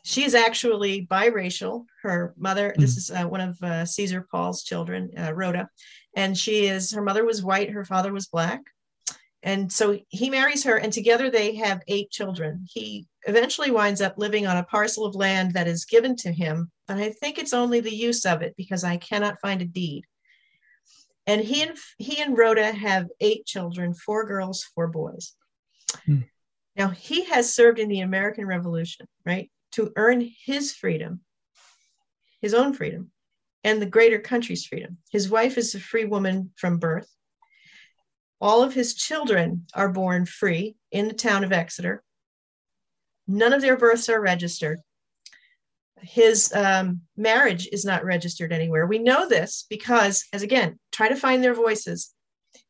She 0.04 0.24
is 0.24 0.34
actually 0.34 1.06
biracial. 1.06 1.86
Her 2.02 2.34
mother, 2.38 2.74
this 2.78 2.97
is 2.97 3.12
uh, 3.12 3.24
one 3.26 3.41
of 3.41 3.62
uh, 3.62 3.86
Caesar 3.86 4.28
Paul's 4.30 4.64
children, 4.64 5.12
uh, 5.18 5.34
Rhoda, 5.34 5.70
and 6.16 6.38
she 6.38 6.66
is, 6.66 6.91
her 6.91 7.02
mother 7.02 7.24
was 7.24 7.43
white, 7.43 7.70
her 7.70 7.86
father 7.86 8.12
was 8.12 8.28
black. 8.28 8.62
And 9.43 9.72
so 9.72 9.99
he 10.10 10.30
marries 10.30 10.64
her, 10.66 10.78
and 10.78 10.93
together 10.93 11.30
they 11.30 11.56
have 11.56 11.82
eight 11.88 12.12
children. 12.12 12.66
He 12.72 13.08
eventually 13.24 13.72
winds 13.72 14.02
up 14.02 14.16
living 14.18 14.45
on 14.45 14.58
a 14.58 14.64
parcel 14.64 15.06
of 15.06 15.16
land 15.16 15.54
that 15.54 15.68
is 15.68 15.86
given 15.86 16.16
to 16.18 16.32
him, 16.32 16.72
but 16.88 16.97
I 16.97 17.10
think 17.10 17.38
it's 17.38 17.54
only 17.54 17.80
the 17.80 17.93
use 17.93 18.26
of 18.26 18.41
it 18.41 18.54
because 18.56 18.84
I 18.84 18.97
cannot 18.97 19.41
find 19.41 19.62
a 19.62 19.66
deed. 19.66 20.04
And 21.28 21.41
he 21.41 21.62
and 21.62 21.78
he 21.97 22.22
and 22.22 22.38
Rhoda 22.38 22.72
have 22.72 23.08
eight 23.20 23.45
children, 23.45 23.93
four 23.93 24.26
girls, 24.26 24.64
four 24.76 24.88
boys. 24.88 25.34
Hmm. 26.06 26.22
Now 26.76 26.89
he 26.89 27.26
has 27.26 27.54
served 27.54 27.80
in 27.80 27.89
the 27.89 28.02
American 28.02 28.45
Revolution, 28.45 29.08
right, 29.26 29.49
to 29.72 29.91
earn 29.95 30.30
his 30.45 30.74
freedom, 30.74 31.22
his 32.41 32.53
own 32.53 32.74
freedom, 32.74 33.11
and 33.63 33.82
the 33.82 33.86
greater 33.86 34.19
country's 34.19 34.65
freedom. 34.65 34.97
His 35.11 35.30
wife 35.30 35.57
is 35.57 35.76
a 35.76 35.80
free 35.80 36.05
woman 36.05 36.51
from 36.55 36.78
birth. 36.78 37.09
All 38.39 38.63
of 38.63 38.74
his 38.74 38.95
children 38.95 39.67
are 39.74 39.89
born 39.89 40.26
free 40.26 40.76
in 40.91 41.07
the 41.07 41.13
town 41.13 41.43
of 41.43 41.53
Exeter. 41.53 42.03
None 43.28 43.53
of 43.53 43.61
their 43.61 43.78
births 43.78 44.09
are 44.09 44.19
registered. 44.19 44.80
His 46.01 46.51
um, 46.53 47.01
marriage 47.15 47.67
is 47.72 47.86
not 47.86 48.03
registered 48.03 48.51
anywhere. 48.51 48.88
We 48.88 48.97
know 48.97 49.30
this 49.30 49.67
because, 49.69 50.26
as 50.34 50.41
again, 50.41 50.80
try 50.91 51.09
to 51.09 51.15
find 51.15 51.43
their 51.43 51.53
voices. 51.53 52.11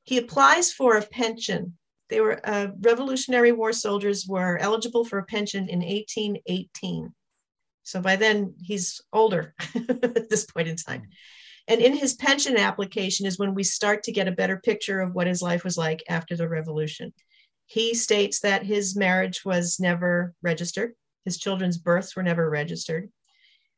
He 0.04 0.18
applies 0.18 0.74
for 0.74 0.98
a 0.98 1.02
pension. 1.02 1.78
They 2.12 2.20
were 2.20 2.42
uh, 2.44 2.68
Revolutionary 2.82 3.54
War 3.54 3.72
soldiers 3.72 4.28
were 4.28 4.58
eligible 4.58 5.06
for 5.06 5.18
a 5.18 5.26
pension 5.26 5.70
in 5.70 5.80
1818. 5.80 7.14
So 7.84 8.02
by 8.02 8.18
then 8.18 8.54
he's 8.60 9.02
older 9.14 9.56
at 9.76 10.30
this 10.30 10.46
point 10.46 10.68
in 10.68 10.76
time. 10.76 11.08
And 11.70 11.80
in 11.80 11.96
his 11.96 12.16
pension 12.16 12.58
application 12.58 13.26
is 13.26 13.40
when 13.40 13.56
we 13.56 13.64
start 13.64 14.04
to 14.04 14.12
get 14.12 14.28
a 14.28 14.34
better 14.34 14.58
picture 14.58 15.00
of 15.00 15.16
what 15.16 15.26
his 15.26 15.42
life 15.42 15.64
was 15.64 15.78
like 15.78 16.04
after 16.10 16.36
the 16.36 16.50
revolution. 16.50 17.14
He 17.66 17.94
states 17.94 18.42
that 18.42 18.66
his 18.66 18.98
marriage 18.98 19.46
was 19.46 19.80
never 19.80 20.34
registered, 20.42 20.92
his 21.24 21.38
children's 21.38 21.78
births 21.78 22.14
were 22.18 22.24
never 22.24 22.50
registered. 22.50 23.10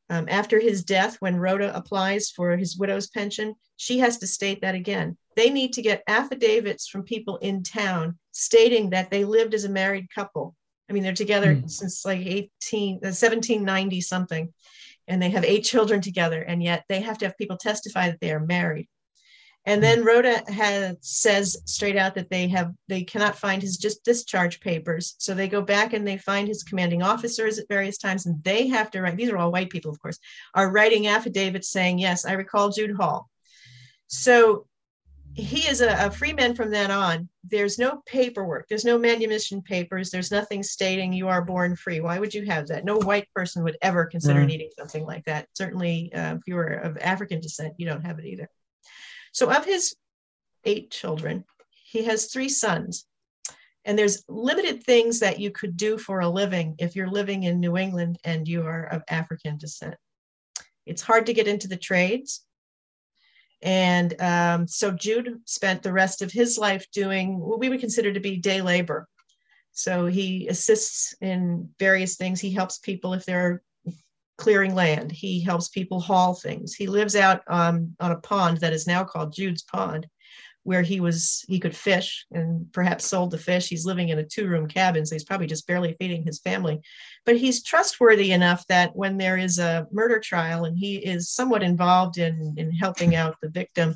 Um, 0.09 0.27
after 0.29 0.59
his 0.59 0.83
death, 0.83 1.17
when 1.19 1.37
Rhoda 1.37 1.75
applies 1.75 2.29
for 2.29 2.57
his 2.57 2.77
widow's 2.77 3.07
pension, 3.07 3.55
she 3.77 3.99
has 3.99 4.17
to 4.19 4.27
state 4.27 4.61
that 4.61 4.75
again. 4.75 5.17
They 5.35 5.49
need 5.49 5.73
to 5.73 5.81
get 5.81 6.03
affidavits 6.07 6.87
from 6.87 7.03
people 7.03 7.37
in 7.37 7.63
town 7.63 8.19
stating 8.31 8.91
that 8.91 9.09
they 9.09 9.25
lived 9.25 9.53
as 9.53 9.63
a 9.63 9.69
married 9.69 10.07
couple. 10.13 10.55
I 10.89 10.93
mean, 10.93 11.03
they're 11.03 11.13
together 11.13 11.55
Hmm. 11.55 11.67
since 11.67 12.05
like 12.05 12.25
18, 12.25 12.99
uh, 13.03 13.11
1790 13.11 14.01
something 14.01 14.53
and 15.07 15.21
they 15.21 15.29
have 15.31 15.43
eight 15.43 15.63
children 15.63 16.01
together, 16.01 16.41
and 16.41 16.63
yet 16.63 16.85
they 16.87 17.01
have 17.01 17.17
to 17.17 17.25
have 17.25 17.37
people 17.37 17.57
testify 17.57 18.09
that 18.09 18.19
they 18.21 18.31
are 18.31 18.39
married. 18.39 18.87
And 19.65 19.81
then 19.81 20.03
Rhoda 20.03 20.43
has 20.51 20.97
says 20.99 21.55
straight 21.65 21.95
out 21.95 22.15
that 22.15 22.29
they 22.29 22.49
have 22.49 22.73
they 22.89 23.03
cannot 23.03 23.37
find 23.37 23.61
his 23.61 23.77
just 23.77 24.03
discharge 24.03 24.59
papers, 24.59 25.15
so 25.19 25.33
they 25.33 25.47
go 25.47 25.61
back 25.61 25.93
and 25.93 26.05
they 26.05 26.17
find 26.17 26.47
his 26.49 26.63
commanding 26.63 27.01
officers 27.01 27.59
at 27.59 27.69
various 27.69 27.97
times, 27.97 28.25
and 28.25 28.43
they 28.43 28.67
have 28.67 28.91
to 28.91 29.01
write. 29.01 29.15
These 29.15 29.29
are 29.29 29.37
all 29.37 29.53
white 29.53 29.69
people, 29.69 29.89
of 29.89 29.99
course, 30.01 30.19
are 30.53 30.69
writing 30.69 31.07
affidavits 31.07 31.69
saying, 31.69 31.99
"Yes, 31.99 32.25
I 32.25 32.33
recall 32.33 32.71
Jude 32.71 32.95
Hall." 32.97 33.29
So 34.07 34.67
he 35.35 35.67
is 35.67 35.81
a, 35.81 36.07
a 36.07 36.11
free 36.11 36.33
man 36.33 36.55
from 36.55 36.69
then 36.69 36.91
on. 36.91 37.29
There's 37.43 37.79
no 37.79 38.03
paperwork. 38.05 38.67
There's 38.67 38.85
no 38.85 38.99
manumission 38.99 39.61
papers. 39.61 40.11
There's 40.11 40.29
nothing 40.29 40.61
stating 40.61 41.11
you 41.13 41.27
are 41.29 41.41
born 41.43 41.75
free. 41.75 42.01
Why 42.01 42.19
would 42.19 42.33
you 42.33 42.45
have 42.45 42.67
that? 42.67 42.85
No 42.85 42.97
white 42.97 43.27
person 43.33 43.63
would 43.63 43.77
ever 43.81 44.05
consider 44.05 44.39
Right. 44.39 44.47
needing 44.47 44.69
something 44.77 45.05
like 45.05 45.25
that. 45.25 45.47
Certainly, 45.53 46.13
uh, 46.13 46.35
if 46.35 46.41
you 46.45 46.55
were 46.55 46.67
of 46.67 46.97
African 46.97 47.39
descent, 47.39 47.73
you 47.77 47.87
don't 47.87 48.05
have 48.05 48.19
it 48.19 48.25
either. 48.25 48.49
So, 49.33 49.51
of 49.51 49.65
his 49.65 49.95
eight 50.63 50.91
children, 50.91 51.43
he 51.91 52.03
has 52.03 52.27
three 52.27 52.49
sons. 52.49 53.05
And 53.85 53.99
there's 53.99 54.23
limited 54.29 54.83
things 54.83 55.19
that 55.19 55.39
you 55.39 55.51
could 55.51 55.75
do 55.75 55.97
for 55.97 56.21
a 56.21 56.29
living 56.29 56.75
if 56.77 56.95
you're 56.95 57.09
living 57.09 57.43
in 57.43 57.59
New 57.59 57.75
England 57.75 58.17
and 58.23 58.47
you 58.47 58.63
are 58.63 58.85
of 58.85 59.03
African 59.09 59.57
descent. 59.57 59.95
It's 60.85 61.01
hard 61.01 61.25
to 61.25 61.33
get 61.33 61.47
into 61.47 61.67
the 61.67 61.75
trades. 61.75 62.45
And 63.61 64.19
um, 64.21 64.67
so 64.67 64.91
Jude 64.91 65.41
spent 65.45 65.83
the 65.83 65.93
rest 65.93 66.21
of 66.21 66.31
his 66.31 66.57
life 66.57 66.85
doing 66.91 67.39
what 67.39 67.59
we 67.59 67.69
would 67.69 67.79
consider 67.79 68.13
to 68.13 68.19
be 68.19 68.37
day 68.37 68.61
labor. 68.61 69.07
So 69.71 70.05
he 70.05 70.47
assists 70.47 71.15
in 71.19 71.69
various 71.79 72.15
things. 72.15 72.39
He 72.39 72.51
helps 72.51 72.77
people 72.77 73.13
if 73.13 73.25
they're 73.25 73.61
clearing 74.43 74.75
land. 74.75 75.09
He 75.11 75.41
helps 75.41 75.69
people 75.69 76.01
haul 76.01 76.33
things. 76.33 76.73
He 76.73 76.87
lives 76.87 77.15
out 77.15 77.41
um, 77.47 77.95
on 77.99 78.11
a 78.11 78.19
pond 78.19 78.57
that 78.57 78.73
is 78.73 78.85
now 78.85 79.03
called 79.05 79.33
Jude's 79.33 79.63
Pond, 79.63 80.05
where 80.63 80.81
he 80.81 80.99
was 80.99 81.45
he 81.47 81.59
could 81.59 81.75
fish 81.75 82.25
and 82.31 82.71
perhaps 82.73 83.05
sold 83.05 83.31
the 83.31 83.37
fish. 83.37 83.69
He's 83.69 83.85
living 83.85 84.09
in 84.09 84.19
a 84.19 84.25
two-room 84.25 84.67
cabin, 84.67 85.05
so 85.05 85.15
he's 85.15 85.23
probably 85.23 85.47
just 85.47 85.65
barely 85.65 85.95
feeding 85.97 86.23
his 86.23 86.39
family. 86.39 86.81
But 87.25 87.37
he's 87.37 87.63
trustworthy 87.63 88.33
enough 88.33 88.67
that 88.67 88.93
when 88.93 89.17
there 89.17 89.37
is 89.37 89.59
a 89.59 89.87
murder 89.91 90.19
trial 90.19 90.65
and 90.65 90.77
he 90.77 90.97
is 90.97 91.31
somewhat 91.31 91.63
involved 91.63 92.17
in 92.17 92.55
in 92.57 92.71
helping 92.71 93.15
out 93.15 93.37
the 93.41 93.49
victim, 93.49 93.95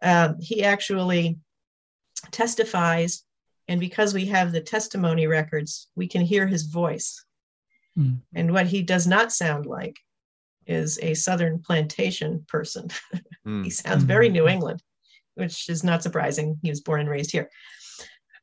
um, 0.00 0.36
he 0.40 0.62
actually 0.62 1.38
testifies. 2.30 3.24
And 3.66 3.80
because 3.80 4.14
we 4.14 4.26
have 4.26 4.52
the 4.52 4.60
testimony 4.60 5.26
records, 5.26 5.88
we 5.94 6.06
can 6.06 6.22
hear 6.22 6.46
his 6.46 6.62
voice. 6.62 7.24
Hmm. 7.98 8.14
And 8.32 8.52
what 8.52 8.68
he 8.68 8.82
does 8.82 9.08
not 9.08 9.32
sound 9.32 9.66
like 9.66 9.98
is 10.68 11.00
a 11.02 11.14
Southern 11.14 11.60
plantation 11.60 12.44
person. 12.48 12.88
Hmm. 13.44 13.62
He 13.62 13.70
sounds 13.70 14.02
very 14.02 14.28
New 14.28 14.46
England, 14.46 14.82
which 15.36 15.70
is 15.70 15.82
not 15.82 16.02
surprising. 16.02 16.58
He 16.60 16.68
was 16.68 16.82
born 16.82 17.00
and 17.00 17.08
raised 17.08 17.30
here. 17.30 17.48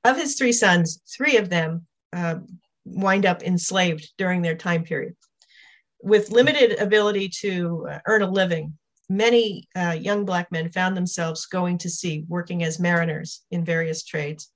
Of 0.04 0.18
his 0.18 0.36
three 0.36 0.54
sons, 0.54 1.02
three 1.16 1.38
of 1.38 1.50
them 1.50 1.86
uh, 2.12 2.38
wind 2.86 3.26
up 3.28 3.44
enslaved 3.44 4.14
during 4.18 4.42
their 4.42 4.56
time 4.56 4.84
period. 4.84 5.16
With 6.02 6.32
limited 6.32 6.80
ability 6.80 7.30
to 7.42 7.88
uh, 7.92 8.00
earn 8.08 8.24
a 8.24 8.32
living, 8.32 8.80
many 9.10 9.68
uh, 9.76 9.98
young 10.00 10.26
Black 10.26 10.52
men 10.52 10.72
found 10.72 10.98
themselves 10.98 11.46
going 11.46 11.78
to 11.80 11.90
sea, 11.90 12.24
working 12.28 12.64
as 12.64 12.80
mariners 12.80 13.42
in 13.52 13.66
various 13.66 14.04
trades. 14.04 14.50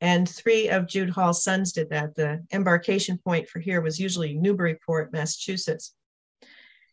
And 0.00 0.28
three 0.28 0.68
of 0.68 0.86
Jude 0.86 1.10
Hall's 1.10 1.44
sons 1.44 1.72
did 1.72 1.90
that. 1.90 2.14
The 2.14 2.42
embarkation 2.52 3.18
point 3.18 3.48
for 3.48 3.58
here 3.58 3.80
was 3.80 4.00
usually 4.00 4.34
Newburyport, 4.34 5.12
Massachusetts. 5.12 5.94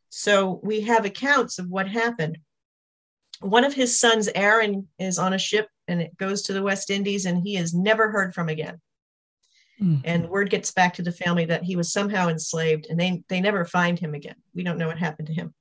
So 0.10 0.60
we 0.64 0.82
have 0.82 1.05
accounts 1.05 1.60
of 1.60 1.70
what 1.70 1.88
happened. 1.88 2.38
One 3.39 3.64
of 3.64 3.74
his 3.74 3.99
sons, 3.99 4.30
Aaron, 4.36 4.88
is 4.99 5.20
on 5.20 5.34
a 5.34 5.38
ship 5.38 5.68
and 5.88 6.01
it 6.01 6.18
goes 6.18 6.41
to 6.43 6.53
the 6.53 6.64
West 6.64 6.89
Indies 6.89 7.26
and 7.26 7.38
he 7.38 7.55
is 7.55 7.74
never 7.74 8.10
heard 8.12 8.34
from 8.34 8.49
again. 8.49 8.82
Hmm. 9.80 9.97
And 10.03 10.30
word 10.30 10.49
gets 10.49 10.72
back 10.72 10.95
to 10.95 11.03
the 11.03 11.12
family 11.12 11.45
that 11.45 11.64
he 11.64 11.76
was 11.76 11.93
somehow 11.93 12.30
enslaved 12.30 12.88
and 12.89 12.99
they, 12.99 13.24
they 13.30 13.39
never 13.39 13.64
find 13.64 13.97
him 13.97 14.16
again. 14.16 14.36
We 14.55 14.64
don't 14.64 14.78
know 14.78 14.88
what 14.88 14.97
happened 14.97 15.28
to 15.28 15.34
him. 15.34 15.53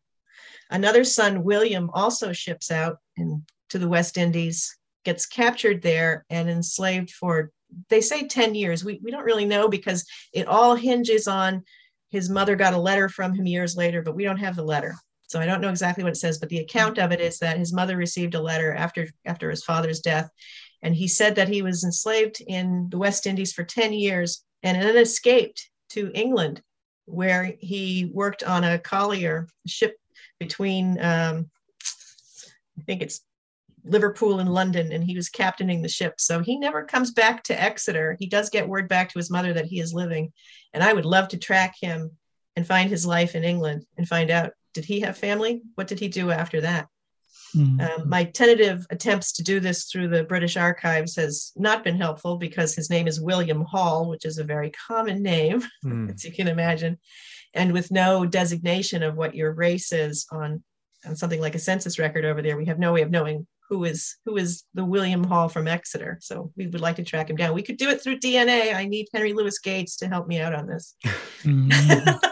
Another 0.71 1.05
son, 1.05 1.45
William, 1.45 1.91
also 1.93 2.33
ships 2.33 2.71
out 2.71 2.97
and 3.17 3.43
to 3.69 3.79
the 3.79 3.89
West 3.89 4.17
Indies, 4.17 4.77
gets 5.07 5.25
captured 5.25 5.81
there 5.81 6.27
and 6.29 6.51
enslaved 6.51 7.13
for, 7.13 7.51
they 7.89 8.01
say 8.01 8.27
10 8.27 8.55
years. 8.57 8.85
We, 8.85 9.01
we 9.03 9.13
don't 9.13 9.25
really 9.25 9.45
know 9.47 9.69
because 9.69 10.05
it 10.35 10.49
all 10.49 10.75
hinges 10.75 11.29
on 11.29 11.63
his 12.11 12.29
mother 12.29 12.57
got 12.57 12.75
a 12.75 12.79
letter 12.79 13.09
from 13.09 13.33
him 13.33 13.47
years 13.47 13.77
later, 13.77 14.03
but 14.03 14.17
we 14.17 14.25
don't 14.25 14.37
have 14.39 14.57
the 14.57 14.65
letter. 14.65 14.97
So 15.29 15.41
I 15.41 15.47
don't 15.47 15.61
know 15.61 15.71
exactly 15.71 16.03
what 16.03 16.13
it 16.13 16.17
says, 16.17 16.39
but 16.39 16.49
the 16.49 16.59
account 16.59 16.99
of 16.99 17.13
it 17.13 17.21
is 17.21 17.39
that 17.39 17.57
his 17.57 17.73
mother 17.73 17.97
received 17.97 18.35
a 18.35 18.41
letter 18.41 18.75
after 18.75 19.09
after 19.25 19.49
his 19.51 19.65
father's 19.65 20.01
death, 20.01 20.29
and 20.83 20.95
he 20.95 21.09
said 21.09 21.35
that 21.37 21.49
he 21.49 21.63
was 21.63 21.83
enslaved 21.83 22.41
in 22.47 22.89
the 22.91 22.99
West 22.99 23.27
Indies 23.27 23.53
for 23.53 23.65
10 23.65 23.93
years 23.93 24.45
and 24.63 24.81
then 24.81 24.97
escaped 24.97 25.69
to 25.91 26.13
England, 26.15 26.63
where 27.07 27.55
he 27.59 28.11
worked 28.13 28.45
on 28.45 28.63
a 28.63 28.79
collier 28.79 29.49
ship 29.67 29.97
between 30.39 30.99
um, 31.01 31.51
I 32.79 32.83
think 32.85 33.03
it's 33.03 33.21
Liverpool 33.87 34.41
and 34.41 34.53
London, 34.53 34.93
and 34.93 35.03
he 35.05 35.17
was 35.17 35.29
captaining 35.29 35.83
the 35.83 35.89
ship. 35.89 36.15
So 36.19 36.41
he 36.41 36.59
never 36.59 36.85
comes 36.85 37.13
back 37.13 37.43
to 37.45 37.61
Exeter. 37.61 38.17
He 38.19 38.27
does 38.27 38.51
get 38.51 38.69
word 38.69 38.89
back 38.89 39.11
to 39.11 39.19
his 39.19 39.31
mother 39.31 39.53
that 39.55 39.67
he 39.67 39.81
is 39.81 39.95
living, 39.95 40.33
and 40.73 40.83
I 40.83 40.93
would 40.93 41.07
love 41.07 41.29
to 41.29 41.39
track 41.39 41.75
him 41.81 42.11
and 42.57 42.67
find 42.67 42.91
his 42.91 43.07
life 43.07 43.35
in 43.35 43.45
England 43.45 43.85
and 43.97 44.09
find 44.09 44.31
out 44.31 44.53
did 44.75 44.85
he 44.85 45.01
have 45.01 45.17
family? 45.17 45.63
What 45.75 45.87
did 45.87 46.01
he 46.01 46.09
do 46.09 46.31
after 46.31 46.61
that? 46.63 46.89
Mhm. 47.55 47.81
Um, 47.81 48.09
my 48.09 48.25
tentative 48.25 48.87
attempts 48.91 49.33
to 49.33 49.43
do 49.43 49.61
this 49.61 49.85
through 49.85 50.09
the 50.09 50.25
British 50.25 50.57
archives 50.57 51.17
has 51.17 51.53
not 51.57 51.85
been 51.85 51.97
helpful 51.97 52.37
because 52.37 52.75
his 52.75 52.91
name 52.91 53.07
is 53.07 53.21
William 53.21 53.63
Hall, 53.63 54.09
which 54.11 54.27
is 54.27 54.37
a 54.37 54.45
very 54.45 54.71
common 54.71 55.23
name, 55.23 55.63
Hmm. 55.83 56.11
as 56.15 56.25
you 56.25 56.33
can 56.33 56.49
imagine, 56.49 56.99
and 57.55 57.73
with 57.73 57.91
no 57.91 58.27
designation 58.27 59.03
of 59.03 59.17
what 59.17 59.35
your 59.35 59.53
race 59.53 59.93
is 59.93 60.27
on, 60.31 60.63
on 61.07 61.17
something 61.17 61.41
like 61.41 61.55
a 61.55 61.59
census 61.61 61.99
record 61.99 62.25
over 62.25 62.43
there, 62.43 62.57
we 62.57 62.67
have 62.67 62.79
no 62.79 62.93
way 62.93 63.03
of 63.03 63.11
knowing 63.11 63.47
who 63.69 63.85
is 63.85 64.17
who 64.25 64.37
is 64.37 64.65
the 64.75 64.85
William 64.85 65.25
Hall 65.25 65.49
from 65.49 65.69
Exeter. 65.69 66.19
So 66.21 66.53
we 66.57 66.67
would 66.67 66.81
like 66.81 66.97
to 66.97 67.05
track 67.05 67.31
him 67.31 67.37
down. 67.37 67.55
We 67.55 67.63
could 67.63 67.77
do 67.77 67.89
it 67.89 68.03
through 68.03 68.19
DNA. 68.21 68.75
I 68.75 68.87
need 68.87 69.09
Henry 69.13 69.33
Louis 69.33 69.59
Gates 69.59 69.97
to 69.99 70.09
help 70.09 70.27
me 70.27 70.41
out 70.41 70.55
on 70.55 70.67
this. 70.67 70.95
Mhm. 71.43 72.21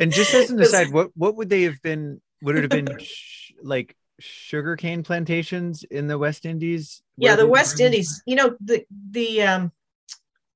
And 0.00 0.10
just 0.10 0.32
as 0.32 0.48
an 0.48 0.58
aside, 0.58 0.90
what 0.92 1.10
what 1.14 1.36
would 1.36 1.50
they 1.50 1.64
have 1.64 1.82
been? 1.82 2.22
Would 2.40 2.56
it 2.56 2.62
have 2.62 2.70
been 2.70 2.98
sh- 2.98 3.52
like 3.62 3.94
sugarcane 4.18 5.02
plantations 5.02 5.82
in 5.82 6.06
the 6.06 6.16
West 6.16 6.46
Indies? 6.46 7.02
yeah 7.20 7.36
the 7.36 7.46
west 7.46 7.80
indies 7.80 8.22
you 8.26 8.34
know 8.34 8.56
the 8.60 8.84
the 9.10 9.42
um 9.42 9.70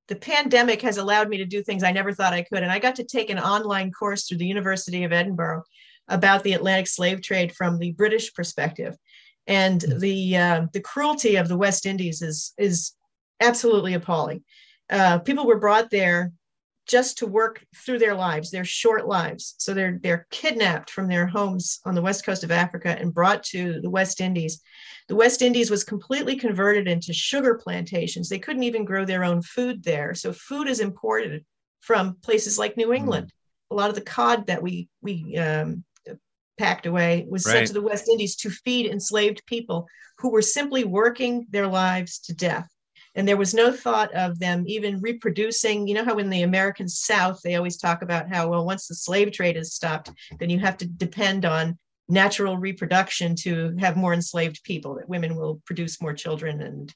the 0.08 0.16
pandemic 0.16 0.82
has 0.82 0.96
allowed 0.96 1.28
me 1.28 1.36
to 1.36 1.44
do 1.44 1.62
things 1.62 1.82
i 1.82 1.92
never 1.92 2.12
thought 2.12 2.32
i 2.32 2.42
could 2.42 2.62
and 2.62 2.72
i 2.72 2.78
got 2.78 2.96
to 2.96 3.04
take 3.04 3.30
an 3.30 3.38
online 3.38 3.92
course 3.92 4.26
through 4.26 4.38
the 4.38 4.46
university 4.46 5.04
of 5.04 5.12
edinburgh 5.12 5.62
about 6.08 6.42
the 6.42 6.52
atlantic 6.52 6.86
slave 6.86 7.22
trade 7.22 7.54
from 7.54 7.78
the 7.78 7.92
british 7.92 8.32
perspective 8.34 8.96
and 9.46 9.80
Mm. 9.80 10.00
the 10.00 10.36
uh, 10.36 10.66
the 10.72 10.80
cruelty 10.80 11.36
of 11.36 11.48
the 11.48 11.56
west 11.56 11.86
indies 11.86 12.22
is 12.22 12.52
is 12.58 12.92
absolutely 13.40 13.94
appalling 13.94 14.42
uh, 14.90 15.18
people 15.18 15.46
were 15.46 15.58
brought 15.58 15.90
there 15.90 16.32
just 16.86 17.18
to 17.18 17.26
work 17.26 17.64
through 17.74 17.98
their 17.98 18.14
lives, 18.14 18.50
their 18.50 18.64
short 18.64 19.06
lives. 19.06 19.54
So 19.58 19.72
they're 19.72 19.98
they're 20.02 20.26
kidnapped 20.30 20.90
from 20.90 21.08
their 21.08 21.26
homes 21.26 21.80
on 21.86 21.94
the 21.94 22.02
west 22.02 22.26
coast 22.26 22.44
of 22.44 22.50
Africa 22.50 22.96
and 22.98 23.14
brought 23.14 23.42
to 23.44 23.80
the 23.80 23.90
West 23.90 24.20
Indies. 24.20 24.60
The 25.08 25.16
West 25.16 25.42
Indies 25.42 25.70
was 25.70 25.84
completely 25.84 26.36
converted 26.36 26.86
into 26.86 27.12
sugar 27.12 27.54
plantations. 27.54 28.28
They 28.28 28.38
couldn't 28.38 28.64
even 28.64 28.84
grow 28.84 29.04
their 29.04 29.24
own 29.24 29.40
food 29.42 29.82
there. 29.82 30.14
So 30.14 30.32
food 30.32 30.68
is 30.68 30.80
imported 30.80 31.44
from 31.80 32.16
places 32.22 32.58
like 32.58 32.76
New 32.76 32.92
England. 32.92 33.32
A 33.70 33.74
lot 33.74 33.88
of 33.88 33.94
the 33.94 34.02
cod 34.02 34.46
that 34.46 34.62
we 34.62 34.88
we 35.00 35.36
um, 35.38 35.84
packed 36.58 36.86
away 36.86 37.26
was 37.28 37.44
sent 37.44 37.66
to 37.68 37.72
the 37.72 37.82
West 37.82 38.08
Indies 38.08 38.36
to 38.36 38.50
feed 38.50 38.86
enslaved 38.86 39.44
people 39.46 39.86
who 40.18 40.30
were 40.30 40.42
simply 40.42 40.84
working 40.84 41.46
their 41.50 41.66
lives 41.66 42.18
to 42.20 42.34
death. 42.34 42.68
And 43.16 43.28
there 43.28 43.36
was 43.36 43.54
no 43.54 43.72
thought 43.72 44.12
of 44.14 44.38
them 44.38 44.64
even 44.66 45.00
reproducing. 45.00 45.86
You 45.86 45.94
know 45.94 46.04
how 46.04 46.18
in 46.18 46.30
the 46.30 46.42
American 46.42 46.88
South, 46.88 47.40
they 47.42 47.54
always 47.54 47.76
talk 47.76 48.02
about 48.02 48.28
how, 48.28 48.48
well, 48.48 48.66
once 48.66 48.88
the 48.88 48.94
slave 48.94 49.30
trade 49.32 49.56
is 49.56 49.74
stopped, 49.74 50.10
then 50.38 50.50
you 50.50 50.58
have 50.58 50.76
to 50.78 50.86
depend 50.86 51.44
on 51.44 51.78
natural 52.08 52.58
reproduction 52.58 53.34
to 53.34 53.74
have 53.78 53.96
more 53.96 54.12
enslaved 54.12 54.62
people, 54.64 54.94
that 54.96 55.08
women 55.08 55.36
will 55.36 55.62
produce 55.64 56.02
more 56.02 56.12
children 56.12 56.60
and, 56.60 56.92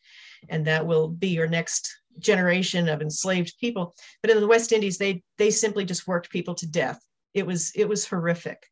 and 0.48 0.66
that 0.66 0.86
will 0.86 1.08
be 1.08 1.28
your 1.28 1.46
next 1.48 1.88
generation 2.18 2.88
of 2.88 3.00
enslaved 3.00 3.54
people. 3.60 3.94
But 4.20 4.30
in 4.30 4.40
the 4.40 4.46
West 4.46 4.72
Indies, 4.72 4.98
they, 4.98 5.22
they 5.38 5.50
simply 5.50 5.84
just 5.84 6.06
worked 6.06 6.30
people 6.30 6.54
to 6.56 6.66
death. 6.66 7.00
It 7.32 7.46
was, 7.46 7.72
it 7.74 7.88
was 7.88 8.06
horrific. 8.06 8.66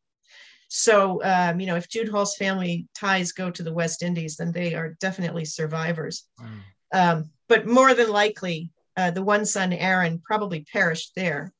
So, 0.69 1.23
um, 1.23 1.59
you 1.59 1.67
know, 1.67 1.75
if 1.75 1.87
Jude 1.89 2.09
Hall's 2.09 2.35
family 2.35 2.87
ties 2.93 3.31
go 3.31 3.49
to 3.49 3.63
the 3.63 3.73
West 3.73 4.03
Indies, 4.03 4.35
then 4.37 4.51
they 4.51 4.73
are 4.73 4.97
definitely 4.99 5.45
survivors. 5.45 6.27
Um, 6.93 7.31
but 7.47 7.65
more 7.67 7.93
than 7.93 8.09
likely, 8.09 8.71
uh, 8.97 9.11
the 9.11 9.21
one 9.21 9.45
son, 9.45 9.71
Aaron, 9.71 10.19
probably 10.23 10.65
perished 10.71 11.13
there. 11.15 11.53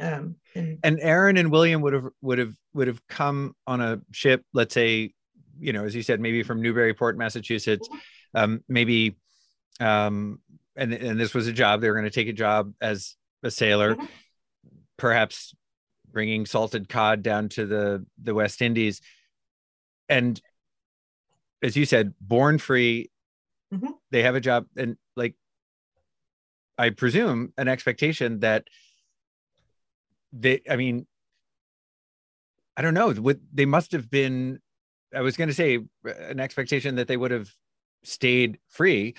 Um, 0.00 0.36
and 0.54 0.78
and 0.82 0.98
Aaron 1.00 1.36
and 1.36 1.50
William 1.50 1.82
would 1.82 1.92
have 1.92 2.06
would 2.20 2.38
have 2.38 2.54
would 2.72 2.88
have 2.88 3.06
come 3.06 3.54
on 3.66 3.80
a 3.80 4.00
ship, 4.12 4.44
let's 4.52 4.74
say, 4.74 5.12
you 5.58 5.72
know, 5.72 5.84
as 5.84 5.94
you 5.94 6.02
said, 6.02 6.20
maybe 6.20 6.42
from 6.42 6.60
Newburyport, 6.62 7.16
Massachusetts, 7.16 7.88
um, 8.34 8.62
maybe, 8.68 9.16
um, 9.80 10.40
and 10.74 10.92
and 10.92 11.20
this 11.20 11.34
was 11.34 11.46
a 11.46 11.52
job 11.52 11.80
they 11.80 11.88
were 11.88 11.94
going 11.94 12.04
to 12.04 12.10
take 12.10 12.28
a 12.28 12.32
job 12.32 12.72
as 12.80 13.14
a 13.42 13.50
sailor, 13.50 13.94
Mhm. 13.96 14.08
perhaps 14.96 15.54
bringing 16.14 16.46
salted 16.46 16.88
cod 16.88 17.22
down 17.22 17.50
to 17.50 17.66
the 17.66 18.06
the 18.22 18.32
West 18.32 18.62
Indies, 18.62 19.02
and 20.08 20.40
as 21.62 21.76
you 21.76 21.84
said, 21.84 22.14
born 22.20 22.56
free, 22.58 23.10
Mhm. 23.72 23.98
they 24.10 24.22
have 24.22 24.34
a 24.36 24.40
job, 24.40 24.66
and 24.76 24.96
like, 25.16 25.34
I 26.78 26.90
presume 26.90 27.52
an 27.58 27.68
expectation 27.68 28.40
that 28.40 28.64
they 30.32 30.60
i 30.68 30.74
mean 30.74 31.06
i 32.76 32.82
don't 32.82 32.94
know 32.94 33.12
what 33.12 33.38
they 33.52 33.66
must 33.66 33.92
have 33.92 34.10
been 34.10 34.58
i 35.14 35.20
was 35.20 35.36
going 35.36 35.46
to 35.46 35.54
say 35.54 35.78
an 36.04 36.40
expectation 36.40 36.96
that 36.96 37.06
they 37.06 37.16
would 37.16 37.30
have 37.30 37.48
stayed 38.02 38.58
free. 38.68 39.14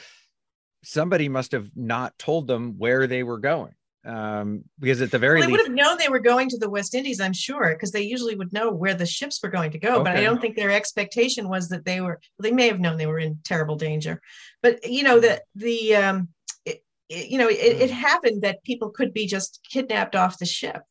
Somebody 0.84 1.30
must 1.30 1.54
have 1.54 1.72
not 1.76 2.20
told 2.20 2.48
them 2.48 2.78
where 2.78 3.08
they 3.08 3.24
were 3.24 3.40
going 3.40 3.75
um 4.06 4.64
because 4.80 5.02
at 5.02 5.10
the 5.12 5.18
very 5.18 5.40
well, 5.40 5.48
they 5.48 5.52
would 5.52 5.66
have 5.66 5.76
known 5.76 5.98
they 5.98 6.10
were 6.10 6.20
going 6.20 6.48
to 6.50 6.58
the 6.58 6.70
West 6.70 6.94
Indies, 6.94 7.20
I'm 7.20 7.34
sure, 7.34 7.70
because 7.74 7.92
they 7.92 8.02
usually 8.04 8.36
would 8.36 8.54
know 8.54 8.72
where 8.72 8.94
the 8.94 9.06
ships 9.06 9.40
were 9.42 9.50
going 9.50 9.72
to 9.72 9.80
go. 9.80 10.04
But 10.04 10.16
I 10.16 10.22
don't 10.22 10.40
think 10.40 10.56
their 10.56 10.72
expectation 10.72 11.50
was 11.50 11.70
that 11.70 11.86
they 11.86 12.02
were. 12.02 12.20
They 12.40 12.52
may 12.52 12.68
have 12.68 12.80
known 12.80 12.98
they 12.98 13.08
were 13.08 13.20
in 13.20 13.40
terrible 13.44 13.76
danger, 13.76 14.22
but 14.62 14.88
you 14.88 15.04
know 15.04 15.20
that 15.22 15.44
the 15.56 15.96
um, 15.96 16.30
it, 16.66 16.84
it- 17.10 17.28
you 17.30 17.38
know 17.38 17.48
it, 17.50 17.54
it 17.56 17.92
happened 17.92 18.44
that 18.44 18.64
people 18.64 18.90
could 18.92 19.14
be 19.14 19.26
just 19.28 19.60
kidnapped 19.72 20.16
off 20.16 20.38
the 20.40 20.46
ship, 20.46 20.82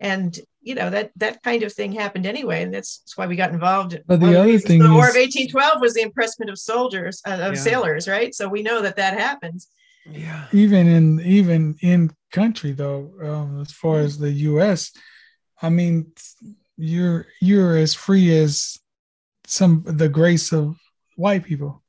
and 0.00 0.38
you 0.60 0.74
know 0.74 0.90
that 0.90 1.12
that 1.16 1.42
kind 1.42 1.62
of 1.62 1.72
thing 1.72 1.92
happened 1.92 2.26
anyway, 2.26 2.62
and 2.62 2.74
that's, 2.74 2.98
that's 2.98 3.16
why 3.16 3.26
we 3.26 3.36
got 3.36 3.52
involved. 3.52 4.00
But 4.06 4.20
the 4.20 4.26
One 4.26 4.34
other 4.36 4.46
reasons 4.46 4.64
thing 4.68 4.80
the 4.82 4.90
War 4.90 5.08
of 5.08 5.14
1812 5.14 5.80
was 5.80 5.94
the 5.94 6.02
impressment 6.02 6.50
of 6.50 6.58
soldiers 6.58 7.20
uh, 7.26 7.32
of 7.34 7.54
Yeah. 7.54 7.60
sailors, 7.60 8.08
right? 8.08 8.34
So 8.34 8.48
we 8.48 8.62
know 8.62 8.82
that 8.82 8.96
that 8.96 9.14
happens. 9.18 9.68
Yeah 10.10 10.46
even 10.52 10.86
in 10.86 11.20
even 11.20 11.76
in 11.80 12.10
country 12.32 12.72
though 12.72 13.10
um, 13.22 13.60
as 13.60 13.72
far 13.72 14.00
as 14.00 14.18
the 14.18 14.30
us 14.30 14.92
i 15.62 15.68
mean 15.70 16.06
you're 16.76 17.26
you're 17.40 17.76
as 17.76 17.94
free 17.94 18.36
as 18.36 18.76
some 19.46 19.82
the 19.86 20.08
grace 20.08 20.52
of 20.52 20.76
white 21.16 21.44
people 21.44 21.80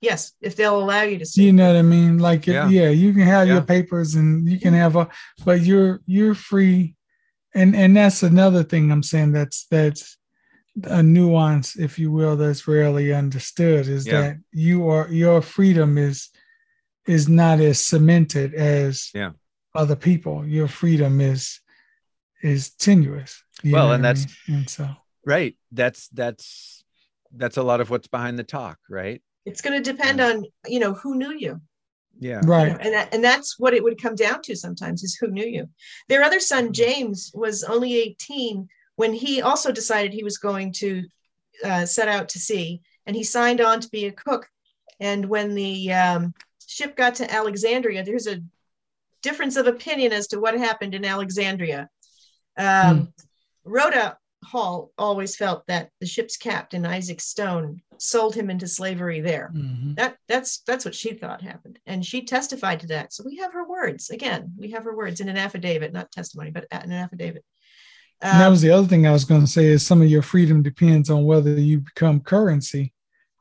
Yes, 0.00 0.32
if 0.42 0.54
they'll 0.54 0.78
allow 0.84 1.00
you 1.00 1.16
to 1.18 1.24
see. 1.24 1.44
you 1.46 1.52
know 1.54 1.68
what 1.68 1.78
i 1.78 1.82
mean 1.82 2.18
like 2.18 2.46
Yeah. 2.46 2.68
yeah. 2.68 2.90
you 2.90 3.12
can 3.14 3.22
have 3.22 3.46
Yeah. 3.48 3.54
your 3.54 3.62
papers 3.62 4.16
and 4.16 4.46
you 4.46 4.58
can 4.60 4.74
have 4.74 4.96
a 4.96 5.08
but 5.46 5.62
you're 5.62 6.00
you're 6.06 6.34
free 6.34 6.94
and 7.54 7.74
and 7.74 7.96
that's 7.96 8.22
another 8.22 8.62
thing 8.64 8.90
i'm 8.92 9.02
saying 9.02 9.32
that's 9.32 9.66
that's 9.70 10.18
a 10.82 11.02
nuance 11.02 11.76
if 11.76 11.98
you 11.98 12.10
will 12.12 12.36
that's 12.36 12.68
rarely 12.68 13.14
understood 13.14 13.86
is 13.88 14.06
Yeah. 14.06 14.20
that 14.20 14.36
you 14.52 14.88
are 14.90 15.08
your 15.08 15.40
freedom 15.40 15.96
is 15.96 16.28
is 17.06 17.28
not 17.28 17.60
as 17.60 17.84
cemented 17.84 18.54
as 18.54 19.10
Yeah. 19.14 19.32
other 19.74 19.96
people 19.96 20.46
your 20.46 20.68
freedom 20.68 21.20
is 21.20 21.60
is 22.42 22.70
tenuous 22.74 23.42
you 23.62 23.72
Well, 23.72 23.92
and 23.92 24.02
what 24.02 24.10
I 24.10 24.12
that's- 24.14 24.26
mean? 24.48 24.58
and 24.58 24.70
so 24.70 24.88
right 25.24 25.56
that's 25.72 26.08
that's 26.08 26.84
that's 27.36 27.56
a 27.56 27.62
lot 27.62 27.80
of 27.80 27.90
what's 27.90 28.06
behind 28.08 28.38
the 28.38 28.44
talk 28.44 28.78
right 28.88 29.22
It's 29.46 29.60
going 29.60 29.82
to 29.82 29.92
depend 29.92 30.20
on 30.20 30.44
you 30.66 30.80
know 30.80 30.94
who 30.94 31.14
knew 31.16 31.32
you. 31.32 31.60
yeah 32.20 32.40
you 32.42 32.48
right 32.48 32.72
know, 32.72 32.78
and 32.80 32.94
that, 32.94 33.14
and 33.14 33.22
that's 33.24 33.58
what 33.58 33.74
it 33.74 33.82
would 33.82 34.00
come 34.00 34.14
down 34.14 34.40
to 34.42 34.54
sometimes 34.56 35.02
is 35.02 35.16
who 35.16 35.28
knew 35.28 35.46
you. 35.46 35.68
Their 36.08 36.22
other 36.22 36.40
son 36.40 36.72
James 36.72 37.30
was 37.34 37.64
only 37.64 37.94
18 37.96 38.68
when 38.96 39.12
he 39.12 39.42
also 39.42 39.72
decided 39.72 40.12
he 40.12 40.22
was 40.22 40.38
going 40.38 40.72
to 40.74 41.02
uh, 41.64 41.84
set 41.86 42.08
out 42.08 42.28
to 42.30 42.38
sea, 42.38 42.80
and 43.06 43.16
he 43.16 43.24
signed 43.24 43.60
on 43.60 43.80
to 43.80 43.88
be 43.88 44.06
a 44.06 44.12
cook. 44.12 44.48
And 45.00 45.26
when 45.26 45.54
the 45.54 45.92
um, 45.92 46.34
ship 46.74 46.96
got 46.96 47.14
to 47.16 47.32
Alexandria, 47.32 48.02
there's 48.02 48.26
a 48.26 48.40
difference 49.22 49.56
of 49.56 49.68
opinion 49.68 50.12
as 50.12 50.26
to 50.28 50.40
what 50.40 50.58
happened 50.58 50.94
in 50.94 51.04
Alexandria. 51.04 51.88
Um, 52.58 53.12
Rhoda 53.64 54.18
Hall 54.44 54.90
always 54.98 55.36
felt 55.36 55.64
that 55.68 55.90
the 56.00 56.06
ship's 56.06 56.36
captain 56.36 56.84
Isaac 56.84 57.20
Stone 57.20 57.80
sold 57.98 58.34
him 58.34 58.50
into 58.50 58.66
slavery 58.66 59.20
there. 59.20 59.52
Mhm. 59.54 59.96
that 59.96 60.16
that's 60.28 60.58
that's 60.66 60.84
what 60.84 60.94
she 60.94 61.14
thought 61.14 61.40
happened. 61.40 61.78
And 61.86 62.04
she 62.04 62.24
testified 62.24 62.80
to 62.80 62.88
that. 62.88 63.12
So 63.12 63.22
we 63.24 63.36
have 63.36 63.52
her 63.52 63.66
words. 63.66 64.10
Again 64.10 64.52
we 64.58 64.72
have 64.72 64.84
her 64.84 64.96
words 64.96 65.20
in 65.20 65.28
an 65.28 65.38
affidavit 65.38 65.92
not 65.92 66.12
testimony 66.12 66.50
but 66.50 66.66
in 66.70 66.78
an 66.82 66.92
affidavit. 66.92 67.44
And 68.20 68.40
that 68.40 68.48
was 68.48 68.60
the 68.62 68.70
other 68.70 68.86
thing 68.86 69.06
i 69.06 69.12
was 69.12 69.24
going 69.24 69.40
to 69.40 69.46
say 69.46 69.66
is 69.66 69.86
some 69.86 70.02
of 70.02 70.08
your 70.08 70.22
freedom 70.22 70.62
depends 70.62 71.08
on 71.08 71.24
whether 71.24 71.58
you 71.58 71.80
become 71.80 72.20
currency. 72.20 72.92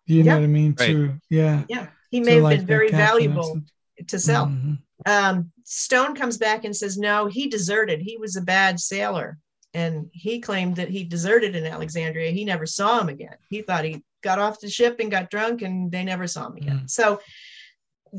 You 0.06 0.24
know 0.24 0.36
what 0.36 0.44
i 0.44 0.48
mean? 0.48 0.76
Right. 0.80 0.88
to 0.88 1.20
yeah. 1.30 1.64
Yeah 1.68 1.88
he 2.14 2.20
may 2.20 2.36
have 2.36 2.44
like 2.44 2.58
been 2.60 2.68
very 2.68 2.92
valuable 2.92 3.60
to 4.08 4.20
sell. 4.20 4.46
Mhm. 4.46 4.78
um, 5.08 5.52
stone 5.64 6.14
comes 6.14 6.38
back 6.38 6.64
and 6.64 6.76
says 6.76 6.96
no 6.96 7.26
he 7.26 7.48
deserted. 7.48 8.02
He 8.02 8.18
was 8.18 8.36
a 8.36 8.42
bad 8.42 8.80
sailor 8.80 9.40
and 9.74 10.10
he 10.14 10.40
claimed 10.40 10.76
that 10.76 10.90
he 10.90 11.04
deserted 11.04 11.56
in 11.56 11.66
alexandria. 11.66 12.30
He 12.30 12.46
never 12.46 12.68
saw 12.68 13.02
him 13.02 13.10
again. 13.10 13.36
He 13.50 13.64
thought 13.64 13.84
he 13.84 14.04
got 14.22 14.38
off 14.38 14.60
the 14.60 14.70
ship 14.70 15.00
and 15.00 15.10
got 15.10 15.32
drunk 15.32 15.64
and 15.64 15.92
they 15.92 16.04
never 16.04 16.28
saw 16.28 16.48
him 16.48 16.58
again. 16.58 16.88
So 16.88 17.20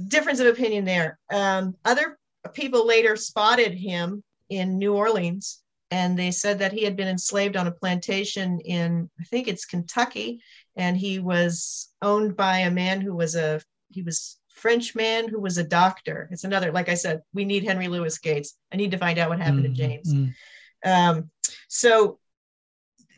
difference 0.08 0.40
of 0.40 0.48
opinion 0.48 0.84
there. 0.84 1.20
Um, 1.32 1.76
other 1.84 2.18
people 2.52 2.84
later 2.84 3.14
spotted 3.14 3.74
him 3.74 4.24
in 4.50 4.76
new 4.76 4.92
orleans 4.92 5.62
and 5.92 6.18
they 6.18 6.32
said 6.32 6.58
that 6.58 6.72
he 6.72 6.82
had 6.82 6.96
been 6.96 7.08
enslaved 7.08 7.56
on 7.56 7.66
a 7.66 7.72
plantation 7.72 8.60
in 8.60 9.08
i 9.18 9.24
think 9.24 9.48
it's 9.48 9.64
kentucky 9.64 10.38
and 10.76 10.98
he 10.98 11.18
was 11.18 11.88
owned 12.02 12.36
by 12.36 12.58
a 12.58 12.70
man 12.70 13.00
who 13.00 13.14
was 13.14 13.34
a 13.34 13.60
he 13.94 14.02
was 14.02 14.38
French 14.48 14.94
man 14.94 15.28
who 15.28 15.40
was 15.40 15.58
a 15.58 15.64
doctor. 15.64 16.28
It's 16.30 16.44
another, 16.44 16.72
like 16.72 16.88
I 16.88 16.94
said, 16.94 17.22
we 17.32 17.44
need 17.44 17.64
Henry 17.64 17.88
Louis 17.88 18.16
Gates. 18.18 18.56
I 18.72 18.76
need 18.76 18.90
to 18.90 18.98
find 18.98 19.18
out 19.18 19.28
what 19.30 19.40
happened 19.40 19.64
mm-hmm. 19.64 19.74
to 19.74 19.88
James. 19.88 20.12
Mm-hmm. 20.12 20.90
Um, 20.90 21.30
so, 21.68 22.18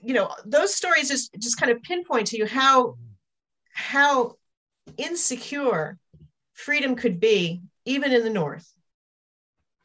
you 0.02 0.14
know, 0.14 0.30
those 0.44 0.74
stories 0.74 1.08
just 1.08 1.34
just 1.38 1.58
kind 1.58 1.72
of 1.72 1.82
pinpoint 1.82 2.28
to 2.28 2.38
you 2.38 2.46
how 2.46 2.96
how 3.72 4.36
insecure 4.96 5.98
freedom 6.52 6.94
could 6.94 7.18
be, 7.20 7.62
even 7.84 8.12
in 8.12 8.22
the 8.22 8.30
North. 8.30 8.72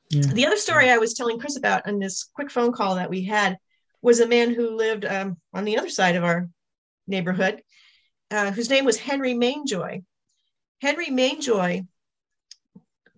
Yeah. 0.09 0.21
The 0.21 0.45
other 0.45 0.57
story 0.57 0.89
I 0.89 0.97
was 0.97 1.13
telling 1.13 1.39
Chris 1.39 1.57
about 1.57 1.87
on 1.87 1.99
this 1.99 2.29
quick 2.35 2.51
phone 2.51 2.71
call 2.71 2.95
that 2.95 3.09
we 3.09 3.23
had 3.23 3.57
was 4.01 4.19
a 4.19 4.27
man 4.27 4.53
who 4.53 4.75
lived 4.75 5.05
um, 5.05 5.37
on 5.53 5.63
the 5.63 5.77
other 5.77 5.89
side 5.89 6.15
of 6.15 6.23
our 6.23 6.49
neighborhood, 7.07 7.61
uh, 8.29 8.51
whose 8.51 8.69
name 8.69 8.85
was 8.85 8.97
Henry 8.97 9.33
Mainjoy. 9.33 10.03
Henry 10.81 11.07
Mainjoy 11.07 11.85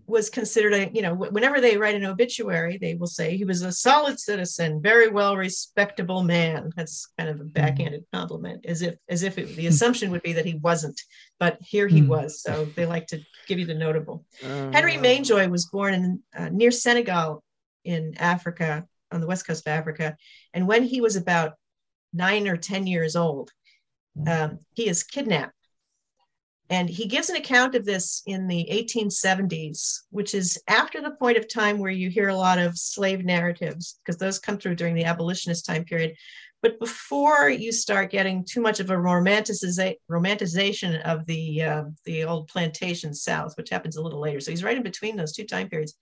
was 0.06 0.30
considered 0.30 0.74
a, 0.74 0.92
you 0.94 1.02
know, 1.02 1.16
whenever 1.16 1.62
they 1.62 1.78
write 1.78 1.96
an 1.96 2.06
obituary, 2.06 2.78
they 2.78 2.96
will 2.96 3.08
say 3.08 3.38
he 3.38 3.46
was 3.46 3.62
a 3.62 3.72
solid 3.72 4.20
citizen, 4.20 4.82
very 4.82 5.08
well 5.08 5.38
respectable 5.38 6.24
man. 6.24 6.72
That's 6.76 7.08
kind 7.18 7.30
of 7.30 7.38
a 7.38 7.40
mm-hmm. 7.40 7.50
backhanded 7.50 8.04
compliment, 8.12 8.66
as 8.66 8.82
if 8.82 8.96
as 9.08 9.24
if 9.24 9.38
it, 9.38 9.56
the 9.56 9.68
assumption 9.68 10.12
would 10.12 10.22
be 10.22 10.34
that 10.34 10.46
he 10.46 10.56
wasn't, 10.56 11.00
but 11.40 11.58
here 11.62 11.88
he 11.88 12.02
mm. 12.02 12.08
was. 12.08 12.42
So 12.42 12.66
they 12.76 12.86
like 12.86 13.08
to 13.08 13.22
give 13.48 13.60
you 13.60 13.66
the 13.66 13.74
notable. 13.74 14.26
Uh, 14.44 14.72
Henry 14.72 14.98
Mainjoy 14.98 15.50
was 15.50 15.68
born 15.68 15.94
in 15.94 16.20
uh, 16.38 16.50
near 16.50 16.72
Senegal 16.72 17.42
in 17.86 18.16
Africa, 18.18 18.86
on 19.12 19.22
the 19.22 19.28
west 19.28 19.48
coast 19.48 19.66
of 19.66 19.72
Africa, 19.72 20.18
and 20.54 20.68
when 20.68 20.84
he 20.84 21.00
was 21.00 21.16
about 21.16 21.54
nine 22.12 22.48
or 22.48 22.58
ten 22.58 22.86
years 22.88 23.16
old, 23.16 23.52
mm. 24.18 24.28
um, 24.28 24.60
he 24.74 24.90
is 24.90 25.04
kidnapped 25.04 25.56
and 26.74 26.90
he 26.90 27.06
gives 27.06 27.30
an 27.30 27.36
account 27.36 27.76
of 27.76 27.86
this 27.86 28.24
in 28.26 28.48
the 28.48 28.68
1870s, 28.72 30.00
which 30.10 30.34
is 30.34 30.60
after 30.68 31.02
the 31.02 31.12
point 31.12 31.38
of 31.38 31.48
time 31.48 31.78
where 31.78 31.92
you 31.92 32.10
hear 32.10 32.30
a 32.30 32.36
lot 32.36 32.58
of 32.58 32.80
slave 32.80 33.24
narratives, 33.24 34.00
because 34.00 34.18
those 34.18 34.40
come 34.40 34.58
through 34.58 34.74
during 34.74 34.96
the 34.96 35.04
abolitionist 35.04 35.68
time 35.68 35.84
period. 35.84 36.16
But 36.64 36.80
before 36.80 37.48
you 37.48 37.72
start 37.72 38.10
getting 38.10 38.44
too 38.44 38.60
much 38.60 38.80
of 38.80 38.90
a 38.90 38.96
romanticiza- 38.96 39.98
romanticization 40.10 41.00
of 41.04 41.28
the, 41.28 41.62
uh, 41.62 41.84
the 42.06 42.24
old 42.24 42.48
plantation 42.48 43.14
South, 43.14 43.56
which 43.56 43.70
happens 43.70 43.96
a 43.96 44.02
little 44.02 44.20
later. 44.20 44.40
So 44.40 44.50
he's 44.50 44.64
right 44.64 44.78
in 44.78 44.82
between 44.82 45.16
those 45.16 45.34
two 45.34 45.46
time 45.46 45.70
periods. 45.70 45.94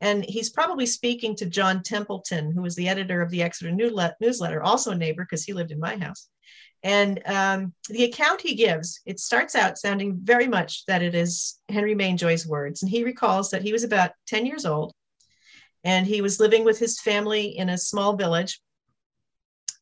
And 0.00 0.24
he's 0.24 0.48
probably 0.48 0.86
speaking 0.86 1.36
to 1.36 1.46
John 1.46 1.82
Templeton, 1.82 2.52
who 2.52 2.62
was 2.62 2.74
the 2.74 2.88
editor 2.88 3.20
of 3.20 3.30
the 3.30 3.42
Exeter 3.42 3.70
newsletter, 3.70 4.62
also 4.62 4.92
a 4.92 4.96
neighbor 4.96 5.24
because 5.24 5.44
he 5.44 5.52
lived 5.52 5.72
in 5.72 5.78
my 5.78 5.98
house. 5.98 6.28
And 6.82 7.20
um, 7.26 7.74
the 7.88 8.04
account 8.04 8.40
he 8.40 8.54
gives, 8.54 9.00
it 9.06 9.18
starts 9.18 9.54
out 9.54 9.78
sounding 9.78 10.18
very 10.22 10.46
much 10.46 10.84
that 10.86 11.02
it 11.02 11.14
is 11.14 11.58
Henry 11.68 11.94
Mainjoy's 11.94 12.46
words. 12.46 12.82
And 12.82 12.90
he 12.90 13.04
recalls 13.04 13.50
that 13.50 13.62
he 13.62 13.72
was 13.72 13.82
about 13.82 14.12
10 14.26 14.46
years 14.46 14.64
old 14.64 14.92
and 15.84 16.06
he 16.06 16.20
was 16.20 16.40
living 16.40 16.64
with 16.64 16.78
his 16.78 17.00
family 17.00 17.56
in 17.56 17.68
a 17.68 17.78
small 17.78 18.16
village. 18.16 18.60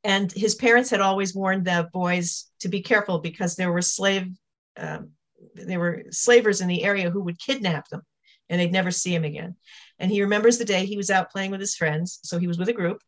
And 0.02 0.30
his 0.32 0.54
parents 0.54 0.90
had 0.90 1.00
always 1.00 1.34
warned 1.34 1.64
the 1.64 1.88
boys 1.92 2.50
to 2.60 2.68
be 2.68 2.82
careful 2.82 3.18
because 3.18 3.56
there 3.56 3.72
were 3.72 3.82
slave, 3.82 4.28
um, 4.76 5.10
there 5.54 5.80
were 5.80 6.04
slavers 6.10 6.60
in 6.60 6.68
the 6.68 6.84
area 6.84 7.10
who 7.10 7.22
would 7.22 7.38
kidnap 7.38 7.88
them 7.88 8.02
and 8.48 8.60
they'd 8.60 8.72
never 8.72 8.90
see 8.90 9.14
him 9.14 9.24
again. 9.24 9.56
And 9.98 10.10
he 10.10 10.22
remembers 10.22 10.58
the 10.58 10.64
day 10.64 10.84
he 10.84 10.96
was 10.96 11.10
out 11.10 11.30
playing 11.30 11.50
with 11.50 11.60
his 11.60 11.74
friends. 11.74 12.20
So 12.22 12.38
he 12.38 12.46
was 12.46 12.58
with 12.58 12.68
a 12.68 12.74
group 12.74 13.00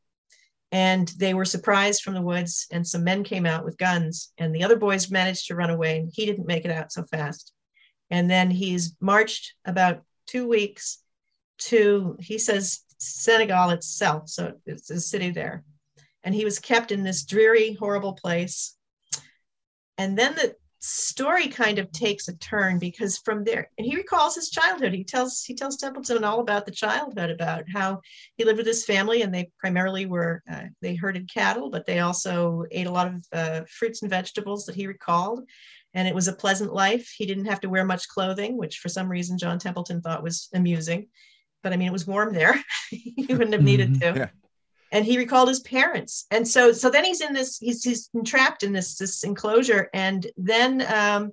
and 0.76 1.08
they 1.16 1.32
were 1.32 1.46
surprised 1.46 2.02
from 2.02 2.12
the 2.12 2.20
woods 2.20 2.66
and 2.70 2.86
some 2.86 3.02
men 3.02 3.24
came 3.24 3.46
out 3.46 3.64
with 3.64 3.78
guns 3.78 4.34
and 4.36 4.54
the 4.54 4.62
other 4.62 4.76
boys 4.76 5.10
managed 5.10 5.46
to 5.46 5.54
run 5.54 5.70
away 5.70 5.96
and 5.98 6.10
he 6.12 6.26
didn't 6.26 6.46
make 6.46 6.66
it 6.66 6.70
out 6.70 6.92
so 6.92 7.02
fast. 7.04 7.54
And 8.10 8.30
then 8.30 8.50
he's 8.50 8.94
marched 9.00 9.54
about 9.64 10.02
two 10.26 10.46
weeks 10.46 10.98
to 11.60 12.18
he 12.20 12.36
says 12.36 12.80
senegal 12.98 13.70
itself 13.70 14.28
so 14.28 14.52
it's 14.66 14.90
a 14.90 15.00
city 15.00 15.30
there. 15.30 15.64
And 16.22 16.34
he 16.34 16.44
was 16.44 16.58
kept 16.58 16.92
in 16.92 17.02
this 17.02 17.24
dreary 17.24 17.72
horrible 17.72 18.12
place. 18.12 18.76
And 19.96 20.18
then 20.18 20.34
the 20.34 20.56
story 20.86 21.48
kind 21.48 21.78
of 21.78 21.90
takes 21.90 22.28
a 22.28 22.36
turn 22.36 22.78
because 22.78 23.18
from 23.18 23.44
there 23.44 23.70
and 23.76 23.86
he 23.86 23.96
recalls 23.96 24.34
his 24.34 24.50
childhood. 24.50 24.92
He 24.94 25.04
tells 25.04 25.42
he 25.42 25.54
tells 25.54 25.76
templeton 25.76 26.24
all 26.24 26.40
about 26.40 26.64
the 26.64 26.72
childhood 26.72 27.30
about 27.30 27.64
how 27.72 28.00
he 28.36 28.44
lived 28.44 28.58
with 28.58 28.66
his 28.66 28.84
family 28.84 29.22
and 29.22 29.34
they 29.34 29.50
primarily 29.58 30.06
were 30.06 30.42
uh, 30.50 30.64
they 30.82 30.94
herded 30.94 31.32
cattle 31.32 31.70
but 31.70 31.86
they 31.86 31.98
also 31.98 32.64
ate 32.70 32.86
a 32.86 32.90
lot 32.90 33.08
of 33.08 33.24
uh, 33.32 33.60
fruits 33.68 34.02
and 34.02 34.10
vegetables 34.10 34.64
that 34.66 34.76
he 34.76 34.86
recalled. 34.86 35.40
And 35.94 36.06
it 36.06 36.14
was 36.14 36.28
a 36.28 36.32
pleasant 36.32 36.72
life. 36.72 37.12
He 37.16 37.26
didn't 37.26 37.46
have 37.46 37.60
to 37.60 37.68
wear 37.68 37.84
much 37.84 38.08
clothing 38.08 38.56
which 38.56 38.78
for 38.78 38.88
some 38.88 39.08
reason 39.08 39.38
john 39.38 39.58
templeton 39.58 40.00
thought 40.00 40.22
was 40.22 40.48
amusing. 40.54 41.08
But 41.62 41.72
i 41.72 41.76
mean 41.76 41.88
it 41.88 41.92
was 41.92 42.06
warm 42.06 42.32
there. 42.32 42.62
He 42.90 43.26
wouldn't 43.28 43.54
have 43.54 43.62
needed 43.62 43.94
mm-hmm. 43.94 44.14
to. 44.14 44.18
Yeah 44.20 44.28
and 44.92 45.04
he 45.04 45.18
recalled 45.18 45.48
his 45.48 45.60
parents. 45.60 46.26
And 46.30 46.46
so 46.46 46.72
so 46.72 46.90
then 46.90 47.04
he's 47.04 47.20
in 47.20 47.32
this 47.32 47.58
he's, 47.58 47.82
he's 47.82 48.08
entrapped 48.14 48.62
in 48.62 48.72
this 48.72 48.96
this 48.96 49.24
enclosure 49.24 49.88
and 49.92 50.26
then 50.36 50.84
um, 50.92 51.32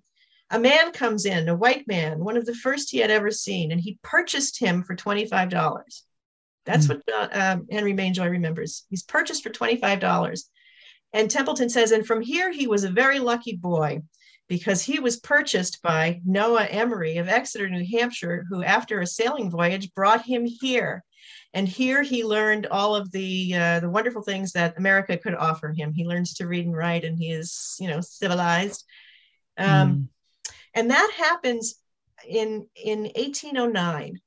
a 0.50 0.60
man 0.60 0.92
comes 0.92 1.26
in 1.26 1.50
a 1.50 1.56
white 1.56 1.88
man 1.88 2.24
one 2.24 2.38
of 2.38 2.46
the 2.46 2.56
first 2.56 2.92
he 2.92 3.00
had 3.00 3.12
ever 3.12 3.32
seen 3.32 3.72
and 3.72 3.82
he 3.82 4.00
purchased 4.04 4.60
him 4.60 4.84
for 4.84 4.96
$25 4.96 6.04
that's 6.66 6.88
mm. 6.88 7.02
what 7.06 7.38
um, 7.38 7.68
henry 7.70 7.94
mainjoy 7.94 8.30
remembers. 8.30 8.86
He's 8.90 9.04
purchased 9.04 9.44
for 9.44 9.50
$25 9.50 10.44
and 11.14 11.30
templeton 11.30 11.70
says 11.70 11.92
and 11.92 12.06
from 12.06 12.22
here 12.22 12.52
he 12.52 12.68
was 12.68 12.84
a 12.84 12.90
very 12.90 13.20
lucky 13.20 13.56
boy 13.56 14.02
because 14.48 14.82
he 14.82 15.00
was 15.00 15.20
purchased 15.20 15.82
by 15.82 16.22
noah 16.26 16.66
emery 16.66 17.18
of 17.18 17.28
exeter 17.28 17.70
new 17.70 17.86
hampshire 17.86 18.46
who 18.50 18.64
after 18.64 19.00
a 19.00 19.08
sailing 19.08 19.50
voyage 19.50 19.94
brought 19.94 20.24
him 20.24 20.46
here 20.46 21.04
and 21.54 21.68
here 21.68 22.02
he 22.02 22.24
learned 22.24 22.66
all 22.68 22.96
of 22.96 23.12
the 23.12 23.54
uh, 23.56 23.80
the 23.80 23.90
wonderful 23.90 24.24
things 24.24 24.54
that 24.54 24.78
America 24.78 25.18
could 25.18 25.36
offer 25.36 25.72
him. 25.72 25.94
He 25.94 26.06
learns 26.06 26.34
to 26.36 26.48
read 26.48 26.66
and 26.66 26.76
write, 26.76 27.04
and 27.04 27.18
he 27.18 27.32
is 27.32 27.76
you 27.80 27.88
know 27.88 28.02
civilized. 28.02 28.84
Um, 29.58 29.68
mm. 29.68 30.08
And 30.74 30.92
that 30.92 31.12
happens 31.16 31.76
in 32.28 32.68
in 32.76 33.04
1809. 33.04 34.20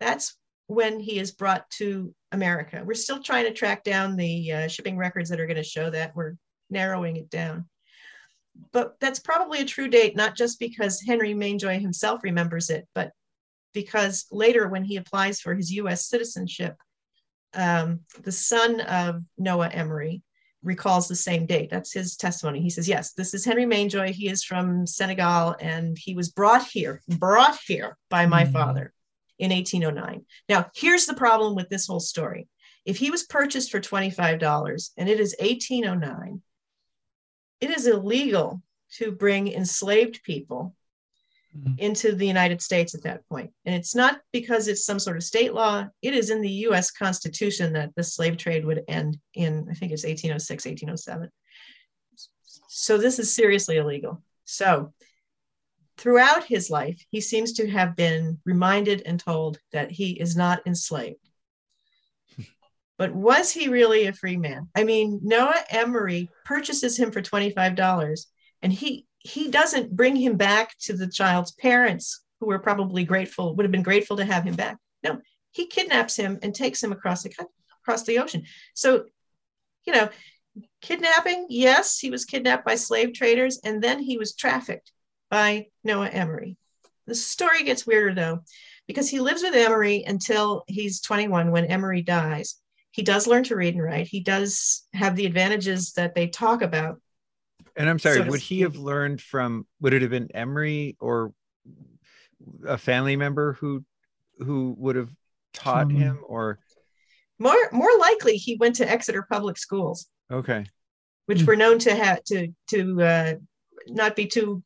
That's 0.00 0.36
when 0.66 1.00
he 1.00 1.18
is 1.18 1.30
brought 1.30 1.68
to 1.70 2.14
America. 2.32 2.82
We're 2.84 2.94
still 2.94 3.22
trying 3.22 3.44
to 3.44 3.52
track 3.52 3.82
down 3.82 4.16
the 4.16 4.52
uh, 4.52 4.68
shipping 4.68 4.98
records 4.98 5.30
that 5.30 5.40
are 5.40 5.46
going 5.46 5.56
to 5.56 5.62
show 5.62 5.88
that. 5.90 6.14
We're 6.14 6.34
narrowing 6.68 7.16
it 7.16 7.30
down. 7.30 7.66
But 8.72 8.96
that's 9.00 9.18
probably 9.18 9.60
a 9.60 9.66
true 9.66 9.88
date, 9.88 10.16
not 10.16 10.36
just 10.36 10.58
because 10.58 11.02
Henry 11.02 11.34
Mainjoy 11.34 11.80
himself 11.80 12.22
remembers 12.22 12.70
it, 12.70 12.86
but 12.94 13.12
because 13.76 14.24
later 14.32 14.68
when 14.68 14.84
he 14.84 14.96
applies 14.96 15.38
for 15.38 15.54
his 15.54 15.70
US 15.72 16.08
citizenship, 16.08 16.76
um, 17.52 18.00
the 18.22 18.32
son 18.32 18.80
of 18.80 19.22
Noah 19.36 19.68
Emery 19.68 20.22
recalls 20.62 21.08
the 21.08 21.14
same 21.14 21.44
date. 21.44 21.68
That's 21.68 21.92
his 21.92 22.16
testimony. 22.16 22.62
He 22.62 22.70
says, 22.70 22.88
Yes, 22.88 23.12
this 23.12 23.34
is 23.34 23.44
Henry 23.44 23.66
Mainjoy. 23.66 24.12
He 24.12 24.30
is 24.30 24.42
from 24.42 24.86
Senegal 24.86 25.56
and 25.60 25.98
he 25.98 26.14
was 26.14 26.30
brought 26.30 26.66
here, 26.66 27.02
brought 27.06 27.58
here 27.66 27.98
by 28.08 28.24
my 28.24 28.44
mm-hmm. 28.44 28.54
father 28.54 28.94
in 29.38 29.50
1809. 29.50 30.24
Now, 30.48 30.70
here's 30.74 31.04
the 31.04 31.12
problem 31.12 31.54
with 31.54 31.68
this 31.68 31.86
whole 31.86 32.00
story. 32.00 32.48
If 32.86 32.96
he 32.96 33.10
was 33.10 33.24
purchased 33.24 33.70
for 33.70 33.78
$25 33.80 34.90
and 34.96 35.06
it 35.06 35.20
is 35.20 35.36
1809, 35.38 36.40
it 37.60 37.70
is 37.70 37.86
illegal 37.86 38.62
to 38.94 39.12
bring 39.12 39.52
enslaved 39.52 40.22
people 40.22 40.74
mm-hmm. 41.56 41.74
into 41.78 42.14
the 42.14 42.26
United 42.26 42.60
States 42.60 42.94
at 42.94 43.02
that 43.02 43.26
point. 43.28 43.50
And 43.64 43.74
it's 43.74 43.94
not 43.94 44.20
because 44.32 44.68
it's 44.68 44.84
some 44.84 44.98
sort 44.98 45.16
of 45.16 45.24
state 45.24 45.54
law, 45.54 45.86
it 46.02 46.14
is 46.14 46.30
in 46.30 46.40
the 46.40 46.50
US 46.68 46.90
Constitution 46.90 47.72
that 47.72 47.94
the 47.94 48.04
slave 48.04 48.36
trade 48.36 48.64
would 48.64 48.84
end 48.88 49.18
in, 49.34 49.66
I 49.70 49.74
think 49.74 49.92
it's 49.92 50.04
1806, 50.04 50.66
1807. 50.66 51.30
So 52.68 52.98
this 52.98 53.18
is 53.18 53.34
seriously 53.34 53.76
illegal. 53.78 54.22
So 54.44 54.92
throughout 55.96 56.44
his 56.44 56.70
life, 56.70 57.04
he 57.10 57.20
seems 57.20 57.54
to 57.54 57.68
have 57.70 57.96
been 57.96 58.38
reminded 58.44 59.02
and 59.06 59.18
told 59.18 59.58
that 59.72 59.90
he 59.90 60.12
is 60.12 60.36
not 60.36 60.66
enslaved. 60.66 61.18
But 62.98 63.14
was 63.14 63.52
he 63.52 63.68
really 63.68 64.06
a 64.06 64.14
free 64.14 64.38
man? 64.38 64.70
I 64.74 64.84
mean, 64.84 65.20
Noah 65.22 65.62
Emery 65.68 66.30
purchases 66.46 66.98
him 66.98 67.10
for 67.10 67.20
$25 67.20 68.26
and 68.62 68.72
he 68.72 69.06
he 69.26 69.50
doesn't 69.50 69.94
bring 69.94 70.14
him 70.14 70.36
back 70.36 70.76
to 70.78 70.92
the 70.92 71.08
child's 71.08 71.52
parents 71.52 72.22
who 72.40 72.46
were 72.46 72.58
probably 72.58 73.04
grateful 73.04 73.54
would 73.54 73.64
have 73.64 73.72
been 73.72 73.82
grateful 73.82 74.16
to 74.16 74.24
have 74.24 74.44
him 74.44 74.54
back. 74.54 74.78
No 75.02 75.20
he 75.50 75.66
kidnaps 75.66 76.16
him 76.16 76.38
and 76.42 76.54
takes 76.54 76.82
him 76.82 76.92
across 76.92 77.22
the 77.22 77.32
across 77.82 78.04
the 78.04 78.18
ocean. 78.18 78.44
So 78.74 79.04
you 79.84 79.92
know 79.92 80.08
kidnapping 80.80 81.46
yes 81.50 81.98
he 81.98 82.10
was 82.10 82.24
kidnapped 82.24 82.64
by 82.64 82.76
slave 82.76 83.12
traders 83.12 83.60
and 83.62 83.82
then 83.82 83.98
he 83.98 84.16
was 84.16 84.34
trafficked 84.34 84.92
by 85.28 85.66
noah 85.82 86.08
emery. 86.08 86.56
The 87.06 87.14
story 87.14 87.64
gets 87.64 87.86
weirder 87.86 88.14
though 88.14 88.40
because 88.86 89.08
he 89.08 89.20
lives 89.20 89.42
with 89.42 89.54
emery 89.54 90.04
until 90.06 90.64
he's 90.68 91.00
21 91.00 91.50
when 91.50 91.64
emery 91.66 92.02
dies. 92.02 92.56
He 92.92 93.02
does 93.02 93.26
learn 93.26 93.44
to 93.44 93.56
read 93.56 93.74
and 93.74 93.82
write. 93.82 94.06
He 94.06 94.20
does 94.20 94.86
have 94.94 95.16
the 95.16 95.26
advantages 95.26 95.92
that 95.94 96.14
they 96.14 96.28
talk 96.28 96.62
about 96.62 97.00
And 97.76 97.88
I'm 97.88 97.98
sorry, 97.98 98.16
so 98.18 98.24
would 98.26 98.40
he 98.40 98.60
have 98.62 98.76
learned 98.76 99.20
from? 99.20 99.66
Would 99.80 99.92
it 99.92 100.02
have 100.02 100.10
been 100.10 100.28
Emery 100.34 100.96
or 101.00 101.32
a 102.66 102.78
family 102.78 103.16
member 103.16 103.52
who 103.54 103.84
who 104.38 104.74
would 104.78 104.96
have 104.96 105.10
taught 105.52 105.82
Someone- 105.88 105.96
him? 106.02 106.20
Or 106.26 106.58
more 107.38 107.68
more 107.72 107.90
likely 107.98 108.36
he 108.36 108.56
went 108.56 108.76
to 108.76 108.88
Exeter 108.90 109.26
public 109.30 109.58
schools 109.58 110.06
okay, 110.30 110.64
which 111.26 111.40
Hmm. 111.40 111.46
were 111.46 111.56
known 111.56 111.78
to 111.80 111.94
have 111.94 112.24
to 112.24 112.48
to 112.68 113.02
uh, 113.02 113.34
not 113.88 114.16
be 114.16 114.26
too 114.26 114.62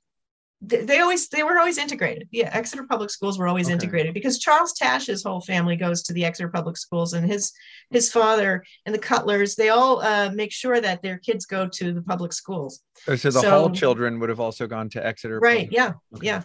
they 0.63 0.99
always 1.01 1.29
they 1.29 1.43
were 1.43 1.59
always 1.59 1.79
integrated 1.79 2.29
yeah 2.33 2.51
exeter 2.53 2.85
public 2.87 3.09
schools 3.09 3.39
were 3.39 3.49
always 3.49 3.67
Okay. 3.69 3.73
integrated 3.73 4.13
because 4.13 4.39
charles 4.39 4.75
tash's 4.75 5.23
whole 5.23 5.41
family 5.41 5.75
goes 5.75 6.03
to 6.03 6.13
the 6.13 6.23
exeter 6.25 6.49
public 6.51 6.77
schools 6.77 7.15
and 7.15 7.27
his 7.27 7.51
his 7.89 8.13
father 8.13 8.63
and 8.85 8.95
the 8.95 8.99
cutlers 8.99 9.57
they 9.57 9.71
all 9.71 10.01
uh, 10.03 10.31
make 10.35 10.53
sure 10.53 10.79
that 10.81 11.01
their 11.03 11.17
kids 11.19 11.47
go 11.47 11.67
to 11.67 11.93
the 11.95 12.03
public 12.03 12.33
schools 12.33 12.81
Oh, 13.09 13.17
so 13.17 13.31
the 13.31 13.41
So- 13.41 13.51
Hall 13.51 13.71
children 13.71 14.21
would 14.21 14.29
have 14.29 14.41
also 14.41 14.67
gone 14.67 14.91
to 14.91 15.05
Exeter. 15.05 15.39
right 15.41 15.61
Public- 15.71 15.73
yeah 15.73 15.93
Okay. 16.17 16.27
yeah 16.27 16.43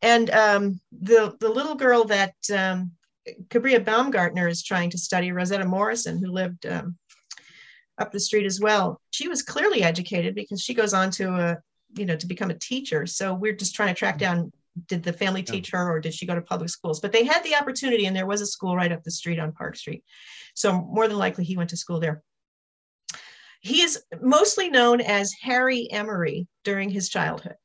and 0.00 0.30
um, 0.30 0.80
the 0.92 1.34
the 1.40 1.48
little 1.48 1.74
girl 1.74 2.04
that 2.04 2.34
um, 2.54 2.92
kabria 3.48 3.84
baumgartner 3.84 4.46
is 4.46 4.62
trying 4.62 4.90
to 4.90 4.98
study 4.98 5.32
rosetta 5.32 5.64
morrison 5.64 6.18
who 6.22 6.30
lived 6.30 6.66
um, 6.66 6.96
up 7.98 8.12
the 8.12 8.20
street 8.20 8.46
as 8.46 8.60
well 8.60 9.00
she 9.10 9.26
was 9.26 9.42
clearly 9.42 9.82
educated 9.82 10.36
because 10.36 10.60
she 10.62 10.72
goes 10.74 10.94
on 10.94 11.10
to 11.10 11.30
a 11.34 11.56
you 11.96 12.06
know 12.06 12.16
to 12.16 12.26
become 12.26 12.50
a 12.50 12.58
teacher. 12.58 13.06
So 13.06 13.34
we're 13.34 13.54
just 13.56 13.74
trying 13.74 13.88
to 13.88 13.98
track 13.98 14.18
down 14.18 14.52
did 14.88 15.02
the 15.02 15.12
family 15.12 15.40
Yeah. 15.40 15.52
teach 15.52 15.70
her 15.70 15.90
or 15.90 16.00
did 16.00 16.12
she 16.12 16.26
go 16.26 16.34
to 16.34 16.42
public 16.42 16.68
schools? 16.68 17.00
But 17.00 17.10
they 17.12 17.24
had 17.24 17.42
the 17.42 17.54
opportunity 17.56 18.06
and 18.06 18.14
there 18.14 18.26
was 18.26 18.42
a 18.42 18.46
school 18.46 18.76
right 18.76 18.92
up 18.92 19.02
the 19.02 19.10
street 19.10 19.38
on 19.38 19.52
park 19.52 19.74
street. 19.76 20.04
So 20.54 20.82
more 20.82 21.08
than 21.08 21.16
likely 21.16 21.44
he 21.44 21.56
went 21.56 21.70
to 21.70 21.76
school 21.78 21.98
there. 21.98 22.22
He 23.62 23.80
is 23.80 24.02
mostly 24.20 24.68
known 24.68 25.00
as 25.00 25.32
harry 25.40 25.90
emery 25.90 26.46
during 26.62 26.90
his 26.90 27.08
childhood. 27.08 27.56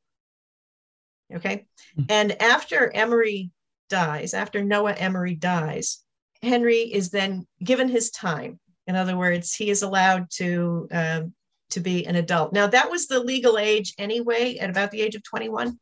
Okay? 1.35 1.65
Hmm. 1.95 2.03
and 2.09 2.41
after 2.41 2.91
emery 2.93 3.51
dies 3.89 4.33
after 4.33 4.63
noah 4.63 4.93
emery 4.93 5.35
dies 5.35 5.99
henry 6.41 6.79
is 6.79 7.09
then 7.09 7.45
given 7.63 7.87
his 7.89 8.09
time. 8.11 8.59
In 8.87 8.95
other 8.95 9.17
words 9.17 9.53
he 9.53 9.69
is 9.69 9.81
allowed 9.81 10.29
to 10.37 10.87
um, 10.91 11.33
to 11.71 11.79
be 11.79 12.05
an 12.05 12.15
adult. 12.15 12.53
Now 12.53 12.67
that 12.67 12.89
was 12.89 13.07
the 13.07 13.19
legal 13.19 13.57
age 13.57 13.93
anyway 13.97 14.57
at 14.57 14.69
about 14.69 14.91
the 14.91 15.01
age 15.01 15.15
of 15.15 15.23
21 15.23 15.77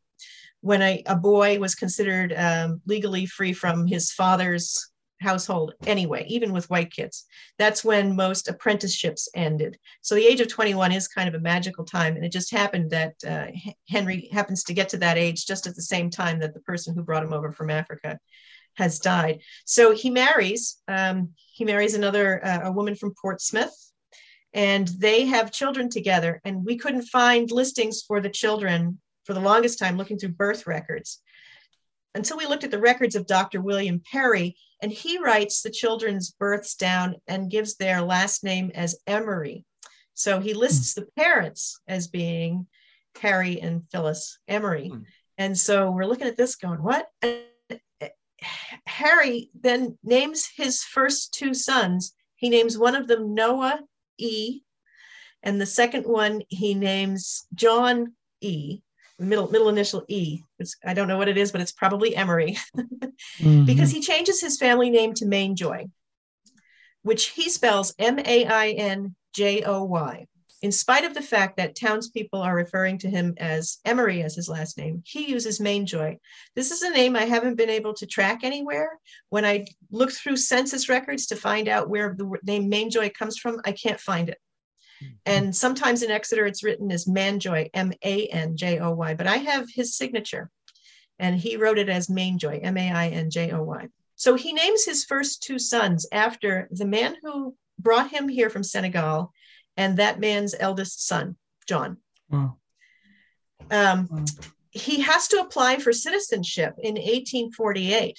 when 0.62 0.82
a, 0.82 1.02
a 1.06 1.16
boy 1.16 1.58
was 1.58 1.74
considered 1.74 2.34
um, 2.36 2.80
legally 2.86 3.26
free 3.26 3.52
from 3.52 3.86
his 3.86 4.12
father's 4.12 4.90
household 5.20 5.74
anyway 5.86 6.24
even 6.28 6.52
with 6.52 6.70
white 6.70 6.90
kids. 6.90 7.26
That's 7.58 7.84
when 7.84 8.16
most 8.16 8.48
apprenticeships 8.48 9.28
ended. 9.34 9.78
So 10.00 10.14
the 10.14 10.26
age 10.26 10.40
of 10.40 10.48
21 10.48 10.92
is 10.92 11.08
kind 11.08 11.28
of 11.28 11.34
a 11.34 11.40
magical 11.40 11.84
time 11.84 12.16
and 12.16 12.24
it 12.24 12.32
just 12.32 12.50
happened 12.50 12.90
that 12.90 13.14
uh, 13.26 13.46
henry 13.88 14.28
happens 14.32 14.64
to 14.64 14.74
get 14.74 14.88
to 14.90 14.96
that 14.98 15.18
age 15.18 15.46
just 15.46 15.66
at 15.66 15.74
the 15.74 15.82
same 15.82 16.08
time 16.08 16.38
that 16.40 16.54
the 16.54 16.60
person 16.60 16.94
who 16.94 17.02
brought 17.02 17.22
him 17.22 17.34
over 17.34 17.52
from 17.52 17.70
africa 17.70 18.18
has 18.76 18.98
died. 18.98 19.40
So 19.64 19.92
he 19.94 20.10
marries 20.10 20.78
um, 20.88 21.30
he 21.52 21.64
marries 21.64 21.94
another 21.94 22.44
uh, 22.44 22.60
a 22.64 22.72
woman 22.72 22.94
from 22.94 23.14
portsmouth 23.20 23.89
and 24.52 24.88
they 24.88 25.26
have 25.26 25.52
children 25.52 25.88
together 25.88 26.40
and 26.44 26.64
we 26.64 26.76
couldn't 26.76 27.02
find 27.02 27.50
listings 27.50 28.02
for 28.02 28.20
the 28.20 28.30
children 28.30 28.98
for 29.24 29.34
the 29.34 29.40
longest 29.40 29.78
time 29.78 29.96
looking 29.96 30.18
through 30.18 30.30
birth 30.30 30.66
records 30.66 31.20
until 32.14 32.36
we 32.36 32.46
looked 32.46 32.64
at 32.64 32.70
the 32.70 32.78
records 32.78 33.14
of 33.14 33.26
dr 33.26 33.60
william 33.60 34.02
perry 34.10 34.56
and 34.82 34.92
he 34.92 35.18
writes 35.18 35.62
the 35.62 35.70
children's 35.70 36.30
births 36.30 36.74
down 36.74 37.16
and 37.26 37.50
gives 37.50 37.76
their 37.76 38.00
last 38.00 38.42
name 38.42 38.70
as 38.74 38.98
emery. 39.06 39.64
So 40.14 40.40
he 40.40 40.54
lists 40.54 40.94
the 40.94 41.06
parents 41.16 41.80
as 41.86 42.08
being 42.08 42.66
harry 43.20 43.60
and 43.60 43.82
phyllis 43.90 44.38
emery. 44.48 44.88
Hmm. 44.88 45.02
and 45.36 45.58
so 45.58 45.90
we're 45.90 46.06
looking 46.06 46.28
at 46.28 46.36
this 46.36 46.56
going 46.56 46.82
what? 46.82 47.08
And 47.22 47.40
harry 48.86 49.50
then 49.60 49.98
names 50.02 50.48
his 50.56 50.82
first 50.82 51.34
two 51.34 51.52
sons. 51.52 52.12
He 52.36 52.48
names 52.48 52.78
one 52.78 52.94
of 52.94 53.08
them 53.08 53.34
noah 53.34 53.80
e 54.20 54.62
and 55.42 55.60
the 55.60 55.66
second 55.66 56.04
one 56.04 56.42
he 56.48 56.74
names 56.74 57.46
john 57.54 58.12
e 58.40 58.80
middle 59.18 59.50
middle 59.50 59.68
initial 59.68 60.04
e 60.08 60.42
it's, 60.58 60.76
i 60.84 60.92
don't 60.94 61.08
know 61.08 61.18
what 61.18 61.28
it 61.28 61.36
is 61.38 61.50
but 61.52 61.60
it's 61.60 61.72
probably 61.72 62.14
emery 62.14 62.56
Mhm. 63.40 63.66
because 63.66 63.90
he 63.90 64.00
changes 64.00 64.40
his 64.40 64.56
family 64.58 64.90
name 64.90 65.12
to 65.14 65.24
Mainjoy, 65.26 65.90
which 67.02 67.26
he 67.28 67.48
spells 67.48 67.94
M 67.98 68.18
A 68.18 68.44
I 68.46 68.68
N 68.70 69.14
J 69.32 69.62
O 69.62 69.84
Y. 69.84 70.26
In 70.62 70.72
spite 70.72 71.04
of 71.04 71.14
the 71.14 71.22
fact 71.22 71.56
that 71.56 71.74
townspeople 71.74 72.40
are 72.40 72.54
referring 72.54 72.98
to 72.98 73.08
him 73.08 73.34
as 73.38 73.78
Emery 73.86 74.22
as 74.22 74.34
his 74.34 74.48
last 74.48 74.76
name, 74.76 75.02
he 75.06 75.30
uses 75.30 75.58
Mainjoy. 75.58 76.18
This 76.54 76.70
is 76.70 76.82
a 76.82 76.90
name 76.90 77.16
I 77.16 77.24
haven't 77.24 77.54
been 77.54 77.70
able 77.70 77.94
to 77.94 78.06
track 78.06 78.40
anywhere. 78.42 78.98
When 79.30 79.46
I 79.46 79.66
look 79.90 80.12
through 80.12 80.36
census 80.36 80.88
records 80.88 81.26
to 81.28 81.36
find 81.36 81.66
out 81.66 81.88
where 81.88 82.14
the 82.16 82.30
name 82.42 82.70
Mainjoy 82.70 83.14
comes 83.14 83.38
from, 83.38 83.60
I 83.64 83.72
can't 83.72 83.98
find 83.98 84.28
it. 84.28 84.38
Hmm. 85.00 85.06
And 85.24 85.56
sometimes 85.56 86.02
in 86.02 86.10
Exeter, 86.10 86.44
it's 86.44 86.62
written 86.62 86.92
as 86.92 87.06
Manjoy, 87.06 87.70
M 87.72 87.92
A 88.04 88.26
N 88.26 88.56
J 88.56 88.80
O 88.80 88.90
Y, 88.92 89.14
but 89.14 89.26
I 89.26 89.36
have 89.36 89.66
his 89.74 89.96
signature 89.96 90.50
and 91.18 91.38
he 91.38 91.56
wrote 91.56 91.78
it 91.78 91.88
as 91.88 92.08
Mainjoy, 92.08 92.60
M 92.62 92.76
A 92.76 92.90
I 92.90 93.08
N 93.08 93.30
J 93.30 93.52
O 93.52 93.62
Y. 93.62 93.88
So 94.16 94.34
he 94.34 94.52
names 94.52 94.84
his 94.84 95.06
first 95.06 95.42
two 95.42 95.58
sons 95.58 96.06
after 96.12 96.68
the 96.70 96.84
man 96.84 97.16
who 97.22 97.54
brought 97.78 98.10
him 98.10 98.28
here 98.28 98.50
from 98.50 98.62
Senegal 98.62 99.32
and 99.76 99.96
that 99.98 100.20
man's 100.20 100.54
eldest 100.58 101.06
son, 101.06 101.36
John. 101.66 101.98
Wow. 102.28 102.56
Um, 103.70 104.08
Wow. 104.10 104.24
he 104.70 105.00
has 105.00 105.28
to 105.28 105.40
apply 105.40 105.78
for 105.78 105.92
citizenship 105.92 106.74
in 106.78 106.94
1848. 106.94 108.18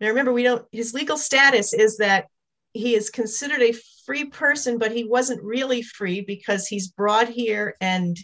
Now, 0.00 0.08
remember, 0.08 0.32
we 0.32 0.42
don't, 0.42 0.64
his 0.72 0.94
legal 0.94 1.16
status 1.16 1.72
is 1.74 1.96
that 1.98 2.26
he 2.72 2.94
is 2.94 3.10
considered 3.10 3.62
a 3.62 3.74
free 4.06 4.26
person, 4.26 4.78
but 4.78 4.92
he 4.92 5.04
wasn't 5.04 5.42
really 5.42 5.82
free 5.82 6.20
because 6.20 6.66
he's 6.66 6.88
brought 6.88 7.28
here 7.28 7.76
and 7.80 8.16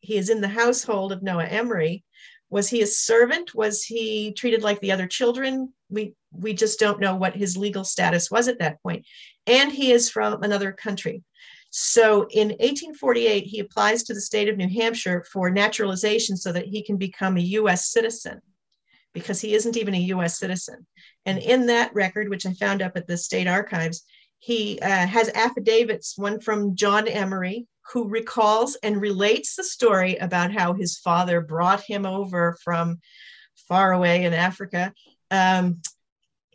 he 0.00 0.16
is 0.16 0.30
in 0.30 0.40
the 0.40 0.48
household 0.48 1.12
of 1.12 1.22
Noah 1.22 1.44
Emery. 1.44 2.02
Was 2.48 2.68
he 2.68 2.82
a 2.82 2.86
servant? 2.86 3.54
Was 3.54 3.84
he 3.84 4.32
treated 4.32 4.62
like 4.62 4.80
the 4.80 4.90
other 4.92 5.06
children? 5.06 5.72
We 5.88 6.14
we 6.32 6.52
just 6.52 6.78
don't 6.80 7.00
know 7.00 7.14
what 7.14 7.34
his 7.36 7.56
legal 7.56 7.84
status 7.84 8.30
was 8.30 8.48
at 8.48 8.58
that 8.60 8.82
point. 8.82 9.06
And 9.46 9.70
he 9.70 9.92
is 9.92 10.10
from 10.10 10.42
another 10.42 10.72
country. 10.72 11.22
So 11.70 12.26
in 12.30 12.48
1848, 12.48 13.44
he 13.44 13.60
applies 13.60 14.02
to 14.04 14.14
the 14.14 14.20
state 14.20 14.48
of 14.48 14.56
New 14.56 14.68
Hampshire 14.68 15.24
for 15.32 15.50
naturalization 15.50 16.36
so 16.36 16.52
that 16.52 16.66
he 16.66 16.82
can 16.82 16.96
become 16.96 17.36
a 17.36 17.40
US 17.40 17.90
citizen 17.90 18.40
because 19.12 19.40
he 19.40 19.54
isn't 19.54 19.76
even 19.76 19.94
a 19.94 19.98
US 20.14 20.38
citizen. 20.38 20.86
And 21.26 21.38
in 21.38 21.66
that 21.66 21.94
record, 21.94 22.28
which 22.28 22.44
I 22.44 22.54
found 22.54 22.82
up 22.82 22.96
at 22.96 23.06
the 23.06 23.16
state 23.16 23.46
archives, 23.46 24.04
he 24.40 24.80
uh, 24.80 25.06
has 25.06 25.28
affidavits, 25.30 26.18
one 26.18 26.40
from 26.40 26.74
John 26.74 27.06
Emery, 27.06 27.66
who 27.92 28.08
recalls 28.08 28.76
and 28.82 29.00
relates 29.00 29.54
the 29.54 29.64
story 29.64 30.16
about 30.16 30.52
how 30.52 30.72
his 30.72 30.98
father 30.98 31.40
brought 31.40 31.82
him 31.82 32.06
over 32.06 32.56
from 32.64 33.00
far 33.68 33.92
away 33.92 34.24
in 34.24 34.32
Africa. 34.32 34.92
Um, 35.30 35.82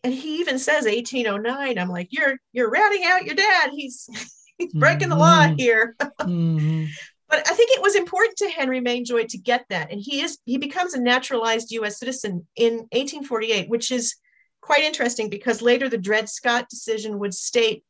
and 0.04 0.14
he 0.14 0.40
even 0.40 0.60
says 0.60 0.86
1809. 0.86 1.78
I'm 1.78 1.90
like, 1.90 2.10
you're 2.12 2.38
you're 2.54 2.70
ratting 2.70 3.04
out 3.06 3.26
your 3.26 3.36
dad. 3.36 3.72
He's 3.74 4.10
he's 4.58 4.74
breaking 4.74 5.10
the 5.10 5.16
law 5.16 5.48
Mhm. 5.48 5.60
here. 5.60 5.96
Mhm. 6.22 6.88
But 7.28 7.40
I 7.50 7.56
think 7.56 7.72
it 7.72 7.82
was 7.82 7.96
important 7.96 8.38
to 8.38 8.50
Henry 8.50 8.80
Mainjoy 8.80 9.28
to 9.30 9.38
get 9.40 9.66
that, 9.70 9.92
and 9.92 10.00
he 10.00 10.22
is 10.22 10.38
he 10.46 10.58
becomes 10.60 10.94
a 10.94 11.02
naturalized 11.02 11.72
U.S. 11.72 11.98
citizen 11.98 12.48
in 12.56 12.88
1848, 12.92 13.68
which 13.68 13.92
is 13.92 14.16
quite 14.62 14.84
interesting 14.84 15.28
because 15.30 15.60
later 15.62 15.90
the 15.90 15.98
Dred 15.98 16.30
Scott 16.30 16.70
decision 16.70 17.18
would 17.18 17.34
state, 17.34 17.84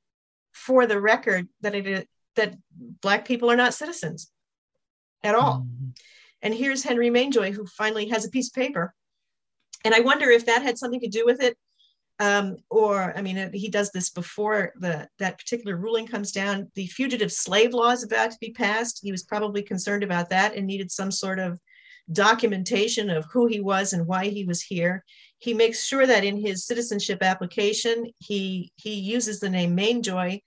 for 0.53 0.85
the 0.87 0.99
record, 1.01 1.49
that 1.61 1.75
it 1.75 1.85
is, 1.85 2.05
that 2.37 2.55
black 3.01 3.25
people 3.25 3.51
are 3.51 3.57
not 3.57 3.73
citizens 3.73 4.31
at 5.21 5.35
all. 5.35 5.67
Mhm. 5.67 5.97
And 6.41 6.53
here's 6.53 6.83
Henry 6.83 7.09
Mainjoy, 7.09 7.51
who 7.51 7.65
finally 7.65 8.07
has 8.07 8.23
a 8.25 8.29
piece 8.29 8.47
of 8.47 8.53
paper. 8.53 8.95
And 9.83 9.93
I 9.93 9.99
wonder 9.99 10.29
if 10.29 10.45
that 10.45 10.63
had 10.63 10.77
something 10.77 11.01
to 11.01 11.09
do 11.09 11.25
with 11.25 11.41
it. 11.43 11.57
Um, 12.19 12.57
or, 12.69 13.13
I 13.17 13.21
mean, 13.21 13.51
he 13.53 13.69
does 13.69 13.91
this 13.91 14.09
before 14.09 14.71
the 14.79 15.07
that 15.19 15.37
particular 15.37 15.75
ruling 15.75 16.07
comes 16.07 16.31
down. 16.31 16.71
The 16.75 16.87
fugitive 16.87 17.31
slave 17.31 17.73
law 17.73 17.91
is 17.91 18.03
about 18.03 18.31
to 18.31 18.37
be 18.39 18.51
passed. 18.51 18.99
He 19.03 19.11
was 19.11 19.23
probably 19.23 19.61
concerned 19.61 20.03
about 20.03 20.29
that 20.29 20.55
and 20.55 20.65
needed 20.65 20.91
some 20.91 21.11
sort 21.11 21.39
of 21.39 21.59
documentation 22.11 23.09
of 23.09 23.25
who 23.25 23.47
he 23.47 23.59
was 23.59 23.93
and 23.93 24.07
why 24.07 24.27
he 24.27 24.45
was 24.45 24.61
here. 24.61 25.03
He 25.39 25.53
makes 25.53 25.85
sure 25.85 26.05
that 26.05 26.23
in 26.23 26.39
his 26.39 26.65
citizenship 26.65 27.21
application, 27.21 28.11
he 28.19 28.71
he 28.77 28.93
uses 28.93 29.39
the 29.39 29.49
name 29.49 29.75
Mainjoy. 29.75 30.39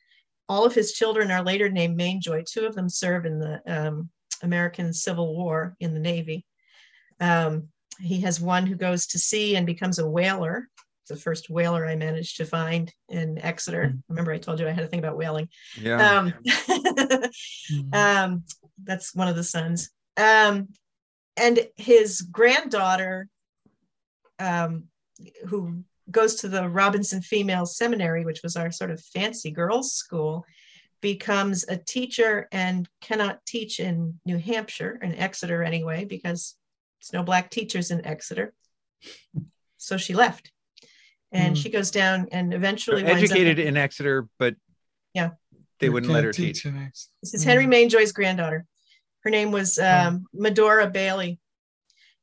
All 0.48 0.64
of 0.64 0.74
his 0.74 0.92
children 0.92 1.30
are 1.30 1.44
later 1.44 1.68
named 1.68 1.98
Mainjoy. 1.98 2.44
Two 2.44 2.66
of 2.66 2.74
them 2.74 2.88
serve 2.88 3.26
in 3.26 3.38
the 3.38 3.60
um, 3.66 4.08
American 4.42 4.92
Civil 4.92 5.36
War 5.36 5.76
in 5.80 5.92
the 5.92 6.00
Navy. 6.00 6.46
Um, 7.20 7.68
he 8.00 8.20
has 8.20 8.40
one 8.40 8.66
who 8.66 8.76
goes 8.76 9.06
to 9.08 9.18
sea 9.18 9.56
and 9.56 9.66
becomes 9.66 9.98
a 9.98 10.08
whaler. 10.08 10.68
The 11.09 11.16
first 11.16 11.50
whaler 11.50 11.86
I 11.86 11.96
managed 11.96 12.36
to 12.36 12.44
find 12.44 12.92
in 13.09 13.38
Exeter. 13.38 13.86
Mm. 13.86 14.02
Remember, 14.09 14.32
I 14.32 14.38
told 14.38 14.61
you 14.61 14.68
I 14.68 14.72
had 14.72 14.84
a 14.84 14.88
thing 14.88 14.98
about 14.98 15.16
whaling. 15.16 15.48
Yeah. 15.80 16.18
Um, 16.18 16.34
um, 17.92 18.44
that's 18.82 19.14
one 19.14 19.28
of 19.28 19.36
the 19.36 19.44
sons. 19.44 19.90
Um, 20.16 20.68
and 21.36 21.66
his 21.76 22.22
granddaughter, 22.22 23.28
um, 24.38 24.84
who 25.46 25.84
goes 26.11 26.36
to 26.36 26.48
the 26.48 26.68
Robinson 26.68 27.22
Female 27.22 27.66
Seminary, 27.66 28.24
which 28.24 28.42
was 28.42 28.56
our 28.56 28.70
sort 28.70 28.90
of 28.90 29.00
fancy 29.00 29.50
girls' 29.50 29.92
school, 29.92 30.44
becomes 31.00 31.64
a 31.68 31.76
teacher 31.76 32.48
and 32.50 32.88
cannot 33.00 33.44
teach 33.46 33.78
in 33.80 34.18
New 34.24 34.38
Hampshire, 34.38 34.98
in 35.02 35.14
Exeter 35.14 35.62
anyway, 35.62 36.04
because 36.04 36.56
there's 37.00 37.12
no 37.12 37.22
black 37.22 37.50
teachers 37.50 37.90
in 37.90 38.04
Exeter. 38.04 38.52
So 39.76 39.96
she 39.96 40.14
left. 40.14 40.50
And 41.31 41.55
mm. 41.55 41.62
she 41.62 41.68
goes 41.68 41.91
down 41.91 42.29
and 42.33 42.55
eventually 42.55 43.05
educated 43.05 43.59
in 43.59 43.76
Exeter, 43.76 44.29
but 44.39 44.55
yeah, 45.14 45.31
they 45.79 45.89
wouldn't 45.89 46.12
let 46.12 46.24
her 46.24 46.33
teach. 46.33 46.62
teach. 46.62 46.72
This 47.22 47.35
is 47.35 47.45
Henry 47.45 47.66
Mainjoy's 47.66 48.12
granddaughter. 48.12 48.64
Her 49.20 49.31
name 49.31 49.51
was 49.53 49.79
um, 49.79 50.26
Medora 50.33 50.89
Bailey. 50.89 51.39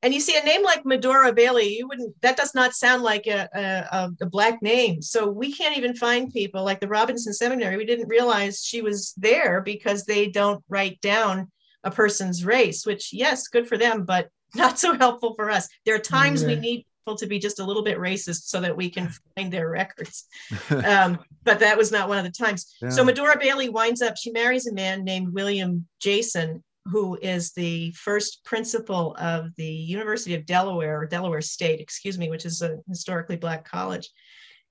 And 0.02 0.14
you 0.14 0.20
see 0.20 0.38
a 0.38 0.44
name 0.44 0.64
like 0.64 0.86
Medora 0.86 1.34
Bailey, 1.34 1.78
you 1.78 1.88
wouldn't, 1.88 2.20
that 2.22 2.38
does 2.38 2.54
not 2.54 2.76
sound 2.76 3.02
like 3.02 3.26
a, 3.26 3.50
a, 3.92 4.12
a, 4.22 4.26
black 4.28 4.62
name. 4.62 5.02
So 5.02 5.28
we 5.28 5.52
can't 5.52 5.78
even 5.78 5.96
find 5.96 6.32
people 6.32 6.64
like 6.64 6.80
the 6.80 6.88
Robinson 6.88 7.34
Seminary. 7.34 7.76
We 7.76 7.86
didn't 7.86 8.08
realize 8.08 8.64
she 8.64 8.82
was 8.82 9.14
there 9.18 9.62
because 9.62 10.04
they 10.04 10.28
don't 10.28 10.64
write 10.70 11.02
down 11.02 11.52
a 11.84 11.90
person's 11.90 12.46
race, 12.46 12.86
which, 12.86 13.14
yes, 13.14 13.48
good 13.48 13.68
for 13.68 13.78
them, 13.78 14.06
but 14.06 14.30
not 14.56 14.78
so 14.78 14.94
helpful 14.94 15.34
for 15.34 15.50
us. 15.50 15.68
There 15.86 15.96
are 15.96 16.00
times 16.00 16.42
yeah. 16.42 16.50
we 16.50 16.56
need 16.58 16.78
people 16.78 16.95
to 17.14 17.28
be 17.28 17.38
just 17.38 17.60
a 17.60 17.64
little 17.64 17.84
bit 17.84 18.00
racist 18.00 18.48
so 18.48 18.60
that 18.62 18.76
we 18.76 18.90
can 18.90 19.10
find 19.36 19.54
their 19.54 19.70
records. 19.70 20.26
um, 20.86 21.20
but 21.44 21.60
that 21.60 21.78
was 21.78 21.92
not 21.92 22.10
one 22.10 22.18
of 22.18 22.24
the 22.24 22.32
times. 22.32 22.76
Yeah. 22.82 22.90
So 22.90 23.04
Medora 23.04 23.38
Bailey 23.40 23.70
winds 23.70 24.02
up, 24.02 24.18
she 24.18 24.32
marries 24.32 24.68
a 24.68 24.74
man 24.74 25.04
named 25.04 25.34
William 25.34 25.86
Jason, 26.00 26.64
who 26.86 27.18
is 27.22 27.52
the 27.52 27.92
first 27.92 28.44
principal 28.44 29.16
of 29.20 29.56
the 29.58 29.66
University 29.66 30.36
of 30.36 30.46
Delaware, 30.46 31.02
or 31.02 31.06
Delaware 31.06 31.42
State, 31.42 31.80
excuse 31.80 32.18
me, 32.18 32.30
which 32.30 32.46
is 32.46 32.62
a 32.62 32.78
historically 32.88 33.36
Black 33.36 33.68
college. 33.68 34.10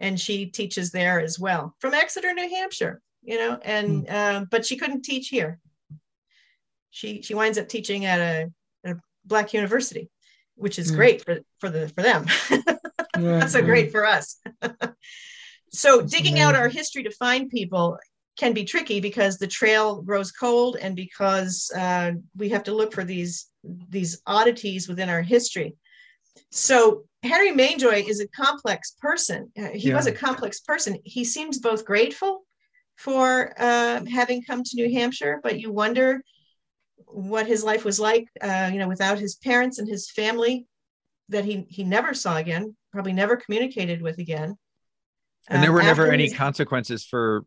And 0.01 0.19
she 0.19 0.47
teaches 0.47 0.91
there 0.91 1.21
as 1.21 1.39
well 1.39 1.75
from 1.79 1.95
Exeter, 1.95 2.33
New 2.33 2.49
Hampshire, 2.49 3.01
you 3.23 3.39
know, 3.39 3.59
and, 3.63 4.07
mm. 4.07 4.51
but 4.51 4.67
she 4.67 4.77
couldn't 4.77 5.03
teach 5.03 5.29
here. 5.29 5.61
She, 6.91 7.23
she 7.23 7.35
winds 7.35 7.59
up 7.59 7.69
teaching 7.69 8.05
at 8.05 8.21
a, 8.21 8.53
a 8.91 8.97
Black 9.25 9.53
university, 9.53 10.09
which 10.57 10.79
is 10.79 10.91
great 10.91 11.25
for, 11.25 11.39
for, 11.59 11.71
the, 11.71 11.89
for 11.89 12.03
them. 12.03 12.27
yeah, 13.19 13.39
Not 13.39 13.51
so 13.51 13.59
yeah. 13.59 13.65
great 13.65 13.93
for 13.93 14.05
us. 14.07 14.41
so 15.71 15.99
That's 15.99 16.13
digging 16.13 16.35
amazing. 16.35 16.43
out 16.43 16.55
our 16.55 16.69
history 16.69 17.03
to 17.03 17.11
find 17.11 17.51
people 17.51 17.99
can 18.37 18.53
be 18.53 18.65
tricky 18.65 19.01
because 19.01 19.39
the 19.39 19.47
trail 19.47 20.03
grows 20.03 20.33
cold 20.33 20.77
and 20.81 20.97
because 20.97 21.71
uh, 21.77 22.13
we 22.37 22.49
have 22.49 22.65
to 22.65 22.75
look 22.75 22.93
for 22.93 23.05
these 23.05 23.47
these 23.89 24.21
oddities 24.27 24.89
within 24.89 25.09
our 25.09 25.23
history. 25.23 25.77
So 26.51 27.05
Henry 27.23 27.53
Mainjoy 27.53 28.07
is 28.09 28.21
a 28.21 28.29
complex 28.29 28.97
person. 29.01 29.51
Uh, 29.57 29.69
he 29.69 29.89
yeah. 29.89 29.95
was 29.95 30.07
a 30.07 30.13
complex 30.13 30.61
person. 30.61 30.99
He 31.05 31.25
seems 31.25 31.59
both 31.59 31.85
grateful 31.85 32.45
for 32.97 33.55
uh, 33.59 34.05
having 34.05 34.43
come 34.43 34.63
to 34.63 34.77
New 34.77 34.93
Hampshire, 34.93 35.41
but 35.43 35.61
you 35.61 35.73
wonder 35.73 36.23
what 37.15 37.47
his 37.47 37.63
life 37.63 37.85
was 37.85 38.01
like, 38.01 38.29
uh, 38.41 38.71
you 38.73 38.79
know, 38.79 38.89
without 38.89 39.19
his 39.19 39.37
parents 39.37 39.79
and 39.79 39.89
his 39.89 40.11
family 40.11 40.67
that 41.29 41.45
he 41.45 41.65
he 41.69 41.85
never 41.85 42.13
saw 42.13 42.37
again, 42.37 42.77
probably 42.93 43.13
never 43.13 43.37
communicated 43.37 44.03
with 44.03 44.19
again. 44.19 44.57
And 45.49 45.63
there 45.63 45.73
were 45.73 45.81
um, 45.81 45.87
never 45.87 46.11
any 46.11 46.31
consequences 46.31 47.05
for 47.05 47.45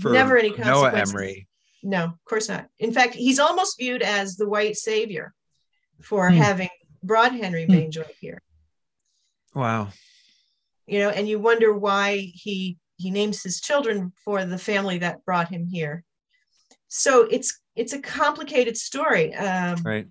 for 0.00 0.12
never 0.12 0.36
any 0.36 0.50
Noah 0.56 0.92
Emery. 0.92 1.46
No, 1.82 2.04
of 2.04 2.24
course 2.24 2.48
not. 2.48 2.66
In 2.78 2.92
fact, 2.92 3.14
he's 3.14 3.38
almost 3.38 3.78
viewed 3.78 4.02
as 4.02 4.36
the 4.36 4.48
white 4.48 4.76
savior 4.76 5.32
for 6.02 6.28
hmm. 6.30 6.36
having 6.36 6.70
brought 7.02 7.32
Henry 7.32 7.64
hmm. 7.64 7.72
Mainjoy 7.72 8.08
here. 8.20 8.42
Wow. 9.54 9.88
You 10.86 10.98
know, 11.00 11.10
and 11.10 11.28
you 11.28 11.38
wonder 11.38 11.72
why 11.72 12.16
he 12.16 12.78
he 12.96 13.10
names 13.10 13.42
his 13.42 13.60
children 13.60 14.12
for 14.24 14.44
the 14.44 14.58
family 14.58 14.98
that 14.98 15.24
brought 15.24 15.48
him 15.48 15.66
here. 15.66 16.02
So 16.88 17.22
it's 17.30 17.60
it's 17.76 17.92
a 17.92 18.00
complicated 18.00 18.76
story. 18.76 19.34
Um, 19.34 19.82
right. 19.84 20.06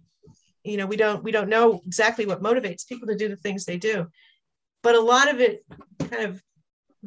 You 0.63 0.77
know, 0.77 0.85
we 0.85 0.95
don't 0.95 1.23
we 1.23 1.31
don't 1.31 1.49
know 1.49 1.81
exactly 1.85 2.25
what 2.25 2.41
motivates 2.41 2.87
people 2.87 3.07
to 3.07 3.15
do 3.15 3.27
the 3.27 3.35
things 3.35 3.65
they 3.65 3.77
do, 3.77 4.07
but 4.81 4.95
a 4.95 5.01
lot 5.01 5.33
of 5.33 5.41
it 5.41 5.65
kind 5.99 6.23
of 6.23 6.41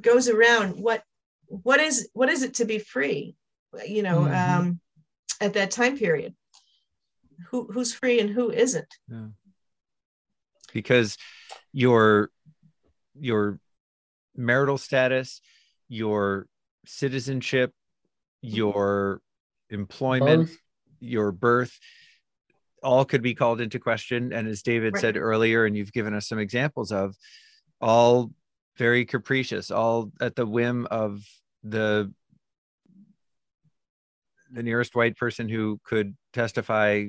goes 0.00 0.28
around 0.28 0.72
what 0.80 1.02
what 1.46 1.80
is 1.80 2.08
what 2.12 2.28
is 2.28 2.42
it 2.42 2.54
to 2.54 2.64
be 2.64 2.78
free 2.78 3.34
you 3.86 4.02
know 4.02 4.20
mm-hmm. 4.20 4.60
um, 4.60 4.80
at 5.40 5.54
that 5.54 5.70
time 5.70 5.96
period 5.96 6.34
who 7.48 7.68
who's 7.72 7.92
free 7.94 8.20
and 8.20 8.30
who 8.30 8.50
isn't 8.50 8.94
yeah. 9.08 9.26
because 10.72 11.16
your 11.72 12.30
your 13.18 13.58
marital 14.36 14.78
status 14.78 15.40
your 15.88 16.46
citizenship 16.84 17.72
your 18.40 19.20
employment 19.70 20.48
birth. 20.48 20.58
your 21.00 21.32
birth 21.32 21.78
all 22.82 23.04
could 23.04 23.22
be 23.22 23.34
called 23.34 23.60
into 23.60 23.78
question 23.78 24.32
and 24.32 24.46
as 24.46 24.62
david 24.62 24.94
right. 24.94 25.00
said 25.00 25.16
earlier 25.16 25.66
and 25.66 25.76
you've 25.76 25.92
given 25.92 26.14
us 26.14 26.28
some 26.28 26.38
examples 26.38 26.92
of 26.92 27.16
all 27.80 28.30
very 28.78 29.04
capricious, 29.04 29.70
all 29.70 30.12
at 30.20 30.36
the 30.36 30.46
whim 30.46 30.86
of 30.90 31.22
the 31.62 32.12
the 34.50 34.62
nearest 34.62 34.94
white 34.94 35.16
person 35.16 35.46
who 35.46 35.78
could 35.84 36.16
testify 36.32 37.04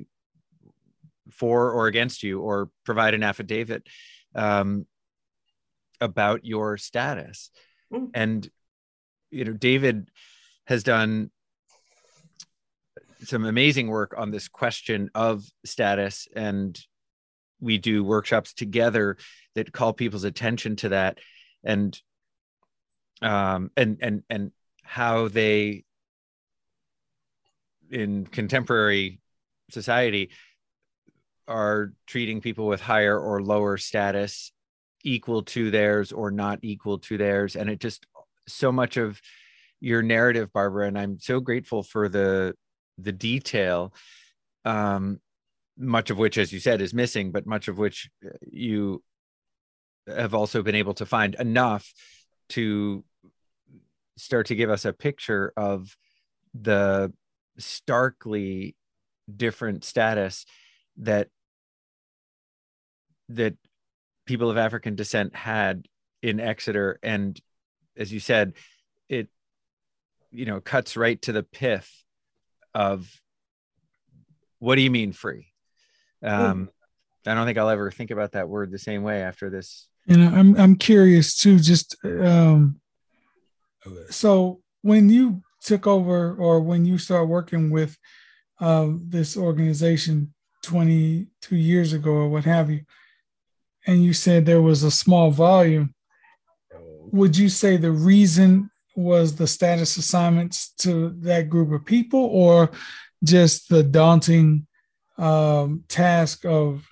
for 1.32 1.72
or 1.72 1.88
against 1.88 2.22
you 2.22 2.41
or 2.41 2.70
provide 2.84 3.14
an 3.14 3.24
affidavit 3.24 3.88
um, 4.36 4.86
about 6.01 6.43
your 6.43 6.78
status. 6.78 7.49
Mm. 7.93 8.10
And 8.14 8.49
you 9.32 9.45
know, 9.45 9.53
David 9.53 10.10
has 10.66 10.84
done 10.84 11.32
some 13.22 13.45
amazing 13.45 13.88
work 13.88 14.13
on 14.17 14.32
this 14.32 14.47
question 14.47 15.09
of 15.13 15.43
status 15.65 16.28
and 16.36 16.80
we 17.59 17.78
do 17.78 18.03
workshops 18.03 18.53
together 18.53 19.17
that 19.55 19.72
call 19.72 19.93
people's 19.93 20.24
attention 20.24 20.76
to 20.78 20.89
that 20.89 21.17
and 21.63 21.99
um 23.22 23.70
and 23.76 23.97
and 24.01 24.24
and 24.30 24.51
how 24.84 25.28
they 25.28 25.84
in 27.91 28.26
contemporary 28.26 29.20
society 29.70 30.30
are 31.47 31.93
treating 32.05 32.41
people 32.41 32.67
with 32.67 32.80
higher 32.80 33.20
or 33.20 33.41
lower 33.41 33.78
status 33.78 34.51
equal 35.03 35.41
to 35.41 35.72
theirs 35.72 36.11
or 36.11 36.30
not 36.30 36.59
equal 36.61 36.99
to 36.99 37.17
theirs. 37.17 37.55
And 37.55 37.70
it 37.70 37.80
just 37.80 38.05
so 38.47 38.72
much 38.72 38.97
of 38.97 39.20
your 39.82 40.01
narrative 40.01 40.51
barbara 40.51 40.88
and 40.88 40.97
i'm 40.97 41.17
so 41.20 41.39
grateful 41.39 41.84
for 41.84 42.09
the 42.09 42.53
the 43.02 43.12
detail 43.12 43.93
um 44.66 45.20
much 45.78 46.10
of 46.10 46.18
which 46.18 46.38
as 46.38 46.52
you 46.52 46.60
said 46.60 46.82
is 46.82 46.93
missing 46.93 47.32
but 47.32 47.45
much 47.45 47.68
of 47.68 47.78
which 47.78 48.10
you 48.52 49.02
have 50.08 50.34
also 50.34 50.62
been 50.62 50.76
able 50.76 50.93
to 50.93 51.06
find 51.06 51.36
enough 51.36 51.93
to 52.50 53.04
start 54.18 54.47
to 54.47 54.56
give 54.56 54.70
us 54.70 54.86
a 54.86 54.93
picture 54.93 55.54
of 55.56 55.95
the 56.54 57.14
starkly 57.58 58.76
different 59.34 59.84
status 59.84 60.45
that 60.97 61.30
that 63.30 63.56
people 64.26 64.50
of 64.50 64.58
African 64.58 64.95
descent 64.95 65.36
had 65.36 65.88
in 66.22 66.39
Exeter. 66.39 67.00
And 67.04 67.39
as 67.95 68.12
you 68.12 68.20
said 68.20 68.54
it 69.08 69.28
you 70.32 70.45
know 70.45 70.60
cuts 70.62 70.95
right 70.95 71.22
to 71.22 71.32
the 71.32 71.43
pith 71.43 72.04
of 72.80 73.09
what 74.59 74.75
do 74.75 74.82
you 74.82 74.91
mean 74.91 75.11
free 75.11 75.47
um. 76.23 76.69
I 77.27 77.36
don't 77.36 77.45
think 77.45 77.57
I'll 77.57 77.69
ever 77.69 77.91
think 77.91 78.11
about 78.11 78.32
that 78.32 78.47
word 78.47 78.71
the 78.71 78.80
same 78.80 79.03
way 79.03 79.21
after 79.21 79.49
this 79.49 79.89
and 80.09 80.23
I'm 80.23 80.59
I'm 80.59 80.75
curious 80.75 81.36
too. 81.36 81.59
Just 81.59 81.95
um, 82.03 82.82
so 84.09 84.61
when 84.82 85.09
you 85.09 85.41
took 85.61 85.88
over, 85.88 86.36
or 86.36 86.59
when 86.59 86.86
you 86.86 86.97
started 86.97 87.25
working 87.25 87.69
with 87.69 87.97
uh, 88.59 88.89
this 89.07 89.38
organization 89.38 90.34
22 90.63 91.55
years 91.55 91.93
ago, 91.93 92.11
or 92.11 92.30
what 92.30 92.43
have 92.45 92.69
you, 92.69 92.82
and 93.86 94.03
you 94.03 94.13
said 94.13 94.45
there 94.45 94.61
was 94.61 94.84
a 94.84 94.91
small 94.91 95.32
volume, 95.32 95.93
would 97.11 97.38
you 97.38 97.49
say 97.49 97.77
the 97.77 97.91
reason 97.91 98.69
was 99.00 99.36
the 99.36 99.47
status 99.47 99.97
assignments 99.97 100.74
to 100.80 101.10
that 101.22 101.50
group 101.50 101.72
of 101.72 101.86
people, 101.86 102.22
or 102.22 102.72
just 103.24 103.70
the 103.70 103.84
daunting 103.84 104.68
um, 105.18 105.84
task 105.88 106.45
of 106.45 106.88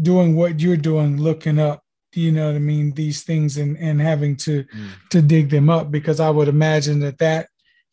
doing 0.00 0.34
what 0.34 0.60
you're 0.60 0.76
doing, 0.76 1.20
looking 1.20 1.58
up 1.58 1.84
you 2.16 2.32
know 2.32 2.46
what 2.46 2.56
I 2.56 2.60
mean, 2.60 2.92
these 2.92 3.22
things 3.22 3.56
and 3.56 3.76
and 3.76 4.00
having 4.00 4.36
to 4.36 4.64
mm. 4.64 4.88
to 5.10 5.22
dig 5.22 5.50
them 5.50 5.68
up 5.68 5.90
because 5.90 6.20
I 6.20 6.30
would 6.30 6.48
imagine 6.48 7.00
that 7.00 7.18
that 7.18 7.48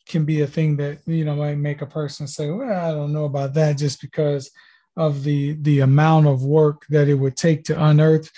can 0.08 0.24
be 0.24 0.40
a 0.42 0.46
thing 0.46 0.76
that 0.76 0.98
you 1.06 1.24
know 1.24 1.36
might 1.36 1.58
make 1.58 1.82
a 1.82 1.86
person 1.86 2.26
say, 2.26 2.50
"Well, 2.50 2.72
I 2.72 2.92
don't 2.92 3.12
know 3.12 3.24
about 3.24 3.54
that," 3.54 3.78
just 3.78 4.00
because 4.00 4.50
of 4.96 5.24
the 5.24 5.54
the 5.62 5.80
amount 5.80 6.26
of 6.26 6.44
work 6.44 6.84
that 6.90 7.08
it 7.08 7.14
would 7.14 7.36
take 7.36 7.64
to 7.64 7.84
unearth 7.84 8.30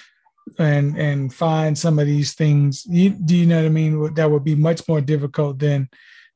and 0.59 0.97
and 0.99 1.33
find 1.33 1.77
some 1.77 1.99
of 1.99 2.07
these 2.07 2.35
things. 2.35 2.85
You, 2.87 3.11
do 3.11 3.37
you 3.37 3.47
know 3.47 3.57
what 3.59 3.67
I 3.67 3.71
mean? 3.71 4.15
That 4.15 4.31
would 4.31 4.45
be 4.45 4.55
much 4.55 4.87
more 4.89 5.01
difficult 5.01 5.59
than 5.59 5.89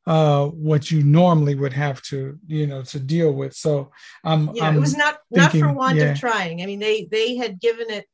uh, 0.07 0.47
what 0.47 0.91
you 0.91 1.03
normally 1.03 1.55
would 1.55 1.73
have 1.75 2.01
to 2.03 2.39
you 2.47 2.67
know 2.67 2.83
to 2.83 2.99
deal 2.99 3.33
with. 3.33 3.55
So 3.55 3.91
um, 4.25 4.51
yeah, 4.55 4.69
I'm 4.69 4.77
it 4.77 4.81
was 4.81 4.97
not 4.97 5.19
thinking, 5.33 5.61
not 5.61 5.69
for 5.69 5.75
want 5.77 5.97
yeah. 5.97 6.13
of 6.13 6.19
trying. 6.21 6.63
I 6.63 6.67
mean, 6.67 6.79
they 6.79 7.07
they 7.11 7.37
had 7.37 7.61
given 7.61 7.91
it 7.91 8.07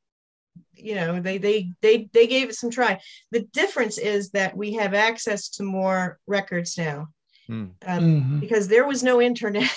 you 0.76 0.95
know 0.95 1.20
they 1.20 1.38
they 1.38 1.70
they 1.82 2.09
they 2.12 2.26
gave 2.26 2.49
it 2.49 2.55
some 2.55 2.70
try 2.70 3.01
the 3.30 3.40
difference 3.53 3.99
is 3.99 4.30
that 4.30 4.57
we 4.57 4.72
have 4.74 4.92
access 4.95 5.49
to 5.49 5.62
more 5.62 6.18
records 6.26 6.76
now 6.76 7.09
Hmm. 7.47 7.66
um, 7.86 8.03
Mhm. 8.03 8.40
because 8.40 8.68
there 8.68 8.86
was 8.86 9.03
no 9.03 9.20
internet 9.30 9.70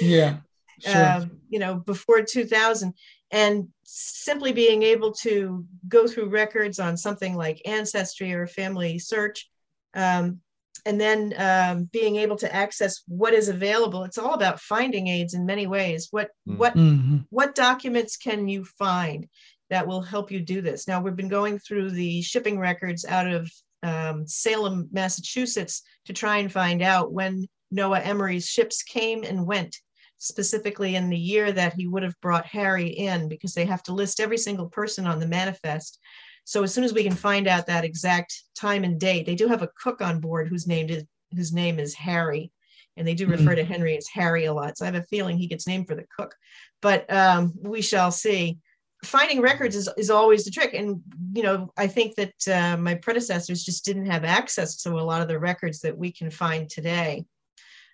Yeah. 0.00 0.38
Sure. 0.80 1.06
um, 1.06 1.40
you 1.48 1.58
know 1.58 1.74
before 1.76 2.22
2000 2.22 2.94
and 3.32 3.68
simply 3.84 4.52
being 4.52 4.82
able 4.82 5.12
to 5.12 5.64
go 5.88 6.06
through 6.06 6.28
records 6.28 6.78
on 6.78 6.96
something 6.96 7.36
like 7.36 7.62
ancestry 7.66 8.32
or 8.32 8.46
family 8.46 8.98
search 8.98 9.48
um, 9.94 10.40
and 10.86 11.00
then 11.00 11.34
um, 11.36 11.84
being 11.92 12.16
able 12.16 12.36
to 12.36 12.52
access 12.54 13.02
what 13.06 13.34
is 13.34 13.48
available 13.48 14.04
it's 14.04 14.18
all 14.18 14.34
about 14.34 14.60
finding 14.60 15.08
aids 15.08 15.34
in 15.34 15.44
many 15.46 15.66
ways 15.66 16.08
what 16.10 16.30
Mm. 16.48 16.56
what 16.58 16.74
Mhm. 16.74 17.26
what 17.30 17.54
documents 17.54 18.16
can 18.16 18.48
you 18.48 18.64
find 18.64 19.28
that 19.68 19.86
will 19.86 20.02
help 20.02 20.32
you 20.32 20.40
do 20.40 20.60
this? 20.60 20.88
Now, 20.88 21.00
we've 21.00 21.14
been 21.14 21.28
going 21.28 21.60
through 21.60 21.90
the 21.92 22.22
shipping 22.22 22.58
records 22.58 23.04
out 23.04 23.28
of 23.28 23.48
um, 23.84 24.26
Salem, 24.26 24.88
Massachusetts 24.90 25.82
to 26.06 26.12
try 26.12 26.38
and 26.38 26.50
find 26.52 26.82
out 26.82 27.12
when 27.12 27.46
Noah 27.70 28.00
Emery's 28.00 28.46
ships 28.48 28.82
came 28.82 29.22
and 29.22 29.46
went, 29.46 29.76
specifically 30.20 30.96
in 30.96 31.08
the 31.08 31.18
year 31.18 31.50
that 31.50 31.72
he 31.72 31.88
would 31.88 32.02
have 32.02 32.20
brought 32.20 32.46
Harry 32.46 32.88
in, 32.88 33.26
because 33.26 33.54
they 33.54 33.64
have 33.64 33.82
to 33.82 33.94
list 33.94 34.20
every 34.20 34.38
single 34.38 34.68
person 34.68 35.06
on 35.06 35.18
the 35.18 35.26
manifest. 35.26 35.98
So 36.44 36.62
as 36.62 36.72
soon 36.72 36.84
as 36.84 36.92
we 36.92 37.02
can 37.02 37.16
find 37.16 37.48
out 37.48 37.66
that 37.66 37.84
exact 37.84 38.42
time 38.54 38.84
and 38.84 39.00
date, 39.00 39.24
they 39.24 39.34
do 39.34 39.48
have 39.48 39.62
a 39.62 39.70
cook 39.82 40.02
on 40.02 40.20
board 40.20 40.48
whose 40.48 40.66
name 40.66 40.88
is 40.88 41.04
whose 41.34 41.52
name 41.52 41.78
is 41.78 41.94
Harry, 41.94 42.52
and 42.96 43.06
they 43.06 43.14
do 43.14 43.26
Mhm. 43.26 43.30
refer 43.30 43.54
to 43.54 43.64
Henry 43.64 43.96
as 43.96 44.08
Harry 44.08 44.44
a 44.44 44.52
lot. 44.52 44.76
So 44.76 44.84
I 44.84 44.86
have 44.86 45.02
a 45.02 45.04
feeling 45.04 45.38
he 45.38 45.46
gets 45.46 45.66
named 45.66 45.86
for 45.86 45.94
the 45.94 46.06
cook, 46.16 46.34
but 46.82 47.10
um, 47.12 47.54
we 47.62 47.82
shall 47.82 48.12
see. 48.12 48.58
Finding 49.04 49.40
records 49.40 49.76
is, 49.76 49.88
is 49.96 50.10
always 50.10 50.44
the 50.44 50.50
trick, 50.50 50.74
and 50.74 51.00
you 51.32 51.42
know 51.42 51.72
I 51.78 51.86
think 51.86 52.16
that 52.16 52.48
uh, 52.48 52.76
my 52.76 52.96
predecessors 52.96 53.64
just 53.64 53.86
didn't 53.86 54.06
have 54.06 54.24
access 54.24 54.76
to 54.82 54.90
a 54.90 55.08
lot 55.10 55.22
of 55.22 55.28
the 55.28 55.38
records 55.38 55.80
that 55.80 55.96
we 55.96 56.12
can 56.12 56.30
find 56.30 56.68
today. 56.68 57.24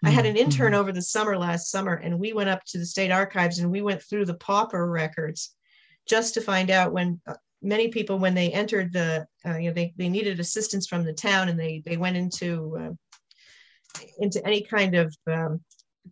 I 0.05 0.11
had 0.11 0.27
an 0.27 0.37
intern 0.37 0.73
Mhm. 0.73 0.77
over 0.77 0.93
the 0.93 1.03
summer 1.03 1.37
last 1.39 1.71
summer, 1.71 1.95
and 1.95 2.19
we 2.19 2.33
went 2.33 2.49
up 2.51 2.65
to 2.67 2.79
the 2.79 2.87
state 2.87 3.11
archives 3.11 3.59
and 3.59 3.71
we 3.71 3.83
went 3.83 4.03
through 4.03 4.27
the 4.27 4.35
pauper 4.35 4.89
records 4.91 5.55
just 6.07 6.35
to 6.35 6.41
find 6.41 6.71
out 6.71 6.93
when 6.93 7.21
uh, 7.27 7.35
many 7.63 7.89
people, 7.89 8.19
when 8.19 8.35
they 8.35 8.53
entered 8.53 8.93
the, 8.93 9.27
uh, 9.45 9.57
you 9.57 9.69
know, 9.69 9.75
they, 9.75 9.93
they 9.97 10.09
needed 10.09 10.39
assistance 10.39 10.87
from 10.87 11.05
the 11.05 11.13
town 11.13 11.49
and 11.49 11.59
they 11.59 11.83
they 11.85 11.97
went 11.97 12.17
into 12.17 12.77
uh, 12.79 12.93
into 14.19 14.45
any 14.47 14.61
kind 14.63 14.95
of 14.95 15.17
um, 15.27 15.61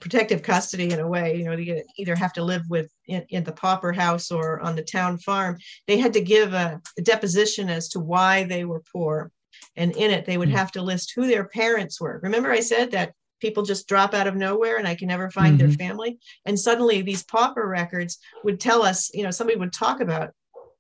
protective 0.01 0.43
custody 0.43 0.91
in 0.91 0.99
a 1.01 1.07
way. 1.07 1.37
You 1.37 1.45
know, 1.45 1.57
they 1.57 1.85
either 1.97 2.17
have 2.17 2.33
to 2.35 2.43
live 2.43 2.63
with 2.69 2.91
in, 3.07 3.25
in 3.29 3.45
the 3.45 3.53
pauper 3.53 3.93
house 3.93 4.31
or 4.31 4.61
on 4.61 4.75
the 4.75 4.83
town 4.83 5.19
farm. 5.19 5.59
They 5.87 5.99
had 5.99 6.15
to 6.15 6.21
give 6.21 6.55
a, 6.55 6.81
a 6.99 7.03
deposition 7.03 7.69
as 7.69 7.89
to 7.91 8.01
why 8.01 8.45
they 8.45 8.65
were 8.65 8.83
poor, 8.93 9.31
and 9.77 9.93
in 9.93 10.11
it 10.11 10.25
they 10.25 10.39
would 10.39 10.49
Hmm. 10.49 10.57
have 10.57 10.73
to 10.73 10.83
list 10.83 11.13
who 11.15 11.27
their 11.27 11.45
parents 11.45 12.01
were. 12.01 12.19
Remember, 12.23 12.51
I 12.51 12.61
said 12.61 12.91
that 12.93 13.13
people 13.45 13.63
just 13.63 13.87
drop 13.87 14.15
out 14.15 14.27
of 14.27 14.35
nowhere 14.35 14.79
and 14.79 14.89
I 14.89 14.95
can 14.95 15.09
never 15.09 15.31
find 15.31 15.61
their 15.61 15.69
Mhm. 15.69 15.77
family. 15.77 16.19
And 16.47 16.59
suddenly 16.59 17.03
these 17.03 17.25
pauper 17.25 17.69
records 17.69 18.19
would 18.43 18.59
tell 18.59 18.83
us, 18.83 19.11
you 19.13 19.23
know, 19.23 19.31
somebody 19.31 19.59
would 19.59 19.75
talk 19.75 20.01
about 20.01 20.31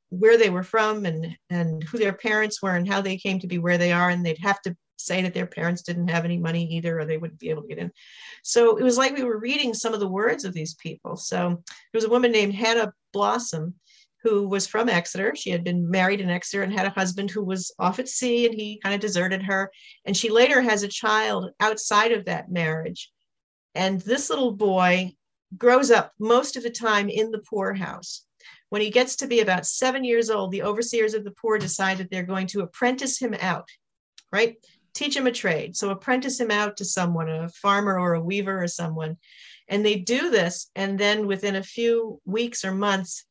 where 0.09 0.39
they 0.39 0.49
were 0.49 0.63
from 0.63 1.05
and 1.05 1.37
and 1.51 1.85
who 1.85 1.99
their 1.99 2.15
parents 2.15 2.63
were 2.63 2.75
and 2.75 2.89
how 2.89 3.03
they 3.03 3.19
came 3.19 3.39
to 3.41 3.47
be 3.47 3.59
where 3.59 3.77
they 3.77 3.93
are 3.93 4.09
and 4.09 4.25
they'd 4.25 4.39
have 4.39 4.63
to 4.63 4.75
say 4.97 5.21
that 5.21 5.35
their 5.35 5.47
parents 5.47 5.83
didn't 5.83 6.09
have 6.09 6.25
any 6.25 6.39
money 6.39 6.65
either 6.77 6.99
or 6.99 7.05
they 7.05 7.19
wouldn't 7.19 7.41
be 7.41 7.51
able 7.51 7.63
to 7.63 7.69
get 7.69 7.79
in 7.79 7.91
so 8.45 8.77
it 8.77 8.85
was 8.85 8.97
like 8.97 9.15
we 9.17 9.25
were 9.25 9.39
reading 9.39 9.75
some 9.75 9.93
of 9.93 10.01
the 10.01 10.15
words 10.21 10.45
of 10.45 10.55
these 10.55 10.75
people 10.75 11.17
so 11.17 11.39
there 11.59 11.99
was 11.99 12.05
a 12.05 12.15
woman 12.17 12.31
named 12.31 12.55
hannah 12.55 12.93
blossom 13.13 13.75
who 14.25 14.49
was 14.49 14.67
from 14.67 14.89
exeter 14.89 15.35
she 15.37 15.51
had 15.51 15.63
been 15.63 15.89
married 15.89 16.21
in 16.21 16.29
exeter 16.31 16.63
and 16.65 16.73
had 16.73 16.87
a 16.87 16.91
husband 16.91 17.31
who 17.31 17.45
was 17.45 17.73
off 17.79 18.01
at 18.01 18.09
sea 18.09 18.47
and 18.47 18.55
he 18.55 18.81
kind 18.83 18.95
of 18.95 19.01
deserted 19.01 19.43
her 19.43 19.71
and 20.05 20.17
she 20.17 20.31
later 20.31 20.61
has 20.61 20.83
a 20.83 20.89
child 20.89 21.51
outside 21.61 22.11
of 22.11 22.25
that 22.25 22.51
marriage 22.51 23.13
and 23.75 24.01
this 24.01 24.31
little 24.31 24.53
boy 24.53 25.13
grows 25.57 25.91
up 25.93 26.13
most 26.19 26.57
of 26.57 26.65
the 26.65 26.71
time 26.71 27.09
in 27.09 27.31
the 27.31 27.39
poorhouse 27.39 28.25
when 28.75 28.83
he 28.83 28.91
gets 28.91 29.15
to 29.15 29.29
be 29.29 29.39
about 29.39 29.67
seven 29.67 30.03
years 30.03 30.31
old, 30.31 30.51
the 30.51 30.63
overseers 30.63 31.15
of 31.15 31.23
the 31.23 31.31
poor 31.31 31.59
decide 31.59 31.99
that 31.99 32.11
they're 32.11 32.25
going 32.25 32.49
to 32.49 32.63
apprentice 32.63 33.21
him 33.21 33.33
out, 33.41 33.69
right? 34.33 34.57
Teach 34.95 35.17
him 35.17 35.29
a 35.29 35.31
trade. 35.31 35.77
So 35.77 35.91
apprentice 35.91 36.41
him 36.41 36.51
out 36.51 36.79
to 36.79 36.85
someone, 36.85 37.29
a 37.29 37.49
farmer 37.51 38.01
or 38.01 38.15
a 38.15 38.21
weaver 38.21 38.61
or 38.61 38.67
someone. 38.67 39.17
And 39.69 39.87
they 39.87 39.95
do 39.95 40.29
this. 40.29 40.73
And 40.75 40.99
then 40.99 41.29
within 41.29 41.55
a 41.55 41.63
few 41.63 42.21
weeks 42.25 42.65
or 42.65 42.73
months, 42.73 43.25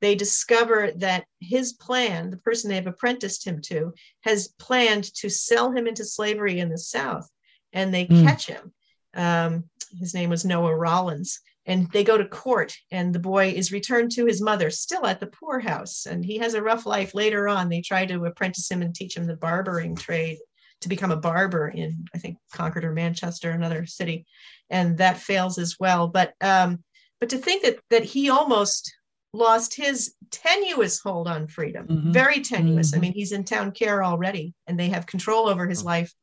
they 0.00 0.14
discover 0.14 0.92
that 0.96 1.24
his 1.40 1.72
plan, 1.72 2.30
the 2.30 2.36
person 2.36 2.70
they've 2.70 2.86
apprenticed 2.86 3.46
him 3.46 3.60
to, 3.62 3.92
has 4.22 4.48
planned 4.58 5.12
to 5.14 5.28
sell 5.28 5.72
him 5.72 5.86
into 5.86 6.04
slavery 6.04 6.60
in 6.60 6.68
the 6.68 6.78
South. 6.78 7.28
And 7.72 7.92
they 7.92 8.06
Mm. 8.06 8.24
catch 8.24 8.46
him. 8.46 8.72
Um, 9.14 9.64
his 9.98 10.14
name 10.14 10.30
was 10.30 10.44
Noah 10.44 10.76
Rollins 10.76 11.40
and 11.68 11.90
they 11.92 12.02
go 12.02 12.16
to 12.16 12.24
court 12.24 12.74
and 12.90 13.14
the 13.14 13.18
boy 13.18 13.50
is 13.50 13.70
returned 13.70 14.10
to 14.12 14.26
his 14.26 14.40
mother 14.40 14.70
still 14.70 15.06
at 15.06 15.20
the 15.20 15.26
poorhouse 15.26 16.06
and 16.06 16.24
he 16.24 16.38
has 16.38 16.54
a 16.54 16.62
rough 16.62 16.86
life 16.86 17.14
later 17.14 17.46
on 17.48 17.68
they 17.68 17.80
try 17.80 18.04
to 18.06 18.24
apprentice 18.24 18.68
him 18.70 18.82
and 18.82 18.94
teach 18.94 19.16
him 19.16 19.26
the 19.26 19.36
barbering 19.36 19.94
trade 19.94 20.38
to 20.80 20.88
become 20.88 21.10
a 21.12 21.16
barber 21.16 21.68
in 21.68 22.04
i 22.14 22.18
think 22.18 22.36
concord 22.52 22.84
or 22.84 22.92
manchester 22.92 23.50
another 23.50 23.86
city 23.86 24.26
and 24.70 24.98
that 24.98 25.18
fails 25.18 25.58
as 25.58 25.76
well 25.78 26.08
but 26.08 26.32
um 26.40 26.82
but 27.20 27.28
to 27.28 27.38
think 27.38 27.62
that 27.62 27.78
that 27.90 28.04
he 28.04 28.30
almost 28.30 28.94
lost 29.32 29.74
his 29.74 30.14
tenuous 30.30 31.00
hold 31.00 31.28
on 31.28 31.46
freedom 31.46 31.86
Mhm. 31.86 32.12
very 32.12 32.40
tenuous 32.40 32.94
i 32.94 32.96
Mhm. 32.96 33.00
mean 33.02 33.12
he's 33.12 33.32
in 33.32 33.44
town 33.44 33.72
care 33.72 34.02
already 34.02 34.54
and 34.66 34.78
they 34.80 34.88
have 34.88 35.06
control 35.06 35.48
over 35.48 35.66
his 35.66 35.82
Mhm. 35.82 35.86
life 35.86 36.14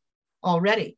already 0.44 0.98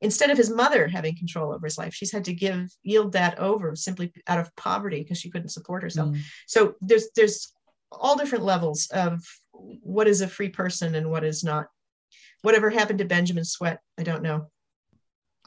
instead 0.00 0.30
of 0.30 0.36
his 0.36 0.50
mother 0.50 0.88
having 0.88 1.16
control 1.16 1.52
over 1.54 1.64
his 1.66 1.78
life 1.78 1.94
she's 1.94 2.10
had 2.12 2.24
to 2.24 2.34
give 2.34 2.68
yield 2.82 3.12
that 3.12 3.38
over 3.38 3.76
simply 3.76 4.12
out 4.26 4.40
of 4.40 4.54
poverty 4.56 5.02
because 5.02 5.18
she 5.18 5.30
couldn't 5.30 5.50
support 5.50 5.82
herself 5.82 6.08
Mm. 6.10 6.20
so 6.46 6.74
there's 6.80 7.06
there's 7.14 7.52
all 7.92 8.16
different 8.16 8.44
levels 8.44 8.88
of 8.90 9.24
what 9.52 10.08
is 10.08 10.20
a 10.20 10.28
free 10.28 10.48
person 10.48 10.96
and 10.96 11.08
what 11.08 11.22
is 11.24 11.44
not 11.44 11.68
whatever 12.42 12.68
happened 12.68 12.98
to 12.98 13.04
benjamin 13.04 13.44
sweat 13.44 13.80
i 13.98 14.02
don't 14.02 14.22
know 14.22 14.50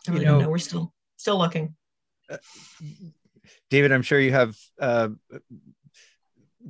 I 0.07 0.13
You 0.13 0.19
know- 0.19 0.25
don't 0.25 0.41
know 0.43 0.49
we're 0.49 0.57
still 0.59 0.93
still 1.17 1.37
looking 1.37 1.75
David, 3.69 3.91
I'm 3.93 4.01
sure 4.01 4.19
you 4.19 4.31
have 4.31 4.57
a 4.79 5.11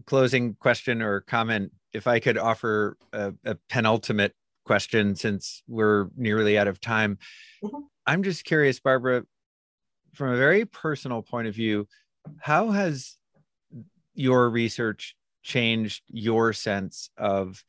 closing 0.05 0.55
question 0.55 1.01
or 1.01 1.21
comment. 1.21 1.71
If 1.93 2.07
I 2.07 2.19
could 2.19 2.37
offer 2.37 2.97
a, 3.13 3.33
a 3.45 3.55
penultimate 3.69 4.33
question, 4.65 5.15
since 5.15 5.63
we're 5.67 6.07
nearly 6.15 6.57
out 6.57 6.67
of 6.67 6.79
time, 6.79 7.17
Mhm. 7.63 7.83
I'm 8.05 8.23
just 8.23 8.45
curious, 8.45 8.79
Barbara, 8.79 9.25
from 10.13 10.31
a 10.33 10.37
very 10.37 10.65
personal 10.65 11.21
point 11.21 11.47
of 11.47 11.55
view, 11.55 11.87
how 12.39 12.71
has 12.71 13.17
your 14.13 14.49
research 14.49 15.15
changed 15.43 16.03
your 16.07 16.53
sense 16.53 17.09
of 17.17 17.63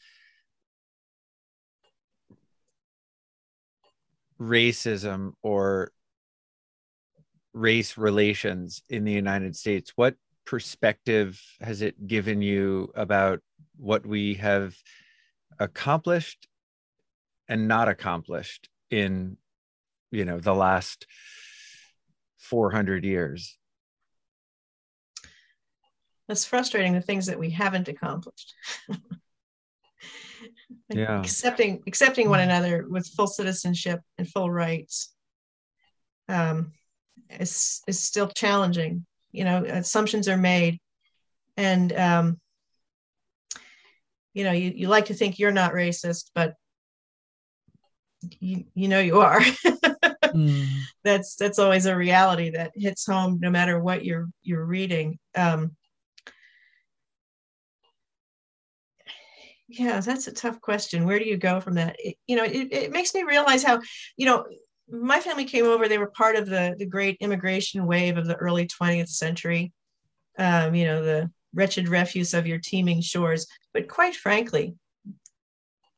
racism 4.41 5.33
or 5.43 5.93
race 7.53 7.97
relations 7.97 8.83
in 8.89 9.05
the 9.05 9.13
United 9.13 9.57
States? 9.57 9.93
What 9.97 10.17
perspective 10.49 11.39
has 11.61 11.83
it 11.83 12.07
given 12.07 12.41
you 12.41 12.91
about 12.95 13.41
what 13.77 14.07
we 14.07 14.33
have 14.33 14.75
accomplished 15.59 16.49
and 17.51 17.69
not 17.69 17.87
accomplished 17.87 18.71
in 18.91 19.37
you 20.11 20.25
know 20.25 20.41
the 20.41 20.55
last 20.55 21.07
400 22.39 23.05
years? 23.05 23.59
That's 26.29 26.47
frustrating 26.47 26.95
the 26.95 27.03
things 27.03 27.27
that 27.27 27.39
we 27.39 27.51
haven't 27.51 27.89
accomplished. 27.89 28.55
Yeah. 30.91 31.21
accepting 31.21 31.83
accepting 31.87 32.31
one 32.31 32.41
another 32.41 32.87
with 32.89 33.07
full 33.09 33.27
citizenship 33.27 34.01
and 34.17 34.29
full 34.29 34.51
rights 34.51 35.15
um, 36.29 36.73
is 37.31 37.83
is 37.87 38.01
still 38.01 38.29
challenging 38.29 39.05
you 39.33 39.45
know 39.45 39.65
assumptions 39.65 40.29
are 40.29 40.37
made 40.37 40.79
and 41.57 41.93
um, 41.93 42.41
you 44.33 44.45
know 44.45 44.53
you, 44.53 44.73
you 44.75 44.89
like 44.89 45.07
to 45.07 45.15
think 45.15 45.39
you're 45.39 45.51
not 45.51 45.73
racist 45.73 46.31
but 46.35 46.55
you, 48.41 48.65
you 48.75 48.89
know 48.89 49.01
you 49.01 49.21
are. 49.21 49.41
mm. 50.25 50.67
That's 51.05 51.37
that's 51.37 51.59
always 51.59 51.87
a 51.87 51.97
reality 51.97 52.51
that 52.51 52.73
hits 52.75 53.07
home 53.07 53.39
no 53.41 53.51
matter 53.51 53.81
what 53.81 54.05
you're 54.05 54.29
you're 54.43 54.65
reading. 54.65 55.19
Um, 55.35 55.77
yeah, 59.69 60.01
that's 60.01 60.27
a 60.27 60.33
tough 60.33 60.61
question. 60.61 61.05
Where 61.05 61.19
do 61.19 61.27
you 61.27 61.37
go 61.37 61.61
from 61.61 61.75
that? 61.75 61.97
It, 61.99 62.17
you 62.27 62.37
know, 62.37 62.45
it, 62.45 62.73
it 62.73 62.91
makes 62.91 63.15
me 63.15 63.23
realize 63.23 63.63
how, 63.63 63.81
you 64.17 64.25
know, 64.25 64.47
my 64.91 65.21
family 65.21 65.45
came 65.45 65.65
over. 65.65 65.89
They 65.89 65.99
were 65.99 66.11
part 66.11 66.37
of 66.37 66.47
the 66.47 66.75
the 66.79 66.87
great 66.87 67.17
immigration 67.21 67.87
wave 67.87 68.17
of 68.17 68.27
the 68.27 68.37
early 68.37 68.67
20th 68.67 69.09
century. 69.09 69.73
Um, 70.39 70.75
you 70.75 70.85
know, 70.85 71.03
the 71.03 71.31
wretched 71.55 71.89
refuse 71.89 72.35
of 72.35 72.47
your 72.47 72.59
teeming 72.59 73.01
shores. 73.01 73.47
But 73.73 73.89
quite 73.89 74.15
frankly, 74.15 74.75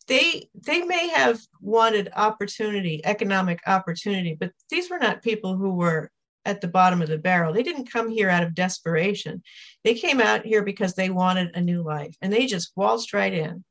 they 0.06 0.48
they 0.54 0.82
may 0.82 1.08
have 1.08 1.40
wanted 1.60 2.10
opportunity, 2.16 3.00
economic 3.04 3.60
opportunity, 3.66 4.36
but 4.38 4.50
these 4.68 4.90
were 4.90 4.98
not 4.98 5.22
people 5.22 5.56
who 5.56 5.74
were 5.74 6.10
at 6.44 6.60
the 6.60 6.68
bottom 6.68 7.02
of 7.02 7.08
the 7.08 7.18
barrel. 7.18 7.52
They 7.52 7.62
didn't 7.62 7.90
come 7.90 8.08
here 8.08 8.30
out 8.30 8.42
of 8.42 8.54
desperation. 8.54 9.42
They 9.84 9.94
came 9.94 10.20
out 10.20 10.44
here 10.44 10.62
because 10.62 10.94
they 10.94 11.10
wanted 11.10 11.54
a 11.54 11.60
new 11.60 11.82
life, 11.82 12.16
and 12.20 12.32
they 12.32 12.46
just 12.46 12.72
waltzed 12.76 13.12
right 13.12 13.32
in. 13.32 13.64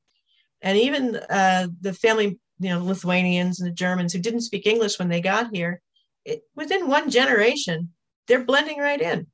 And 0.62 0.78
even 0.78 1.16
uh, 1.16 1.68
the 1.82 1.94
family, 1.94 2.38
you 2.60 2.70
know, 2.70 2.84
Lithuanians 2.84 3.60
and 3.60 3.70
the 3.70 3.74
Germans 3.74 4.14
who 4.14 4.20
didn't 4.20 4.42
speak 4.42 4.66
English 4.66 5.00
when 5.00 5.10
they 5.10 5.22
got 5.22 5.54
here, 5.54 5.82
it, 6.26 6.42
within 6.56 6.88
one 6.88 7.10
generation, 7.10 7.90
they're 8.28 8.44
blending 8.44 8.80
right 8.80 9.02
in 9.02 9.28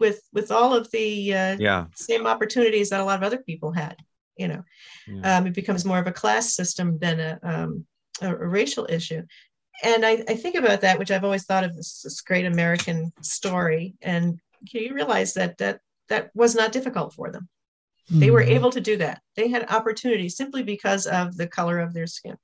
with 0.00 0.22
with 0.32 0.50
all 0.50 0.74
of 0.74 0.90
the 0.90 1.34
uh, 1.34 1.56
yeah. 1.58 1.84
same 1.94 2.26
opportunities 2.26 2.90
that 2.90 3.00
a 3.00 3.04
lot 3.04 3.18
of 3.18 3.22
other 3.22 3.38
people 3.38 3.70
had. 3.70 3.96
You 4.36 4.48
know, 4.48 4.64
yeah. 5.06 5.36
um, 5.36 5.46
it 5.46 5.54
becomes 5.54 5.84
more 5.84 5.98
of 5.98 6.06
a 6.06 6.12
class 6.12 6.54
system 6.54 6.98
than 6.98 7.20
a, 7.20 7.38
um, 7.42 7.84
a, 8.22 8.34
a 8.34 8.48
racial 8.48 8.86
issue. 8.88 9.22
And 9.82 10.04
I, 10.04 10.24
I, 10.28 10.34
think 10.34 10.54
about 10.54 10.80
that, 10.80 10.98
which 10.98 11.10
I've 11.10 11.24
always 11.24 11.44
thought 11.44 11.64
of 11.64 11.76
this, 11.76 12.02
this 12.02 12.22
great 12.22 12.46
American 12.46 13.12
story, 13.20 13.94
and 14.00 14.38
you 14.62 14.94
realize 14.94 15.34
that 15.34 15.58
that 15.58 15.80
that 16.08 16.30
was 16.34 16.54
not 16.54 16.72
difficult 16.72 17.12
for 17.12 17.30
them. 17.30 17.48
Mm-hmm. 18.10 18.20
They 18.20 18.30
were 18.30 18.42
mm-hmm. 18.42 18.52
able 18.52 18.70
to 18.72 18.80
do 18.80 18.96
that. 18.96 19.22
They 19.36 19.48
had 19.48 19.70
opportunities 19.70 20.36
simply 20.36 20.64
because 20.64 21.06
of 21.06 21.36
the 21.36 21.46
color 21.46 21.78
of 21.78 21.94
their 21.94 22.08
skin, 22.08 22.36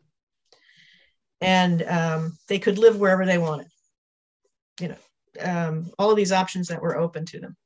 and 1.40 1.82
um, 1.82 2.38
they 2.48 2.60
could 2.60 2.78
live 2.78 2.98
wherever 2.98 3.26
they 3.26 3.38
wanted. 3.38 3.66
You 4.80 4.88
know, 4.88 4.96
um, 5.40 5.90
all 5.98 6.10
of 6.10 6.16
these 6.16 6.32
options 6.32 6.68
that 6.68 6.82
were 6.82 6.96
open 6.96 7.24
to 7.26 7.40
them. 7.40 7.56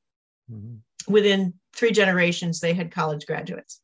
Mm-hmm. 0.50 1.12
Within 1.12 1.54
three 1.74 1.92
generations, 1.92 2.60
they 2.60 2.72
had 2.72 2.90
college 2.90 3.26
graduates. 3.26 3.80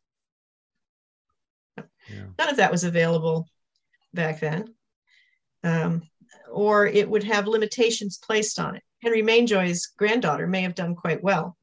Yeah. 2.09 2.27
None 2.39 2.49
of 2.49 2.57
that 2.57 2.71
was 2.71 2.85
available 2.85 3.49
back 4.15 4.41
then. 4.41 4.75
Um, 5.65 6.03
or 6.51 6.87
it 6.87 7.09
would 7.09 7.25
have 7.25 7.47
limitations 7.47 8.19
placed 8.19 8.59
on 8.59 8.77
it. 8.77 8.83
Henry 9.03 9.23
Mainjoy's 9.23 9.87
granddaughter 9.87 10.47
may 10.47 10.63
have 10.63 10.75
done 10.75 10.95
quite 10.95 11.23
well. 11.23 11.57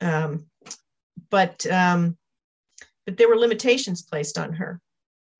Um, 0.00 0.46
but 1.30 1.66
um, 1.66 2.16
but 3.04 3.16
there 3.16 3.28
were 3.28 3.36
limitations 3.36 4.02
placed 4.02 4.38
on 4.38 4.52
her. 4.54 4.80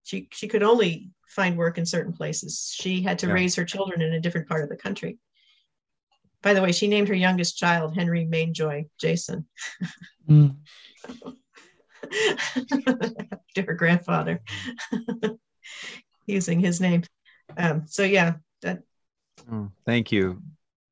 She 0.05 0.28
she 0.32 0.49
could 0.49 0.62
only 0.62 1.11
find 1.28 1.57
work 1.57 1.78
in 1.78 1.87
certain 1.87 2.12
places. 2.12 2.72
She 2.74 3.03
had 3.03 3.18
to 3.20 3.26
yeah. 3.26 3.32
raise 3.32 3.55
her 3.57 3.64
children 3.64 4.03
in 4.03 4.14
a 4.14 4.20
different 4.20 4.49
part 4.49 4.62
of 4.62 4.68
the 4.68 4.76
country. 4.76 5.18
By 6.43 6.55
the 6.55 6.62
way, 6.62 6.72
she 6.72 6.87
named 6.87 7.09
her 7.09 7.14
youngest 7.14 7.59
child 7.59 7.97
Henry 7.97 8.24
Mainjoy 8.24 8.89
Jason. 8.99 9.47
Mm. 10.28 10.57
to 13.55 13.62
her 13.62 13.74
grandfather, 13.74 14.41
using 16.26 16.61
his 16.61 16.80
name. 16.80 17.03
Um, 17.57 17.84
so 17.87 18.05
yeah, 18.05 18.34
that. 18.62 18.82
Oh, 19.51 19.70
thank 19.84 20.12
you 20.12 20.43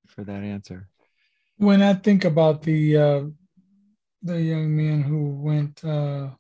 for 0.07 0.25
that 0.25 0.43
answer. 0.43 0.89
When 1.57 1.83
I 1.83 1.95
think 1.95 2.25
about 2.25 2.63
the 2.63 2.97
uh, 2.97 3.23
the 4.25 4.41
young 4.41 4.75
man 4.75 5.03
who 5.03 5.31
went 5.31 5.85
uh, 5.85 6.31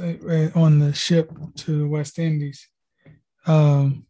uh, 0.00 0.48
on 0.54 0.78
the 0.78 0.94
ship 0.94 1.30
to 1.56 1.80
the 1.80 1.86
West 1.86 2.18
Indies, 2.18 2.68
um, 3.46 4.06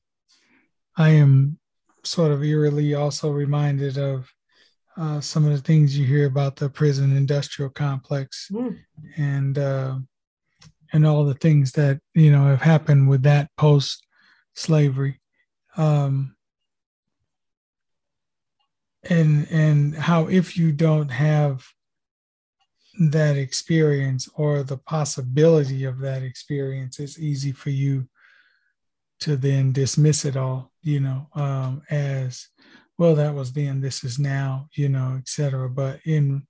I 0.97 1.11
am 1.11 1.59
sort 2.05 2.33
of 2.33 2.45
eerily 2.45 2.95
also 2.95 3.31
reminded 3.31 3.97
of 3.97 4.31
uh, 4.97 5.21
some 5.21 5.45
of 5.45 5.53
the 5.53 5.63
things 5.63 5.99
you 5.99 6.07
hear 6.07 6.27
about 6.27 6.57
the 6.57 6.69
prison 6.69 7.17
industrial 7.17 7.71
complex 7.71 8.49
mm. 8.53 8.79
and 9.17 9.59
uh, 9.59 9.97
and 10.93 11.07
all 11.07 11.25
the 11.25 11.35
things 11.35 11.73
that 11.73 11.99
you 12.15 12.31
know 12.31 12.47
have 12.47 12.61
happened 12.61 13.09
with 13.09 13.23
that 13.23 13.51
post 13.57 14.07
slavery 14.55 15.21
um, 15.77 16.34
and 19.11 19.47
and 19.51 19.95
how 19.95 20.27
if 20.29 20.57
you 20.57 20.73
don't 20.73 21.11
have 21.11 21.67
that 23.11 23.37
experience 23.37 24.29
or 24.35 24.63
the 24.63 24.77
possibility 24.77 25.85
of 25.85 25.99
that 25.99 26.23
experience 26.23 26.99
it's 27.01 27.19
easy 27.19 27.53
for 27.53 27.71
you 27.71 28.09
to 29.21 29.37
then 29.37 29.73
dismiss 29.73 30.25
it 30.25 30.37
all 30.37 30.71
you 30.83 31.01
know 31.01 31.27
um, 31.35 31.83
as 31.91 32.49
well 32.99 33.15
that 33.15 33.35
was 33.35 33.53
then 33.53 33.81
this 33.81 34.05
is 34.05 34.19
now 34.19 34.69
you 34.75 34.89
know 34.89 35.17
etc 35.19 35.69
but 35.69 35.99
in 36.05 36.47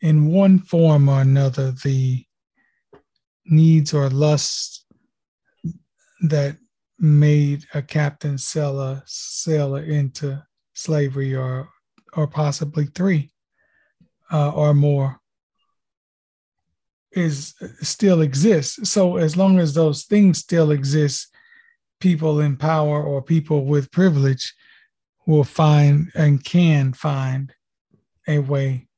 in 0.00 0.26
one 0.26 0.58
form 0.58 1.08
or 1.08 1.20
another 1.20 1.72
the 1.84 2.24
needs 3.44 3.92
or 3.92 4.08
lusts 4.08 4.86
that 6.22 6.56
made 6.98 7.64
a 7.74 7.82
captain 7.82 8.38
sell 8.38 8.80
a 8.80 9.02
sailor 9.06 9.82
into 9.82 10.40
slavery 10.74 11.34
or 11.34 11.68
or 12.14 12.26
possibly 12.26 12.86
three 12.86 13.30
uh, 14.30 14.50
or 14.50 14.74
more 14.74 15.18
is 17.12 17.54
still 17.82 18.22
exists 18.22 18.90
so 18.90 19.16
as 19.16 19.36
long 19.36 19.58
as 19.58 19.74
those 19.74 20.04
things 20.04 20.38
still 20.38 20.70
exist 20.70 21.28
people 22.00 22.40
in 22.40 22.56
power 22.56 23.02
or 23.02 23.22
people 23.22 23.64
with 23.64 23.90
privilege 23.90 24.54
will 25.26 25.44
find 25.44 26.10
and 26.14 26.42
can 26.42 26.92
find 26.92 27.52
a 28.26 28.38
way 28.38 28.88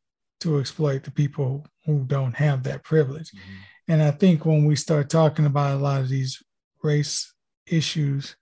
to 0.41 0.59
exploit 0.59 1.03
the 1.03 1.11
people 1.11 1.67
who 1.87 2.05
don't 2.05 2.35
have 2.35 2.63
that 2.63 2.83
privilege. 2.83 3.31
Mm-hmm. 3.31 3.93
And 3.93 4.03
I 4.03 4.11
think 4.11 4.47
when 4.47 4.65
we 4.65 4.77
start 4.77 5.11
talking 5.11 5.47
about 5.47 5.77
a 5.77 5.83
lot 5.83 6.01
of 6.01 6.09
these 6.09 6.43
race 6.83 7.33
issues, 7.67 8.37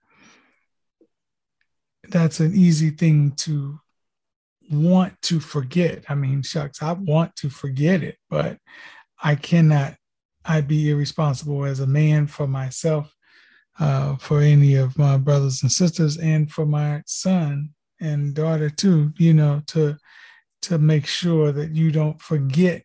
that's 2.09 2.41
an 2.41 2.55
easy 2.55 2.91
thing 2.91 3.33
to 3.33 3.81
want 4.73 5.21
to 5.23 5.41
forget. 5.41 6.05
I 6.09 6.15
mean, 6.15 6.43
shucks, 6.43 6.83
I 6.83 6.93
want 6.93 7.37
to 7.37 7.51
forget 7.51 8.03
it, 8.03 8.17
but 8.29 8.59
I 9.23 9.35
cannot, 9.35 9.95
I'd 10.45 10.69
be 10.69 10.91
irresponsible 10.91 11.65
as 11.65 11.81
a 11.81 11.87
man 11.87 12.27
for 12.27 12.47
myself 12.47 13.15
uh, 13.79 14.17
for 14.17 14.41
any 14.41 14.75
of 14.75 14.99
my 14.99 15.17
brothers 15.17 15.63
and 15.63 15.73
sisters 15.73 16.19
and 16.19 16.51
for 16.51 16.67
my 16.67 17.03
son 17.07 17.71
and 18.01 18.35
daughter 18.35 18.69
too 18.69 19.13
you 19.17 19.33
know 19.33 19.63
to 19.67 19.97
to 20.61 20.79
make 20.79 21.07
sure 21.07 21.53
that 21.53 21.75
you 21.75 21.91
don't 21.91 22.21
forget 22.21 22.83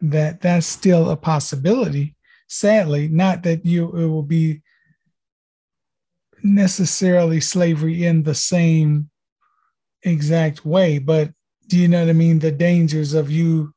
that 0.00 0.40
that's 0.40 0.66
still 0.66 1.10
a 1.10 1.16
possibility 1.16 2.14
sadly 2.48 3.08
not 3.08 3.42
that 3.42 3.64
you 3.64 3.86
it 3.96 4.06
will 4.06 4.22
be 4.22 4.60
necessarily 6.42 7.40
slavery 7.40 8.04
in 8.04 8.22
the 8.22 8.34
same 8.34 9.08
exact 10.02 10.64
way 10.64 10.98
but 10.98 11.30
do 11.66 11.78
you 11.78 11.88
know 11.88 12.00
what 12.00 12.10
i 12.10 12.12
mean 12.12 12.38
the 12.38 12.52
dangers 12.52 13.14
of 13.14 13.30
you 13.30 13.72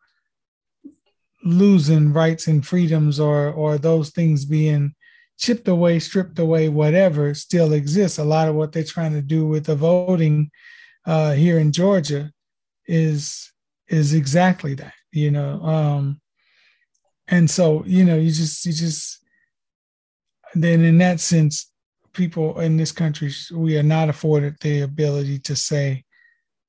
losing 1.44 2.12
rights 2.14 2.48
and 2.48 2.66
freedoms 2.66 3.20
or 3.20 3.50
or 3.52 3.78
those 3.78 4.10
things 4.10 4.46
being 4.46 4.94
chipped 5.40 5.70
away, 5.70 6.00
stripped 6.00 6.38
away, 6.38 6.68
whatever 6.68 7.34
still 7.34 7.74
exists. 7.74 8.20
A 8.20 8.24
lot 8.24 8.50
of 8.50 8.56
what 8.56 8.72
they're 8.72 8.84
trying 8.84 9.14
to 9.14 9.22
do 9.22 9.48
with 9.48 9.66
the 9.66 9.76
voting 9.76 10.52
uh, 11.06 11.32
here 11.32 11.58
in 11.58 11.72
Georgia 11.72 12.32
is 12.86 13.52
is 13.88 14.14
exactly 14.14 14.76
that, 14.76 14.94
you 15.12 15.32
know. 15.32 15.62
Um, 15.62 16.22
and 17.28 17.50
so, 17.50 17.84
you 17.86 18.04
know, 18.04 18.18
you 18.18 18.32
just 18.32 18.66
you 18.66 18.74
just 18.74 19.24
then 20.54 20.84
in 20.84 20.98
that 20.98 21.20
sense, 21.20 21.72
people 22.12 22.60
in 22.60 22.76
this 22.76 22.92
country 22.92 23.32
we 23.54 23.78
are 23.78 23.84
not 23.84 24.10
afforded 24.10 24.56
the 24.62 24.82
ability 24.82 25.40
to 25.40 25.56
say 25.56 26.04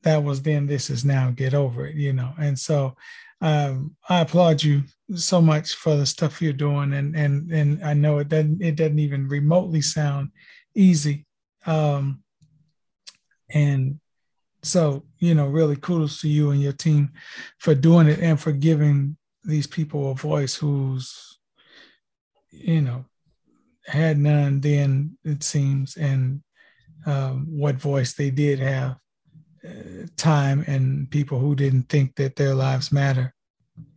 that 0.03 0.23
was 0.23 0.43
then, 0.43 0.67
this 0.67 0.91
is 0.91 1.05
now, 1.05 1.31
get 1.31 1.55
over 1.55 1.87
it, 1.87 1.97
you 1.97 2.13
know. 2.13 2.33
And 2.39 2.59
so 2.59 2.97
um, 3.41 3.97
I 4.09 4.21
applaud 4.21 4.63
you 4.63 4.85
so 5.15 5.41
much 5.41 5.75
for 5.75 5.97
the 5.97 6.07
stuff 6.07 6.41
you're 6.41 6.53
doing, 6.53 6.93
and 6.93 7.17
and 7.17 7.51
and 7.51 7.83
I 7.83 7.95
know 7.95 8.19
it 8.19 8.29
doesn't 8.29 8.63
it 8.63 8.77
doesn't 8.77 8.99
even 8.99 9.29
remotely 9.29 9.81
sound 9.81 10.31
easy, 10.75 11.27
um, 11.67 12.23
and 13.51 13.99
so 14.63 15.05
you 15.19 15.35
know 15.35 15.47
really 15.47 15.77
kudos 15.77 16.21
to 16.21 16.29
you 16.29 16.51
and 16.51 16.61
your 16.61 16.75
team 16.75 17.13
for 17.59 17.75
doing 17.75 18.09
it 18.09 18.19
and 18.19 18.39
for 18.39 18.53
giving 18.53 19.17
these 19.43 19.67
people 19.67 20.11
a 20.11 20.15
voice 20.15 20.55
who's 20.55 21.39
you 22.51 22.83
know 22.83 23.07
had 23.87 24.19
none 24.19 24.61
then, 24.61 25.17
it 25.25 25.43
seems, 25.43 25.97
and 25.97 26.43
um, 27.07 27.47
what 27.49 27.77
voice 27.77 28.13
they 28.13 28.31
did 28.31 28.59
have, 28.61 28.97
time 30.17 30.65
and 30.67 31.11
people 31.11 31.39
who 31.39 31.55
didn't 31.55 31.89
think 31.89 32.15
that 32.17 32.37
their 32.37 32.55
lives 32.55 32.93
matter, 32.93 33.35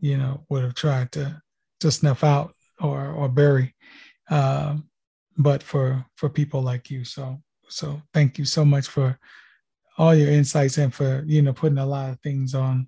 you 0.02 0.18
know, 0.18 0.44
would 0.50 0.64
have 0.64 0.76
tried 0.76 1.12
to 1.14 1.42
to 1.80 1.92
snuff 1.92 2.24
out 2.24 2.56
or 2.80 3.12
or 3.12 3.30
bury. 3.30 3.76
Uh, 4.30 4.78
but 5.38 5.64
for 5.64 6.06
for 6.16 6.30
people 6.30 6.62
like 6.62 6.90
you, 6.90 7.04
so 7.04 7.42
so 7.68 8.02
thank 8.14 8.38
you 8.38 8.46
so 8.46 8.64
much 8.64 8.88
for 8.88 9.18
all 9.98 10.16
your 10.16 10.30
insights 10.30 10.78
and 10.78 10.94
for 10.94 11.24
you 11.26 11.42
know 11.42 11.54
putting 11.54 11.78
a 11.78 11.86
lot 11.86 12.10
of 12.10 12.20
things 12.22 12.56
on 12.56 12.88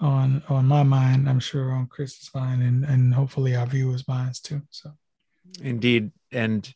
on 0.00 0.42
on 0.48 0.66
my 0.66 0.82
mind 0.82 1.28
i'm 1.28 1.40
sure 1.40 1.70
on 1.70 1.86
chris's 1.86 2.30
mind 2.34 2.62
and 2.62 2.84
and 2.84 3.14
hopefully 3.14 3.54
our 3.54 3.66
viewers 3.66 4.06
minds 4.08 4.40
too 4.40 4.60
so 4.70 4.90
indeed 5.62 6.10
and 6.32 6.74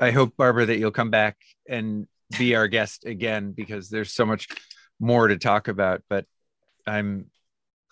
i 0.00 0.10
hope 0.10 0.34
barbara 0.36 0.64
that 0.64 0.78
you'll 0.78 0.90
come 0.90 1.10
back 1.10 1.36
and 1.68 2.06
be 2.36 2.54
our 2.54 2.68
guest 2.68 3.04
again 3.06 3.52
because 3.52 3.88
there's 3.88 4.12
so 4.12 4.26
much 4.26 4.48
more 5.00 5.28
to 5.28 5.38
talk 5.38 5.68
about 5.68 6.02
but 6.08 6.26
i'm 6.86 7.26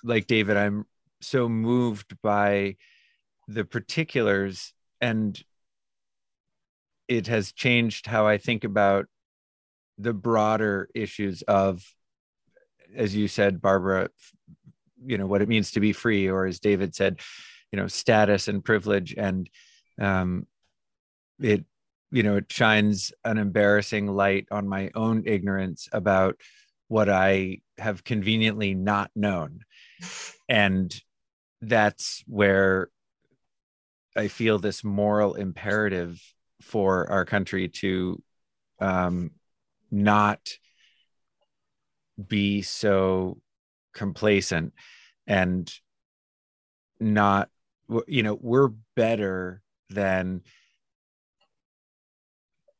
like 0.05 0.27
david 0.27 0.57
i'm 0.57 0.85
so 1.21 1.49
moved 1.49 2.17
by 2.23 2.77
the 3.49 3.65
particulars 3.65 4.73
and 5.01 5.43
it 7.09 7.29
has 7.29 7.53
changed 7.53 8.07
how 8.07 8.27
i 8.27 8.37
think 8.37 8.65
about 8.65 9.07
the 9.99 10.13
broader 10.13 10.89
issues 10.95 11.43
of 11.43 11.83
as 12.95 13.15
you 13.15 13.29
said 13.29 13.63
barbara 13.63 14.09
you 15.05 15.17
know 15.17 15.27
what 15.27 15.43
it 15.43 15.49
means 15.49 15.71
to 15.71 15.81
be 15.81 15.93
free 15.93 16.29
or 16.29 16.47
as 16.47 16.61
david 16.61 16.95
said 16.95 17.21
you 17.73 17.79
know 17.79 17.87
status 17.87 18.49
and 18.49 18.65
privilege 18.65 19.15
and 19.17 19.49
um 20.01 20.47
it 21.41 21.65
you 22.11 22.23
know 22.23 22.37
it 22.37 22.51
shines 22.51 23.13
an 23.25 23.39
embarrassing 23.39 24.07
light 24.07 24.47
on 24.51 24.69
my 24.69 24.91
own 24.95 25.23
ignorance 25.27 25.89
about 25.93 26.41
what 26.89 27.09
i 27.09 27.59
have 27.79 28.05
conveniently 28.05 28.75
not 28.75 29.11
known. 29.15 29.61
And 30.49 30.95
that's 31.61 32.23
where 32.27 32.91
i 34.15 34.29
feel 34.29 34.59
this 34.59 34.85
moral 34.85 35.35
imperative 35.35 36.21
for 36.61 37.11
our 37.11 37.25
country 37.25 37.69
to 37.69 38.23
um 38.81 39.31
not 39.91 40.41
be 42.29 42.63
so 42.63 43.39
complacent 43.95 44.73
and 45.27 45.73
not 47.01 47.49
you 48.07 48.23
know 48.23 48.39
we're 48.41 48.71
better 48.95 49.63
than 49.91 50.43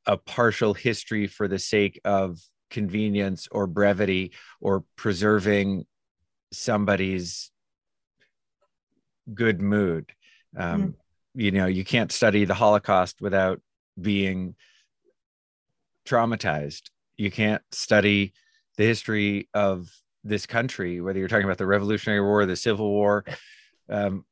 a 0.07 0.17
partial 0.17 0.75
history 0.75 1.27
for 1.27 1.49
the 1.49 1.59
sake 1.59 2.01
of 2.05 2.39
convenience 2.71 3.49
or 3.51 3.67
brevity 3.67 4.33
or 4.61 4.85
preserving 4.97 5.85
somebody's 6.53 7.51
good 9.35 9.61
mood 9.61 10.13
um, 10.57 10.83
mm. 10.83 10.95
you 11.35 11.51
know 11.51 11.67
you 11.67 11.85
can't 11.85 12.13
study 12.13 12.45
the 12.45 12.55
holocaust 12.55 13.21
without 13.21 13.61
being 14.01 14.55
traumatized 16.07 16.91
you 17.17 17.31
can't 17.31 17.63
study 17.73 18.33
the 18.77 18.85
history 18.85 19.49
of 19.55 19.89
this 20.27 20.47
country, 20.47 21.01
whether 21.01 21.19
you're 21.19 21.29
talking 21.29 21.45
about 21.45 21.59
the 21.59 21.67
Revolutionary 21.67 22.21
War, 22.21 22.47
the 22.47 22.57
Civil 22.57 22.91
War, 22.91 23.25
um, 23.89 24.25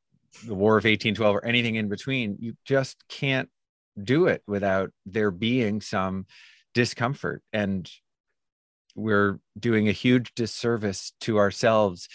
the 0.45 0.53
War 0.53 0.73
of 0.73 0.83
1812, 0.83 1.35
or 1.35 1.45
anything 1.45 1.75
in 1.75 1.87
between. 1.87 2.37
You 2.39 2.55
just 2.65 3.03
can't 3.07 3.49
do 4.01 4.27
it 4.27 4.43
without 4.47 4.91
there 5.05 5.31
being 5.31 5.81
some 5.81 6.25
discomfort. 6.73 7.41
And 7.53 7.89
we're 8.95 9.39
doing 9.59 9.87
a 9.87 9.93
huge 9.93 10.33
disservice 10.35 11.13
to 11.21 11.37
ourselves 11.37 12.07